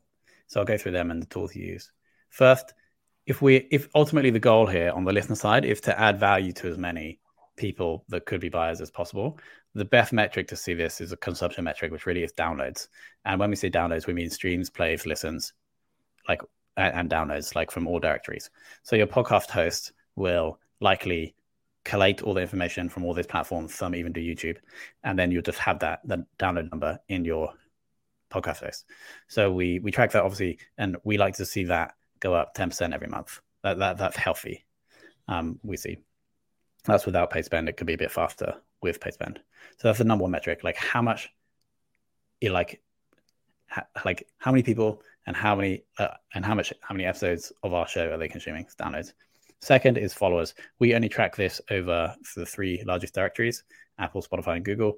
So 0.48 0.60
I'll 0.60 0.66
go 0.66 0.78
through 0.78 0.94
them 0.94 1.12
and 1.12 1.22
the 1.22 1.28
tools 1.28 1.56
you 1.56 1.66
use. 1.66 1.92
First, 2.30 2.74
if 3.26 3.42
we 3.42 3.68
if 3.72 3.88
ultimately 3.96 4.30
the 4.30 4.40
goal 4.40 4.68
here 4.68 4.92
on 4.92 5.04
the 5.04 5.14
listener 5.14 5.36
side 5.36 5.66
is 5.66 5.82
to 5.82 6.00
add 6.00 6.20
value 6.20 6.54
to 6.54 6.68
as 6.68 6.78
many 6.78 7.20
people 7.56 8.04
that 8.10 8.26
could 8.26 8.42
be 8.42 8.50
buyers 8.50 8.82
as 8.82 8.92
possible. 8.92 9.40
The 9.74 9.86
best 9.86 10.14
metric 10.14 10.48
to 10.50 10.56
see 10.56 10.74
this 10.74 11.02
is 11.02 11.12
a 11.12 11.18
consumption 11.18 11.64
metric, 11.64 11.92
which 11.92 12.06
really 12.06 12.24
is 12.24 12.32
downloads. 12.34 12.88
And 13.26 13.40
when 13.40 13.50
we 13.50 13.56
say 13.56 13.70
downloads, 13.70 14.08
we 14.08 14.14
mean 14.14 14.30
streams, 14.30 14.70
plays, 14.70 15.06
listens, 15.06 15.54
like 16.28 16.42
and 16.78 17.10
downloads, 17.10 17.56
like 17.56 17.72
from 17.72 17.88
all 17.88 18.00
directories. 18.00 18.50
So 18.84 18.96
your 18.96 19.08
podcast 19.08 19.50
host 19.50 19.94
will 20.16 20.60
likely 20.82 21.36
collate 21.84 22.22
all 22.22 22.34
the 22.34 22.42
information 22.42 22.90
from 22.90 23.06
all 23.06 23.14
these 23.14 23.28
platforms. 23.28 23.74
Some 23.74 23.96
even 23.96 24.12
do 24.12 24.22
YouTube, 24.22 24.58
and 25.04 25.18
then 25.18 25.32
you'll 25.32 25.42
just 25.42 25.60
have 25.60 25.80
that 25.80 26.02
the 26.06 26.26
download 26.38 26.72
number 26.72 27.00
in 27.08 27.24
your 27.26 27.54
podcast. 28.42 28.84
So 29.28 29.52
we 29.52 29.80
we 29.80 29.92
track 29.92 30.12
that 30.12 30.24
obviously, 30.24 30.60
and 30.78 30.98
we 31.04 31.18
like 31.18 31.36
to 31.36 31.46
see 31.46 31.66
that 31.66 31.94
go 32.20 32.34
up 32.34 32.54
ten 32.54 32.70
percent 32.70 32.94
every 32.94 33.08
month. 33.08 33.40
That 33.64 33.80
that 33.80 33.98
that's 33.98 34.18
healthy. 34.18 34.66
Um, 35.28 35.60
we 35.64 35.78
see 35.78 35.98
that's 36.86 37.06
without 37.06 37.32
paid 37.32 37.46
spend. 37.46 37.68
It 37.68 37.78
could 37.78 37.88
be 37.88 37.94
a 37.94 37.98
bit 37.98 38.12
faster 38.12 38.56
with 38.82 39.00
paid 39.00 39.14
spend. 39.14 39.40
So 39.78 39.88
that's 39.88 39.98
the 39.98 40.04
number 40.06 40.24
one 40.24 40.32
metric. 40.32 40.64
Like 40.64 40.78
how 40.78 41.02
much, 41.02 41.30
you 42.40 42.52
like, 42.52 42.82
ha, 43.68 43.86
like 44.06 44.28
how 44.38 44.52
many 44.52 44.64
people 44.64 45.02
and 45.26 45.36
how 45.36 45.56
many 45.56 45.84
uh, 45.98 46.10
and 46.34 46.46
how 46.46 46.54
much 46.54 46.72
how 46.82 46.94
many 46.94 47.06
episodes 47.06 47.52
of 47.64 47.74
our 47.74 47.88
show 47.88 48.12
are 48.12 48.18
they 48.18 48.28
consuming? 48.28 48.66
Downloads. 48.80 49.14
Second 49.62 49.98
is 49.98 50.14
followers. 50.14 50.54
We 50.80 50.94
only 50.94 51.10
track 51.10 51.36
this 51.36 51.60
over 51.72 52.16
the 52.36 52.46
three 52.46 52.84
largest 52.86 53.16
directories: 53.16 53.64
Apple, 53.98 54.22
Spotify, 54.22 54.58
and 54.58 54.66
Google. 54.66 54.98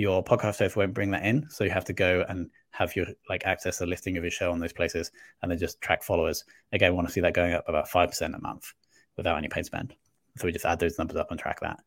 Your 0.00 0.24
podcast 0.24 0.60
host 0.60 0.76
won't 0.76 0.94
bring 0.94 1.10
that 1.10 1.26
in, 1.26 1.46
so 1.50 1.62
you 1.62 1.70
have 1.70 1.84
to 1.84 1.92
go 1.92 2.24
and 2.28 2.50
have 2.70 2.96
your 2.96 3.06
like 3.28 3.44
access 3.44 3.76
the 3.76 3.84
listing 3.84 4.16
of 4.16 4.24
your 4.24 4.30
show 4.30 4.50
on 4.50 4.58
those 4.58 4.72
places, 4.72 5.10
and 5.42 5.50
then 5.50 5.58
just 5.58 5.78
track 5.82 6.02
followers. 6.02 6.44
Again, 6.72 6.92
we 6.92 6.96
want 6.96 7.08
to 7.08 7.12
see 7.12 7.20
that 7.20 7.34
going 7.34 7.52
up 7.52 7.68
about 7.68 7.86
five 7.88 8.08
percent 8.08 8.34
a 8.34 8.40
month 8.40 8.72
without 9.18 9.36
any 9.36 9.48
paid 9.48 9.66
spend. 9.66 9.94
So 10.38 10.46
we 10.46 10.52
just 10.52 10.64
add 10.64 10.78
those 10.78 10.96
numbers 10.96 11.18
up 11.18 11.30
and 11.30 11.38
track 11.38 11.60
that. 11.60 11.80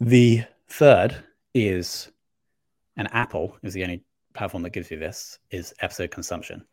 The 0.00 0.42
third 0.68 1.14
is, 1.54 2.10
and 2.96 3.08
Apple 3.12 3.56
is 3.62 3.74
the 3.74 3.84
only 3.84 4.02
platform 4.32 4.64
that 4.64 4.72
gives 4.72 4.90
you 4.90 4.98
this, 4.98 5.38
is 5.52 5.72
episode 5.80 6.10
consumption. 6.10 6.64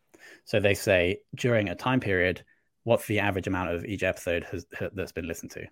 So 0.45 0.59
they 0.59 0.73
say 0.73 1.19
during 1.35 1.69
a 1.69 1.75
time 1.75 1.99
period, 1.99 2.43
what's 2.83 3.05
the 3.05 3.19
average 3.19 3.45
amount 3.45 3.69
of 3.69 3.85
each 3.85 4.01
episode 4.01 4.43
has, 4.45 4.65
that's 4.93 5.11
been 5.11 5.27
listened 5.27 5.51
to. 5.51 5.67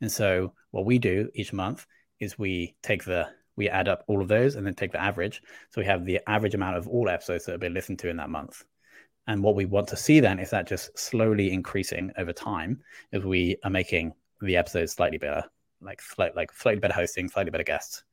And 0.00 0.10
so 0.10 0.52
what 0.72 0.84
we 0.84 0.98
do 0.98 1.30
each 1.34 1.52
month 1.52 1.86
is 2.18 2.38
we 2.38 2.74
take 2.82 3.04
the 3.04 3.28
we 3.58 3.68
add 3.68 3.88
up 3.88 4.04
all 4.06 4.22
of 4.22 4.28
those 4.28 4.54
and 4.54 4.64
then 4.64 4.74
take 4.74 4.92
the 4.92 5.02
average. 5.02 5.42
So 5.70 5.80
we 5.80 5.86
have 5.86 6.04
the 6.04 6.20
average 6.28 6.54
amount 6.54 6.76
of 6.76 6.88
all 6.88 7.08
episodes 7.08 7.44
that 7.44 7.52
have 7.52 7.60
been 7.60 7.74
listened 7.74 7.98
to 7.98 8.08
in 8.08 8.16
that 8.16 8.30
month. 8.30 8.64
And 9.26 9.42
what 9.42 9.56
we 9.56 9.66
want 9.66 9.88
to 9.88 9.96
see 9.96 10.20
then 10.20 10.38
is 10.38 10.50
that 10.50 10.68
just 10.68 10.96
slowly 10.96 11.52
increasing 11.52 12.12
over 12.16 12.32
time 12.32 12.80
if 13.12 13.24
we 13.24 13.56
are 13.64 13.70
making 13.70 14.14
the 14.40 14.56
episodes 14.56 14.92
slightly 14.92 15.18
better, 15.18 15.42
like 15.82 16.00
slight, 16.00 16.36
like 16.36 16.52
slightly 16.52 16.80
better 16.80 16.94
hosting, 16.94 17.28
slightly 17.28 17.50
better 17.50 17.64
guests, 17.64 18.04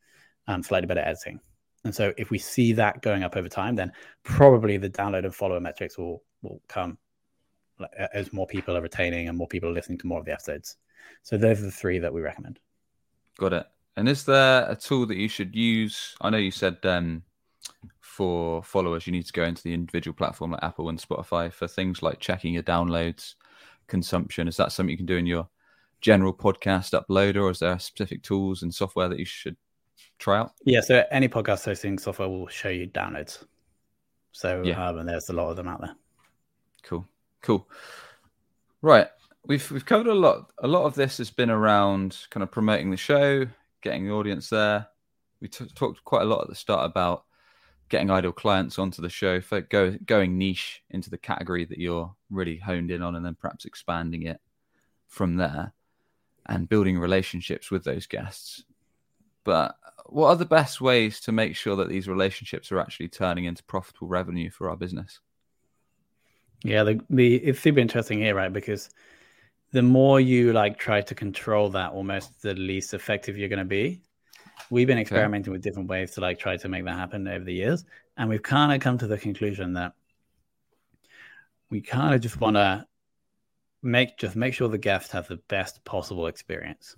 and 0.47 0.65
slightly 0.65 0.87
better 0.87 1.01
editing. 1.01 1.39
And 1.85 1.93
so 1.93 2.11
if 2.17 2.31
we 2.31 2.39
see 2.39 2.73
that 2.73 3.03
going 3.03 3.23
up 3.23 3.37
over 3.37 3.47
time, 3.47 3.75
then 3.75 3.91
probably 4.23 4.77
the 4.77 4.89
download 4.89 5.25
and 5.25 5.35
follower 5.35 5.59
metrics 5.59 5.97
will 5.97 6.23
will 6.41 6.61
come 6.67 6.97
as 8.13 8.33
more 8.33 8.47
people 8.47 8.75
are 8.75 8.81
retaining 8.81 9.27
and 9.27 9.37
more 9.37 9.47
people 9.47 9.69
are 9.69 9.73
listening 9.73 9.97
to 9.99 10.07
more 10.07 10.19
of 10.19 10.25
the 10.25 10.31
episodes. 10.31 10.77
So 11.23 11.37
those 11.37 11.59
are 11.59 11.65
the 11.65 11.71
three 11.71 11.99
that 11.99 12.13
we 12.13 12.21
recommend. 12.21 12.59
Got 13.37 13.53
it. 13.53 13.67
And 13.97 14.09
is 14.09 14.25
there 14.25 14.69
a 14.69 14.75
tool 14.75 15.05
that 15.05 15.17
you 15.17 15.29
should 15.29 15.55
use? 15.55 16.15
I 16.21 16.29
know 16.29 16.37
you 16.37 16.51
said 16.51 16.77
um, 16.83 17.23
for 18.01 18.61
followers, 18.63 19.07
you 19.07 19.13
need 19.13 19.25
to 19.25 19.33
go 19.33 19.43
into 19.43 19.63
the 19.63 19.73
individual 19.73 20.15
platform 20.15 20.51
like 20.51 20.63
Apple 20.63 20.89
and 20.89 20.99
Spotify 20.99 21.51
for 21.51 21.67
things 21.67 22.03
like 22.03 22.19
checking 22.19 22.53
your 22.53 22.63
downloads, 22.63 23.35
consumption. 23.87 24.47
Is 24.47 24.57
that 24.57 24.71
something 24.71 24.91
you 24.91 24.97
can 24.97 25.05
do 25.05 25.17
in 25.17 25.25
your 25.25 25.47
general 26.01 26.33
podcast 26.33 26.99
uploader, 26.99 27.43
or 27.43 27.51
is 27.51 27.59
there 27.59 27.79
specific 27.79 28.21
tools 28.21 28.63
and 28.63 28.73
software 28.73 29.07
that 29.07 29.19
you 29.19 29.25
should 29.25 29.55
try 30.19 30.39
out? 30.39 30.51
Yeah, 30.65 30.81
so 30.81 31.03
any 31.11 31.29
podcast 31.29 31.65
hosting 31.65 31.97
software 31.97 32.29
will 32.29 32.47
show 32.47 32.69
you 32.69 32.87
downloads. 32.87 33.43
So 34.31 34.61
yeah. 34.63 34.87
um, 34.87 34.99
and 34.99 35.07
there's 35.07 35.29
a 35.29 35.33
lot 35.33 35.49
of 35.49 35.55
them 35.55 35.67
out 35.67 35.81
there. 35.81 35.95
Cool, 36.83 37.05
cool. 37.41 37.67
Right, 38.81 39.07
we've 39.45 39.71
we've 39.71 39.85
covered 39.85 40.07
a 40.07 40.13
lot. 40.13 40.51
A 40.59 40.67
lot 40.67 40.83
of 40.83 40.95
this 40.95 41.17
has 41.17 41.31
been 41.31 41.49
around 41.49 42.17
kind 42.29 42.43
of 42.43 42.51
promoting 42.51 42.91
the 42.91 42.97
show, 42.97 43.47
getting 43.81 44.05
the 44.05 44.13
audience 44.13 44.49
there. 44.49 44.87
We 45.41 45.47
t- 45.47 45.69
talked 45.75 46.03
quite 46.03 46.23
a 46.23 46.25
lot 46.25 46.41
at 46.41 46.49
the 46.49 46.55
start 46.55 46.85
about 46.85 47.25
getting 47.89 48.09
ideal 48.09 48.31
clients 48.31 48.79
onto 48.79 49.01
the 49.01 49.09
show, 49.09 49.41
for 49.41 49.61
go, 49.61 49.97
going 50.05 50.37
niche 50.37 50.83
into 50.89 51.09
the 51.09 51.17
category 51.17 51.65
that 51.65 51.77
you're 51.77 52.13
really 52.29 52.57
honed 52.57 52.91
in 52.91 53.01
on, 53.01 53.15
and 53.15 53.25
then 53.25 53.35
perhaps 53.35 53.65
expanding 53.65 54.23
it 54.23 54.39
from 55.07 55.35
there 55.35 55.73
and 56.47 56.69
building 56.69 56.99
relationships 56.99 57.71
with 57.71 57.83
those 57.83 58.07
guests. 58.07 58.63
But 59.43 59.75
what 60.07 60.29
are 60.29 60.35
the 60.35 60.45
best 60.45 60.81
ways 60.81 61.19
to 61.21 61.31
make 61.31 61.55
sure 61.55 61.75
that 61.75 61.89
these 61.89 62.07
relationships 62.07 62.71
are 62.71 62.79
actually 62.79 63.09
turning 63.09 63.45
into 63.45 63.63
profitable 63.63 64.07
revenue 64.07 64.49
for 64.49 64.69
our 64.69 64.77
business? 64.77 65.19
Yeah, 66.63 66.83
the, 66.83 67.01
the 67.09 67.35
it's 67.35 67.59
super 67.59 67.79
interesting 67.79 68.19
here, 68.19 68.35
right? 68.35 68.51
Because 68.51 68.89
the 69.75 69.81
more 69.81 70.21
you 70.21 70.53
like 70.53 70.79
try 70.79 71.01
to 71.01 71.13
control 71.13 71.69
that, 71.69 71.91
almost 71.91 72.41
the 72.41 72.53
least 72.55 72.93
effective 72.93 73.37
you're 73.37 73.49
going 73.49 73.59
to 73.59 73.65
be 73.65 74.01
we've 74.69 74.87
been 74.87 74.97
experimenting 74.97 75.49
okay. 75.49 75.51
with 75.51 75.61
different 75.61 75.89
ways 75.89 76.11
to 76.11 76.21
like 76.21 76.39
try 76.39 76.57
to 76.57 76.69
make 76.69 76.85
that 76.85 76.97
happen 76.97 77.27
over 77.27 77.43
the 77.43 77.53
years 77.53 77.85
and 78.17 78.29
we've 78.29 78.43
kind 78.43 78.71
of 78.71 78.79
come 78.79 78.97
to 78.97 79.07
the 79.07 79.17
conclusion 79.17 79.73
that 79.73 79.93
we 81.69 81.81
kind 81.81 82.15
of 82.15 82.21
just 82.21 82.39
want 82.39 82.55
to 82.55 82.85
make 83.81 84.17
just 84.17 84.35
make 84.35 84.53
sure 84.53 84.67
the 84.67 84.77
guests 84.77 85.11
have 85.11 85.27
the 85.27 85.39
best 85.47 85.83
possible 85.83 86.27
experience 86.27 86.95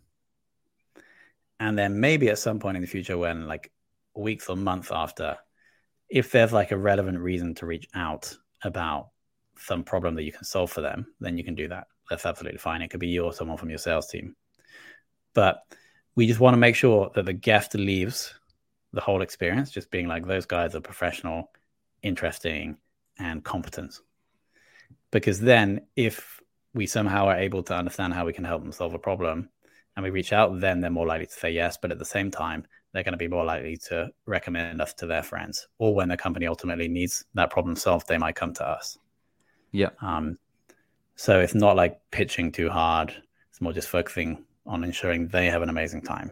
and 1.60 1.78
then 1.78 2.00
maybe 2.00 2.30
at 2.30 2.40
some 2.40 2.60
point 2.60 2.78
in 2.78 2.82
the 2.82 2.88
future 2.88 3.18
when 3.18 3.48
like 3.48 3.72
weeks 4.16 4.50
or 4.50 4.56
months 4.56 4.90
after 4.92 5.38
if 6.10 6.32
there's 6.32 6.54
like 6.54 6.72
a 6.72 6.78
relevant 6.78 7.20
reason 7.20 7.56
to 7.56 7.66
reach 7.66 7.88
out 7.94 8.38
about 8.64 9.10
some 9.58 9.84
problem 9.84 10.16
that 10.16 10.24
you 10.24 10.32
can 10.32 10.44
solve 10.44 10.72
for 10.72 10.82
them, 10.82 11.08
then 11.20 11.38
you 11.38 11.44
can 11.44 11.56
do 11.56 11.68
that. 11.68 11.88
That's 12.10 12.26
absolutely 12.26 12.60
fine. 12.60 12.82
It 12.82 12.90
could 12.90 13.00
be 13.00 13.08
you 13.08 13.24
or 13.24 13.34
someone 13.34 13.58
from 13.58 13.70
your 13.70 13.80
sales 13.80 14.08
team. 14.08 14.36
But 15.34 15.62
we 16.16 16.28
just 16.28 16.40
want 16.40 16.54
to 16.54 16.60
make 16.60 16.76
sure 16.76 17.12
that 17.16 17.26
the 17.26 17.34
guest 17.34 17.76
leaves 17.76 18.34
the 18.94 19.02
whole 19.02 19.22
experience 19.22 19.70
just 19.70 19.92
being 19.92 20.08
like 20.08 20.26
those 20.26 20.46
guys 20.46 20.74
are 20.74 20.82
professional, 20.82 21.52
interesting, 22.02 22.78
and 23.20 23.44
competent. 23.44 24.00
Because 25.12 25.40
then 25.40 25.82
if 25.96 26.42
we 26.74 26.88
somehow 26.88 27.28
are 27.28 27.38
able 27.38 27.64
to 27.64 27.76
understand 27.76 28.14
how 28.14 28.26
we 28.26 28.34
can 28.34 28.44
help 28.44 28.64
them 28.64 28.72
solve 28.72 28.94
a 28.94 29.00
problem 29.00 29.50
and 29.96 30.04
we 30.04 30.10
reach 30.10 30.34
out, 30.34 30.60
then 30.60 30.80
they're 30.80 30.90
more 30.90 31.08
likely 31.08 31.26
to 31.26 31.34
say 31.34 31.52
yes. 31.52 31.78
But 31.78 31.92
at 31.92 32.00
the 32.00 32.06
same 32.06 32.32
time, 32.32 32.66
they're 32.94 33.04
going 33.04 33.14
to 33.14 33.18
be 33.18 33.28
more 33.28 33.46
likely 33.46 33.78
to 33.90 34.10
recommend 34.26 34.82
us 34.82 34.94
to 34.96 35.06
their 35.06 35.24
friends. 35.24 35.68
Or 35.78 35.94
when 35.94 36.10
the 36.10 36.18
company 36.18 36.48
ultimately 36.48 36.88
needs 36.88 37.26
that 37.34 37.50
problem 37.50 37.76
solved, 37.76 38.08
they 38.08 38.18
might 38.18 38.36
come 38.36 38.54
to 38.56 38.68
us. 38.68 38.98
Yeah. 39.72 39.90
Um, 40.02 40.38
so 41.16 41.40
it's 41.40 41.56
not 41.56 41.76
like 41.76 42.00
pitching 42.12 42.52
too 42.52 42.70
hard. 42.70 43.14
It's 43.50 43.62
more 43.62 43.74
just 43.74 43.90
focusing 43.90 44.46
on 44.66 44.84
ensuring 44.84 45.28
they 45.28 45.48
have 45.48 45.62
an 45.62 45.70
amazing 45.70 46.02
time. 46.02 46.32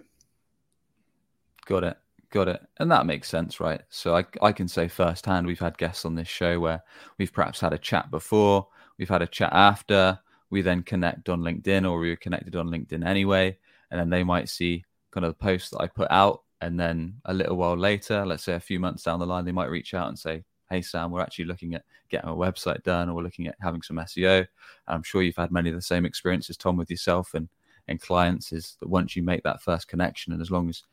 Got 1.66 1.84
it. 1.84 1.98
Got 2.30 2.48
it. 2.50 2.62
And 2.78 2.92
that 2.92 3.06
makes 3.06 3.30
sense, 3.30 3.60
right? 3.60 3.82
So 3.90 4.16
I, 4.16 4.26
I 4.42 4.52
can 4.52 4.68
say 4.68 4.88
firsthand, 4.88 5.48
we've 5.48 5.60
had 5.60 5.78
guests 5.78 6.06
on 6.06 6.16
this 6.16 6.28
show 6.28 6.60
where 6.60 6.84
we've 7.18 7.34
perhaps 7.34 7.60
had 7.60 7.74
a 7.74 7.78
chat 7.78 8.12
before, 8.12 8.68
we've 8.98 9.10
had 9.10 9.22
a 9.22 9.28
chat 9.28 9.54
after, 9.54 10.20
we 10.50 10.62
then 10.62 10.84
connect 10.84 11.30
on 11.30 11.42
LinkedIn 11.42 11.90
or 11.90 11.98
we 11.98 12.10
were 12.10 12.16
connected 12.16 12.56
on 12.56 12.70
LinkedIn 12.70 13.06
anyway. 13.06 13.58
And 13.90 14.00
then 14.00 14.10
they 14.10 14.24
might 14.24 14.50
see 14.50 14.84
kind 15.12 15.26
of 15.26 15.32
the 15.32 15.44
post 15.44 15.72
that 15.72 15.82
I 15.82 15.88
put 15.88 16.12
out. 16.12 16.44
And 16.62 16.80
then 16.80 17.16
a 17.26 17.34
little 17.34 17.56
while 17.56 17.78
later, 17.78 18.26
let's 18.26 18.44
say 18.44 18.54
a 18.54 18.60
few 18.60 18.80
months 18.80 19.04
down 19.04 19.20
the 19.20 19.26
line, 19.26 19.46
they 19.46 19.52
might 19.52 19.70
reach 19.70 19.94
out 19.94 20.10
and 20.10 20.18
say, 20.18 20.44
Hey, 20.70 20.82
Sam, 20.82 21.12
we're 21.12 21.22
actually 21.22 21.46
looking 21.46 21.76
at 21.76 21.84
getting 22.10 22.30
a 22.30 22.34
website 22.34 22.84
done 22.84 23.10
or 23.10 23.16
we're 23.16 23.24
looking 23.24 23.48
at 23.48 23.56
having 23.62 23.82
some 23.82 23.98
SEO. 23.98 24.48
I'm 24.88 25.04
sure 25.04 25.22
you've 25.22 25.36
had 25.36 25.52
many 25.52 25.70
of 25.70 25.76
the 25.76 25.82
same 25.82 26.06
experiences, 26.06 26.58
Tom, 26.58 26.78
with 26.78 26.90
yourself 26.90 27.34
and, 27.34 27.50
and 27.88 28.02
clients 28.02 28.52
is 28.52 28.78
that 28.80 28.90
once 28.90 29.16
you 29.16 29.24
make 29.24 29.44
that 29.44 29.62
first 29.62 29.88
connection 29.88 30.34
and 30.34 30.42
as 30.42 30.52
long 30.52 30.70
as 30.70 30.84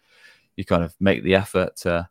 you 0.56 0.64
kind 0.64 0.84
of 0.84 0.94
make 1.00 1.22
the 1.22 1.34
effort 1.34 1.76
to 1.76 2.08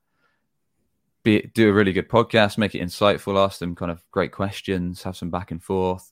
be, 1.23 1.51
do 1.53 1.69
a 1.69 1.73
really 1.73 1.93
good 1.93 2.09
podcast, 2.09 2.57
make 2.57 2.73
it 2.73 2.81
insightful, 2.81 3.37
ask 3.37 3.59
them 3.59 3.75
kind 3.75 3.91
of 3.91 4.03
great 4.11 4.31
questions, 4.31 5.03
have 5.03 5.15
some 5.15 5.29
back 5.29 5.51
and 5.51 5.63
forth, 5.63 6.11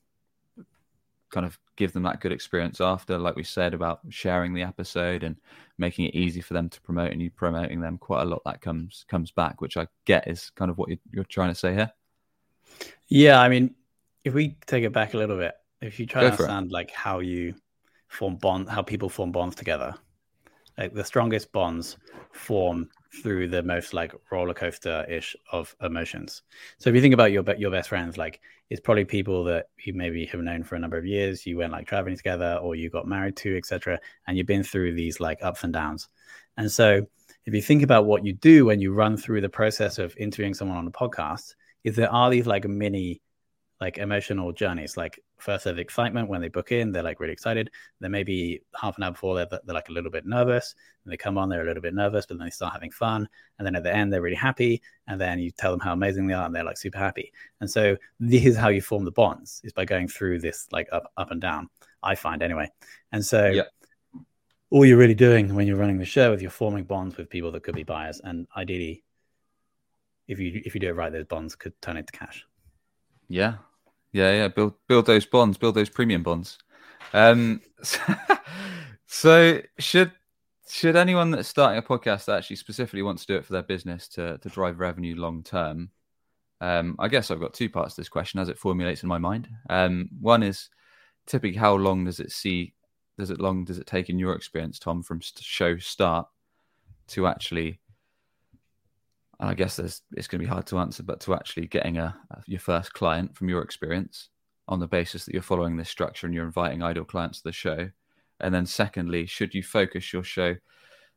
kind 1.31 1.45
of 1.45 1.59
give 1.79 1.93
them 1.93 2.03
that 2.03 2.19
good 2.19 2.33
experience 2.33 2.81
after, 2.81 3.17
like 3.17 3.37
we 3.37 3.43
said 3.43 3.73
about 3.73 4.01
sharing 4.09 4.53
the 4.53 4.61
episode 4.61 5.23
and 5.23 5.37
making 5.77 6.03
it 6.05 6.13
easy 6.13 6.41
for 6.41 6.53
them 6.53 6.67
to 6.67 6.81
promote 6.81 7.13
and 7.13 7.21
you 7.21 7.31
promoting 7.31 7.79
them 7.79 7.97
quite 7.97 8.21
a 8.21 8.25
lot 8.25 8.41
that 8.45 8.59
comes 8.59 9.05
comes 9.07 9.31
back, 9.31 9.61
which 9.61 9.77
I 9.77 9.87
get 10.03 10.27
is 10.27 10.49
kind 10.51 10.69
of 10.69 10.77
what 10.77 10.89
you're, 10.89 10.99
you're 11.11 11.23
trying 11.23 11.51
to 11.51 11.55
say 11.55 11.73
here. 11.73 11.89
Yeah, 13.07 13.39
I 13.39 13.47
mean, 13.47 13.75
if 14.25 14.33
we 14.33 14.57
take 14.67 14.83
it 14.83 14.91
back 14.91 15.13
a 15.13 15.17
little 15.17 15.37
bit, 15.37 15.53
if 15.81 15.99
you 16.01 16.05
try 16.05 16.23
Go 16.23 16.31
to 16.31 16.31
understand 16.33 16.67
it. 16.67 16.73
like 16.73 16.91
how 16.91 17.19
you 17.19 17.55
form 18.09 18.35
bond, 18.35 18.69
how 18.69 18.81
people 18.81 19.07
form 19.07 19.31
bonds 19.31 19.55
together, 19.55 19.95
like 20.77 20.93
the 20.93 21.03
strongest 21.05 21.51
bonds 21.53 21.97
form 22.33 22.89
through 23.23 23.47
the 23.47 23.63
most 23.63 23.93
like 23.93 24.13
roller 24.31 24.53
coaster 24.53 25.05
ish 25.09 25.33
of 25.53 25.73
emotions. 25.81 26.41
So 26.77 26.89
if 26.89 26.95
you 26.95 27.01
think 27.01 27.13
about 27.13 27.31
your 27.31 27.43
your 27.57 27.71
best 27.71 27.87
friends, 27.89 28.17
like 28.17 28.41
it's 28.69 28.81
probably 28.81 29.05
people 29.05 29.43
that 29.45 29.67
you 29.83 29.93
maybe 29.93 30.25
have 30.27 30.41
known 30.41 30.63
for 30.63 30.75
a 30.75 30.79
number 30.79 30.97
of 30.97 31.05
years. 31.05 31.45
You 31.45 31.57
went 31.57 31.71
like 31.71 31.87
traveling 31.87 32.15
together, 32.15 32.59
or 32.61 32.75
you 32.75 32.89
got 32.89 33.07
married 33.07 33.35
to, 33.37 33.57
etc. 33.57 33.99
And 34.27 34.37
you've 34.37 34.47
been 34.47 34.63
through 34.63 34.93
these 34.93 35.19
like 35.19 35.39
ups 35.41 35.63
and 35.63 35.73
downs. 35.73 36.07
And 36.57 36.71
so 36.71 37.05
if 37.45 37.53
you 37.53 37.61
think 37.61 37.83
about 37.83 38.05
what 38.05 38.25
you 38.25 38.33
do 38.33 38.65
when 38.65 38.79
you 38.79 38.93
run 38.93 39.17
through 39.17 39.41
the 39.41 39.49
process 39.49 39.97
of 39.97 40.15
interviewing 40.17 40.53
someone 40.53 40.77
on 40.77 40.87
a 40.87 40.91
podcast, 40.91 41.55
is 41.83 41.95
there 41.95 42.11
are 42.11 42.29
these 42.29 42.45
like 42.45 42.67
mini 42.67 43.21
like 43.79 43.97
emotional 43.97 44.51
journeys. 44.51 44.97
Like 44.97 45.19
first 45.41 45.63
there's 45.63 45.77
excitement 45.77 46.29
when 46.29 46.41
they 46.41 46.47
book 46.47 46.71
in, 46.71 46.91
they're 46.91 47.03
like 47.03 47.19
really 47.19 47.33
excited. 47.33 47.69
Then 47.99 48.11
maybe 48.11 48.61
half 48.79 48.97
an 48.97 49.03
hour 49.03 49.11
before 49.11 49.35
they're, 49.35 49.59
they're 49.63 49.75
like 49.75 49.89
a 49.89 49.93
little 49.93 50.11
bit 50.11 50.25
nervous. 50.25 50.75
And 51.03 51.11
they 51.11 51.17
come 51.17 51.37
on, 51.37 51.49
they're 51.49 51.63
a 51.63 51.65
little 51.65 51.81
bit 51.81 51.93
nervous, 51.93 52.25
but 52.25 52.37
then 52.37 52.45
they 52.45 52.51
start 52.51 52.73
having 52.73 52.91
fun. 52.91 53.27
And 53.57 53.65
then 53.65 53.75
at 53.75 53.83
the 53.83 53.93
end, 53.93 54.11
they're 54.11 54.21
really 54.21 54.35
happy. 54.35 54.81
And 55.07 55.19
then 55.19 55.39
you 55.39 55.51
tell 55.51 55.71
them 55.71 55.79
how 55.79 55.93
amazing 55.93 56.27
they 56.27 56.33
are, 56.33 56.45
and 56.45 56.53
they're 56.53 56.63
like 56.63 56.77
super 56.77 56.97
happy. 56.97 57.31
And 57.61 57.69
so 57.69 57.97
this 58.19 58.45
is 58.45 58.57
how 58.57 58.69
you 58.69 58.81
form 58.81 59.05
the 59.05 59.11
bonds 59.11 59.61
is 59.63 59.73
by 59.73 59.85
going 59.85 60.07
through 60.07 60.39
this 60.39 60.67
like 60.71 60.87
up 60.91 61.11
up 61.17 61.31
and 61.31 61.41
down. 61.41 61.69
I 62.03 62.15
find 62.15 62.41
anyway. 62.41 62.71
And 63.11 63.25
so. 63.25 63.47
Yeah. 63.47 63.63
All 64.71 64.85
you're 64.85 64.99
really 64.99 65.15
doing 65.15 65.55
when 65.55 65.65
you're 65.65 65.77
running 65.77 65.97
the 65.97 66.05
show 66.05 66.31
is 66.31 66.43
you're 66.43 66.51
forming 66.51 66.83
bonds 66.83 67.17
with 67.17 67.27
people 67.27 67.51
that 67.53 67.63
could 67.63 67.73
be 67.73 67.81
buyers, 67.81 68.21
and 68.23 68.45
ideally, 68.55 69.03
if 70.27 70.37
you 70.39 70.61
if 70.63 70.75
you 70.75 70.79
do 70.79 70.89
it 70.89 70.95
right, 70.95 71.11
those 71.11 71.25
bonds 71.25 71.55
could 71.55 71.73
turn 71.81 71.97
into 71.97 72.13
cash. 72.13 72.45
Yeah, 73.29 73.55
yeah, 74.11 74.31
yeah. 74.31 74.47
Build 74.47 74.73
build 74.87 75.05
those 75.05 75.25
bonds, 75.25 75.57
build 75.57 75.75
those 75.75 75.89
premium 75.89 76.23
bonds. 76.23 76.57
Um, 77.13 77.61
so 79.07 79.61
should 79.77 80.11
should 80.69 80.95
anyone 80.95 81.31
that's 81.31 81.47
starting 81.47 81.79
a 81.79 81.81
podcast 81.81 82.25
that 82.25 82.37
actually 82.37 82.57
specifically 82.57 83.01
wants 83.01 83.25
to 83.25 83.33
do 83.33 83.37
it 83.37 83.45
for 83.45 83.53
their 83.53 83.63
business 83.63 84.07
to 84.09 84.37
to 84.39 84.49
drive 84.49 84.79
revenue 84.79 85.15
long 85.15 85.43
term? 85.43 85.89
Um, 86.61 86.95
I 86.99 87.07
guess 87.07 87.31
I've 87.31 87.39
got 87.39 87.53
two 87.53 87.69
parts 87.69 87.95
to 87.95 88.01
this 88.01 88.09
question 88.09 88.39
as 88.39 88.49
it 88.49 88.57
formulates 88.57 89.03
in 89.03 89.09
my 89.09 89.17
mind. 89.17 89.47
Um, 89.69 90.09
one 90.19 90.43
is 90.43 90.69
typically 91.25 91.57
how 91.57 91.75
long 91.75 92.05
does 92.05 92.19
it 92.19 92.31
see 92.31 92.73
does 93.17 93.29
it 93.29 93.39
long 93.39 93.65
does 93.65 93.77
it 93.77 93.87
take 93.87 94.09
in 94.09 94.19
your 94.19 94.33
experience, 94.33 94.79
Tom, 94.79 95.03
from 95.03 95.21
show 95.21 95.77
start 95.77 96.27
to 97.09 97.27
actually 97.27 97.79
and 99.39 99.49
I 99.49 99.53
guess 99.53 99.77
there's, 99.77 100.01
it's 100.13 100.27
going 100.27 100.39
to 100.39 100.45
be 100.45 100.49
hard 100.49 100.67
to 100.67 100.79
answer, 100.79 101.03
but 101.03 101.21
to 101.21 101.33
actually 101.33 101.67
getting 101.67 101.97
a, 101.97 102.15
a, 102.31 102.41
your 102.45 102.59
first 102.59 102.93
client 102.93 103.37
from 103.37 103.47
your 103.47 103.61
experience 103.61 104.29
on 104.67 104.79
the 104.79 104.87
basis 104.87 105.25
that 105.25 105.33
you're 105.33 105.41
following 105.41 105.77
this 105.77 105.89
structure 105.89 106.27
and 106.27 106.33
you're 106.33 106.45
inviting 106.45 106.83
ideal 106.83 107.05
clients 107.05 107.39
to 107.39 107.45
the 107.45 107.53
show. 107.53 107.89
And 108.41 108.53
then 108.53 108.65
secondly, 108.65 109.25
should 109.25 109.53
you 109.53 109.63
focus 109.63 110.11
your 110.11 110.23
show? 110.23 110.57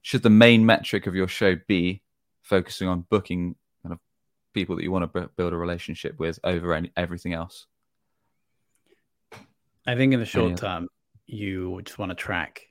Should 0.03 0.23
the 0.23 0.31
main 0.31 0.64
metric 0.64 1.07
of 1.07 1.14
your 1.14 1.29
show 1.29 1.57
be 1.66 2.03
focusing 2.43 2.89
on 2.89 3.07
booking 3.11 3.57
kind 3.83 3.93
of 3.93 3.99
people 4.55 4.77
that 4.77 4.83
you 4.83 4.93
want 4.93 5.12
to 5.12 5.20
b- 5.20 5.29
build 5.37 5.53
a 5.53 5.57
relationship 5.57 6.18
with 6.18 6.39
over 6.45 6.75
any, 6.75 6.93
everything 6.97 7.33
else? 7.33 7.66
I 9.87 9.97
think 9.97 10.12
in 10.12 10.20
the 10.20 10.27
short 10.27 10.57
term, 10.57 10.89
you 11.27 11.81
just 11.85 11.99
want 11.99 12.11
to 12.11 12.14
track 12.14 12.62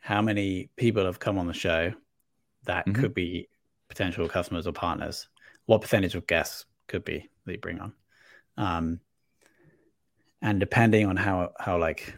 how 0.00 0.20
many 0.20 0.70
people 0.76 1.06
have 1.06 1.18
come 1.18 1.38
on 1.38 1.46
the 1.46 1.54
show 1.54 1.92
that 2.64 2.86
mm-hmm. 2.86 3.00
could 3.00 3.14
be 3.14 3.48
potential 3.88 4.28
customers 4.28 4.66
or 4.66 4.72
partners, 4.72 5.28
what 5.66 5.80
percentage 5.80 6.14
of 6.14 6.26
guests 6.26 6.64
could 6.86 7.04
be 7.04 7.28
that 7.44 7.52
you 7.52 7.58
bring 7.58 7.80
on. 7.80 7.92
Um, 8.56 9.00
and 10.42 10.60
depending 10.60 11.06
on 11.06 11.16
how 11.16 11.52
how 11.58 11.78
like 11.78 12.14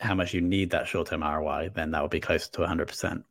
how 0.00 0.14
much 0.14 0.34
you 0.34 0.40
need 0.40 0.70
that 0.70 0.86
short 0.86 1.08
term 1.08 1.22
ROI, 1.22 1.70
then 1.74 1.90
that 1.90 2.02
would 2.02 2.10
be 2.10 2.20
closer 2.20 2.50
to 2.52 2.60
100%. 2.60 3.22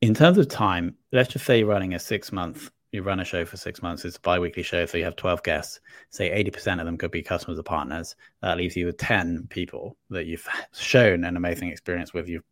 In 0.00 0.14
terms 0.14 0.38
of 0.38 0.46
time, 0.46 0.94
let's 1.10 1.32
just 1.32 1.44
say 1.44 1.58
you're 1.58 1.66
running 1.66 1.94
a 1.94 1.98
six 1.98 2.30
month, 2.30 2.70
you 2.92 3.02
run 3.02 3.18
a 3.18 3.24
show 3.24 3.44
for 3.44 3.56
six 3.56 3.82
months, 3.82 4.04
it's 4.04 4.16
a 4.16 4.20
bi 4.20 4.38
weekly 4.38 4.62
show, 4.62 4.86
so 4.86 4.96
you 4.96 5.02
have 5.02 5.16
12 5.16 5.42
guests. 5.42 5.80
Say 6.10 6.30
80% 6.30 6.78
of 6.78 6.86
them 6.86 6.96
could 6.96 7.10
be 7.10 7.22
customers 7.22 7.58
or 7.58 7.64
partners. 7.64 8.14
That 8.42 8.58
leaves 8.58 8.76
you 8.76 8.86
with 8.86 8.96
10 8.98 9.48
people 9.50 9.96
that 10.10 10.26
you've 10.26 10.46
shown 10.72 11.24
an 11.24 11.36
amazing 11.36 11.70
experience 11.70 12.14
with, 12.14 12.28
you've 12.28 12.44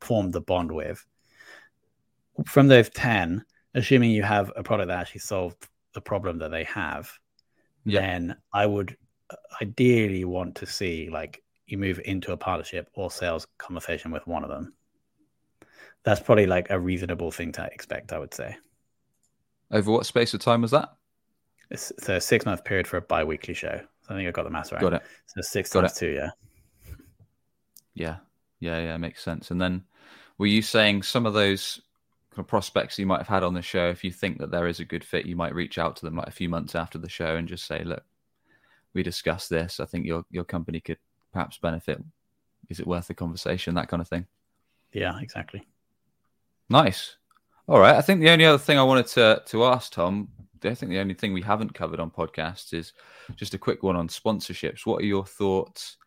formed 0.00 0.32
the 0.32 0.40
bond 0.40 0.70
with 0.70 1.04
from 2.46 2.68
those 2.68 2.90
10, 2.90 3.44
assuming 3.74 4.10
you 4.10 4.22
have 4.22 4.52
a 4.56 4.62
product 4.62 4.88
that 4.88 4.98
actually 4.98 5.20
solved 5.20 5.68
the 5.94 6.00
problem 6.00 6.38
that 6.38 6.50
they 6.50 6.64
have, 6.64 7.10
yeah. 7.84 8.00
then 8.00 8.36
I 8.52 8.66
would 8.66 8.96
uh, 9.30 9.36
ideally 9.62 10.24
want 10.24 10.56
to 10.56 10.66
see 10.66 11.08
like 11.10 11.42
you 11.66 11.78
move 11.78 12.00
into 12.04 12.32
a 12.32 12.36
partnership 12.36 12.90
or 12.94 13.10
sales 13.10 13.46
conversation 13.58 14.10
with 14.10 14.26
one 14.26 14.44
of 14.44 14.50
them. 14.50 14.74
That's 16.04 16.20
probably 16.20 16.46
like 16.46 16.68
a 16.70 16.78
reasonable 16.78 17.30
thing 17.30 17.52
to 17.52 17.64
expect, 17.64 18.12
I 18.12 18.18
would 18.18 18.34
say. 18.34 18.56
Over 19.70 19.90
what 19.90 20.06
space 20.06 20.34
of 20.34 20.40
time 20.40 20.62
was 20.62 20.70
that? 20.72 20.90
It's, 21.70 21.90
it's 21.92 22.08
a 22.08 22.20
six 22.20 22.44
month 22.44 22.64
period 22.64 22.86
for 22.86 22.98
a 22.98 23.02
bi 23.02 23.24
weekly 23.24 23.54
show. 23.54 23.80
So 24.02 24.14
I 24.14 24.18
think 24.18 24.28
I 24.28 24.32
got 24.32 24.44
the 24.44 24.50
math 24.50 24.70
right. 24.70 24.80
Got 24.80 24.94
it. 24.94 25.02
So 25.26 25.40
six 25.40 25.72
got 25.72 25.80
times 25.80 25.96
it. 25.96 26.00
two, 26.00 26.10
yeah. 26.10 26.30
Yeah. 27.94 28.16
Yeah. 28.60 28.80
Yeah. 28.80 28.96
Makes 28.98 29.22
sense. 29.22 29.50
And 29.50 29.60
then 29.60 29.84
were 30.36 30.46
you 30.46 30.60
saying 30.60 31.04
some 31.04 31.24
of 31.24 31.32
those 31.32 31.80
kind 32.34 32.44
of 32.44 32.48
prospects 32.48 32.98
you 32.98 33.06
might 33.06 33.18
have 33.18 33.28
had 33.28 33.44
on 33.44 33.54
the 33.54 33.62
show, 33.62 33.88
if 33.88 34.02
you 34.02 34.10
think 34.10 34.38
that 34.38 34.50
there 34.50 34.66
is 34.66 34.80
a 34.80 34.84
good 34.84 35.04
fit, 35.04 35.26
you 35.26 35.36
might 35.36 35.54
reach 35.54 35.78
out 35.78 35.94
to 35.96 36.04
them 36.04 36.16
like 36.16 36.26
a 36.26 36.32
few 36.32 36.48
months 36.48 36.74
after 36.74 36.98
the 36.98 37.08
show 37.08 37.36
and 37.36 37.46
just 37.46 37.66
say, 37.66 37.84
"Look, 37.84 38.02
we 38.92 39.02
discussed 39.02 39.50
this. 39.50 39.78
I 39.78 39.84
think 39.84 40.04
your 40.04 40.24
your 40.30 40.44
company 40.44 40.80
could 40.80 40.98
perhaps 41.32 41.58
benefit. 41.58 42.02
Is 42.68 42.80
it 42.80 42.86
worth 42.86 43.06
the 43.06 43.14
conversation?" 43.14 43.74
That 43.74 43.88
kind 43.88 44.00
of 44.00 44.08
thing. 44.08 44.26
Yeah, 44.92 45.18
exactly. 45.20 45.64
Nice. 46.68 47.16
All 47.68 47.78
right. 47.78 47.94
I 47.94 48.00
think 48.00 48.20
the 48.20 48.30
only 48.30 48.44
other 48.44 48.58
thing 48.58 48.78
I 48.78 48.82
wanted 48.82 49.06
to 49.08 49.42
to 49.46 49.64
ask 49.64 49.92
Tom, 49.92 50.28
I 50.64 50.74
think 50.74 50.90
the 50.90 50.98
only 50.98 51.14
thing 51.14 51.32
we 51.32 51.42
haven't 51.42 51.74
covered 51.74 52.00
on 52.00 52.10
podcasts 52.10 52.74
is 52.74 52.92
just 53.36 53.54
a 53.54 53.58
quick 53.58 53.82
one 53.82 53.96
on 53.96 54.08
sponsorships. 54.08 54.86
What 54.86 55.02
are 55.02 55.06
your 55.06 55.24
thoughts? 55.24 55.98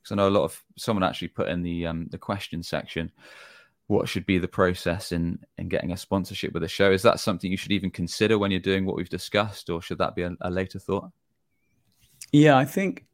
Because 0.00 0.12
I 0.12 0.16
know 0.16 0.28
a 0.28 0.38
lot 0.38 0.44
of 0.44 0.62
someone 0.76 1.02
actually 1.02 1.28
put 1.28 1.48
in 1.48 1.62
the 1.62 1.86
um, 1.86 2.06
the 2.10 2.18
question 2.18 2.62
section 2.62 3.10
what 3.86 4.08
should 4.08 4.24
be 4.24 4.38
the 4.38 4.48
process 4.48 5.12
in 5.12 5.38
in 5.58 5.68
getting 5.68 5.92
a 5.92 5.96
sponsorship 5.96 6.52
with 6.52 6.62
a 6.62 6.68
show. 6.68 6.90
Is 6.90 7.02
that 7.02 7.20
something 7.20 7.50
you 7.50 7.56
should 7.56 7.72
even 7.72 7.90
consider 7.90 8.38
when 8.38 8.50
you're 8.50 8.60
doing 8.60 8.86
what 8.86 8.96
we've 8.96 9.08
discussed, 9.08 9.70
or 9.70 9.82
should 9.82 9.98
that 9.98 10.14
be 10.14 10.22
a, 10.22 10.32
a 10.40 10.50
later 10.50 10.78
thought? 10.78 11.10
Yeah, 12.32 12.56
I 12.56 12.64
think 12.64 13.04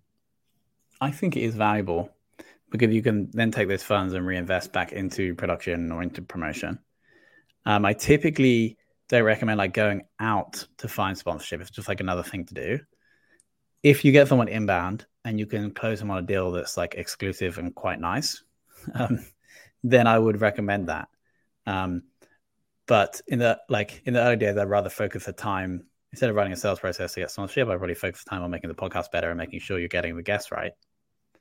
I 1.01 1.11
think 1.11 1.37
it 1.37 1.43
is 1.43 1.55
valuable 1.55 2.11
because 2.71 2.95
you 2.95 3.03
can 3.03 3.31
then 3.33 3.51
take 3.51 3.69
those 3.69 3.83
funds 3.83 4.15
and 4.15 4.27
reinvest 4.27 4.73
back 4.73 4.93
into 4.93 5.35
production 5.35 5.91
or 5.91 6.03
into 6.03 6.23
promotion. 6.23 6.79
Um, 7.67 7.85
I 7.85 7.93
typically 7.93 8.79
don't 9.09 9.25
recommend 9.25 9.59
like 9.59 9.75
going 9.75 10.03
out 10.21 10.67
to 10.79 10.89
find 10.89 11.19
sponsorship. 11.19 11.61
It's 11.61 11.71
just 11.71 11.89
like 11.89 12.01
another 12.01 12.23
thing 12.23 12.47
to 12.47 12.55
do. 12.55 12.79
If 13.83 14.05
you 14.05 14.13
get 14.13 14.29
someone 14.29 14.49
inbound 14.49 15.07
and 15.25 15.39
you 15.39 15.47
can 15.47 15.73
close 15.73 15.99
them 15.99 16.11
on 16.11 16.19
a 16.19 16.27
deal 16.27 16.53
that's 16.53 16.77
like 16.77 16.95
exclusive 16.95 17.59
and 17.59 17.75
quite 17.75 17.99
nice, 17.99 18.43
um, 18.95 19.25
then 19.83 20.07
I 20.07 20.19
would 20.19 20.41
recommend 20.41 20.89
that. 20.89 21.09
Um, 21.67 22.03
but 22.87 23.21
in 23.29 23.39
the 23.39 23.61
like 23.69 24.03
in 24.05 24.15
the 24.15 24.21
early 24.21 24.37
days, 24.37 24.57
I'd 24.57 24.69
rather 24.69 24.91
focus 24.91 25.25
the 25.25 25.33
time 25.33 25.85
instead 26.13 26.29
of 26.29 26.37
running 26.37 26.53
a 26.53 26.57
sales 26.57 26.81
process 26.81 27.15
to 27.15 27.21
get 27.21 27.31
sponsorship. 27.31 27.69
I'd 27.69 27.79
probably 27.79 27.95
focus 27.95 28.25
the 28.25 28.31
time 28.31 28.43
on 28.43 28.51
making 28.51 28.69
the 28.69 28.75
podcast 28.75 29.13
better 29.13 29.31
and 29.31 29.39
making 29.39 29.61
sure 29.61 29.79
you're 29.79 29.89
getting 29.89 30.17
the 30.17 30.23
guests 30.23 30.51
right. 30.51 30.73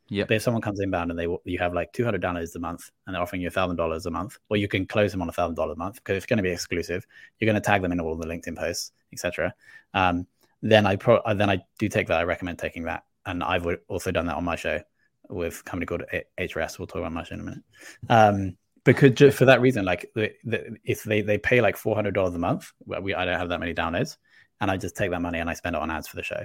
Yeah. 0.10 0.26
But 0.28 0.38
if 0.38 0.44
someone 0.44 0.62
comes 0.62 0.80
inbound 0.80 1.12
and 1.12 1.20
they 1.20 1.28
you 1.46 1.60
have 1.60 1.74
like 1.74 1.94
200 1.94 2.22
downloads 2.22 2.56
a 2.56 2.60
month 2.60 2.90
and 3.06 3.16
they're 3.16 3.22
offering 3.22 3.42
you 3.42 3.50
thousand 3.50 3.78
dollars 3.78 4.06
a 4.06 4.12
month, 4.12 4.38
well, 4.50 4.60
you 4.60 4.68
can 4.68 4.86
close 4.86 5.12
them 5.12 5.22
on 5.22 5.30
a 5.30 5.32
thousand 5.32 5.56
dollars 5.56 5.76
a 5.76 5.80
month 5.80 5.96
because 5.96 6.18
it's 6.18 6.26
going 6.26 6.38
to 6.38 6.44
be 6.44 6.52
exclusive. 6.52 7.06
You're 7.40 7.48
going 7.52 7.62
to 7.62 7.66
tag 7.66 7.82
them 7.82 7.92
in 7.92 8.00
all 8.00 8.16
the 8.16 8.28
LinkedIn 8.28 8.58
posts, 8.58 8.92
etc. 9.14 9.54
Um, 9.94 10.28
then 10.62 10.86
I 10.86 10.98
pro 10.98 11.22
then 11.34 11.50
I 11.50 11.64
do 11.78 11.88
take 11.88 12.08
that. 12.08 12.20
I 12.20 12.24
recommend 12.24 12.60
taking 12.60 12.84
that, 12.84 13.04
and 13.26 13.44
I've 13.44 13.68
also 13.88 14.12
done 14.12 14.26
that 14.26 14.36
on 14.36 14.44
my 14.44 14.56
show 14.56 14.82
with 15.30 15.62
a 15.62 15.64
company 15.64 15.86
called 15.86 16.04
HRS. 16.40 16.80
We'll 16.80 16.88
talk 16.88 17.00
about 17.00 17.14
much 17.14 17.32
in 17.32 17.40
a 17.40 17.44
minute. 17.44 17.64
Um, 18.10 18.58
because 18.84 19.36
for 19.36 19.46
that 19.46 19.62
reason, 19.62 19.86
like 19.86 20.10
the, 20.16 20.32
the, 20.44 20.78
if 20.84 21.04
they 21.04 21.22
they 21.22 21.38
pay 21.38 21.62
like 21.62 21.78
four 21.78 21.96
hundred 21.96 22.14
dollars 22.14 22.36
a 22.36 22.40
month, 22.40 22.72
we 22.86 23.14
I 23.14 23.26
don't 23.26 23.38
have 23.38 23.50
that 23.50 23.60
many 23.60 23.74
downloads, 23.74 24.18
and 24.62 24.72
I 24.72 24.78
just 24.78 24.96
take 24.96 25.12
that 25.12 25.22
money 25.22 25.40
and 25.40 25.50
I 25.50 25.54
spend 25.54 25.76
it 25.76 25.82
on 25.82 25.92
ads 25.92 26.08
for 26.08 26.16
the 26.16 26.24
show. 26.24 26.44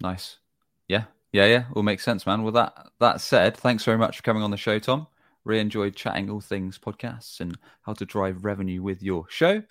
Nice. 0.00 0.38
Yeah, 0.88 1.04
yeah, 1.32 1.46
yeah, 1.46 1.64
all 1.74 1.82
makes 1.82 2.04
sense, 2.04 2.26
man. 2.26 2.42
Well, 2.42 2.52
that 2.52 2.88
that 3.00 3.20
said, 3.20 3.56
thanks 3.56 3.84
very 3.84 3.98
much 3.98 4.16
for 4.16 4.22
coming 4.22 4.42
on 4.42 4.50
the 4.50 4.56
show, 4.56 4.78
Tom. 4.78 5.06
Really 5.44 5.60
enjoyed 5.60 5.94
chatting 5.94 6.30
all 6.30 6.40
things 6.40 6.78
podcasts 6.78 7.40
and 7.40 7.58
how 7.82 7.92
to 7.94 8.06
drive 8.06 8.44
revenue 8.44 8.82
with 8.82 9.02
your 9.02 9.26
show. 9.28 9.62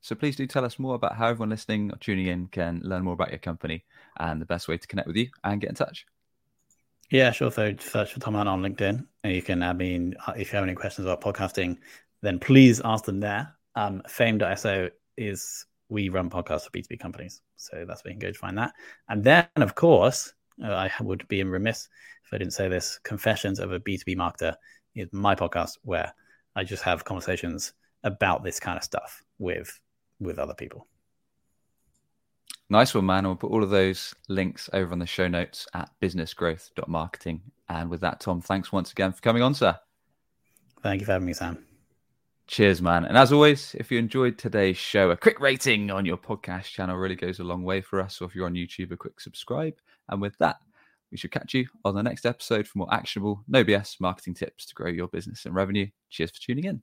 So 0.00 0.14
please 0.14 0.36
do 0.36 0.46
tell 0.46 0.64
us 0.64 0.78
more 0.78 0.94
about 0.94 1.16
how 1.16 1.28
everyone 1.28 1.50
listening 1.50 1.92
or 1.92 1.98
tuning 1.98 2.26
in 2.26 2.46
can 2.46 2.80
learn 2.82 3.04
more 3.04 3.12
about 3.12 3.30
your 3.30 3.38
company 3.38 3.84
and 4.18 4.40
the 4.40 4.46
best 4.46 4.68
way 4.68 4.78
to 4.78 4.86
connect 4.88 5.06
with 5.06 5.16
you 5.16 5.28
and 5.44 5.60
get 5.60 5.68
in 5.68 5.76
touch. 5.76 6.06
Yeah, 7.10 7.32
sure. 7.32 7.50
So 7.50 7.74
search 7.80 8.12
for 8.12 8.20
Tom 8.20 8.34
Hunt 8.34 8.48
on 8.48 8.62
LinkedIn, 8.62 9.04
and 9.24 9.34
you 9.34 9.42
can. 9.42 9.62
I 9.62 9.72
mean, 9.72 10.14
if 10.36 10.52
you 10.52 10.56
have 10.56 10.64
any 10.64 10.74
questions 10.74 11.06
about 11.06 11.20
podcasting, 11.20 11.78
then 12.22 12.38
please 12.38 12.80
ask 12.84 13.04
them 13.04 13.20
there. 13.20 13.52
Um, 13.74 14.02
Fame.so 14.08 14.88
is 15.16 15.66
we 15.88 16.08
run 16.08 16.30
podcasts 16.30 16.64
for 16.64 16.70
B2B 16.70 17.00
companies. 17.00 17.42
So 17.56 17.84
that's 17.86 18.04
where 18.04 18.12
you 18.12 18.18
can 18.18 18.28
go 18.28 18.32
to 18.32 18.38
find 18.38 18.56
that. 18.58 18.72
And 19.08 19.24
then, 19.24 19.48
of 19.56 19.74
course, 19.74 20.32
uh, 20.62 20.68
I 20.72 20.90
would 21.00 21.26
be 21.26 21.42
remiss 21.42 21.88
if 22.24 22.32
I 22.32 22.38
didn't 22.38 22.52
say 22.52 22.68
this. 22.68 23.00
Confessions 23.02 23.58
of 23.58 23.72
a 23.72 23.80
B2B 23.80 24.16
marketer 24.16 24.54
is 24.94 25.08
my 25.12 25.34
podcast 25.34 25.78
where 25.82 26.14
I 26.54 26.62
just 26.62 26.84
have 26.84 27.04
conversations 27.04 27.72
about 28.04 28.44
this 28.44 28.60
kind 28.60 28.76
of 28.76 28.84
stuff 28.84 29.22
with 29.38 29.80
with 30.20 30.38
other 30.38 30.54
people. 30.54 30.86
Nice 32.72 32.94
one, 32.94 33.06
man. 33.06 33.24
We'll 33.24 33.34
put 33.34 33.50
all 33.50 33.64
of 33.64 33.70
those 33.70 34.14
links 34.28 34.70
over 34.72 34.92
on 34.92 35.00
the 35.00 35.06
show 35.06 35.26
notes 35.26 35.66
at 35.74 35.90
businessgrowth.marketing. 36.00 37.42
And 37.68 37.90
with 37.90 38.00
that, 38.02 38.20
Tom, 38.20 38.40
thanks 38.40 38.70
once 38.70 38.92
again 38.92 39.12
for 39.12 39.20
coming 39.20 39.42
on, 39.42 39.54
sir. 39.54 39.76
Thank 40.80 41.00
you 41.00 41.06
for 41.06 41.12
having 41.12 41.26
me, 41.26 41.32
Sam. 41.32 41.58
Cheers, 42.46 42.80
man. 42.80 43.04
And 43.04 43.18
as 43.18 43.32
always, 43.32 43.74
if 43.76 43.90
you 43.90 43.98
enjoyed 43.98 44.38
today's 44.38 44.76
show, 44.76 45.10
a 45.10 45.16
quick 45.16 45.40
rating 45.40 45.90
on 45.90 46.06
your 46.06 46.16
podcast 46.16 46.64
channel 46.64 46.96
really 46.96 47.16
goes 47.16 47.40
a 47.40 47.44
long 47.44 47.64
way 47.64 47.80
for 47.80 48.00
us. 48.00 48.16
So 48.16 48.24
if 48.24 48.36
you're 48.36 48.46
on 48.46 48.54
YouTube, 48.54 48.92
a 48.92 48.96
quick 48.96 49.20
subscribe. 49.20 49.74
And 50.08 50.20
with 50.20 50.38
that, 50.38 50.58
we 51.10 51.18
should 51.18 51.32
catch 51.32 51.54
you 51.54 51.66
on 51.84 51.96
the 51.96 52.02
next 52.04 52.24
episode 52.24 52.68
for 52.68 52.78
more 52.78 52.94
actionable, 52.94 53.42
no 53.48 53.64
BS 53.64 54.00
marketing 54.00 54.34
tips 54.34 54.64
to 54.66 54.74
grow 54.74 54.90
your 54.90 55.08
business 55.08 55.44
and 55.44 55.56
revenue. 55.56 55.88
Cheers 56.08 56.30
for 56.30 56.40
tuning 56.40 56.64
in. 56.64 56.82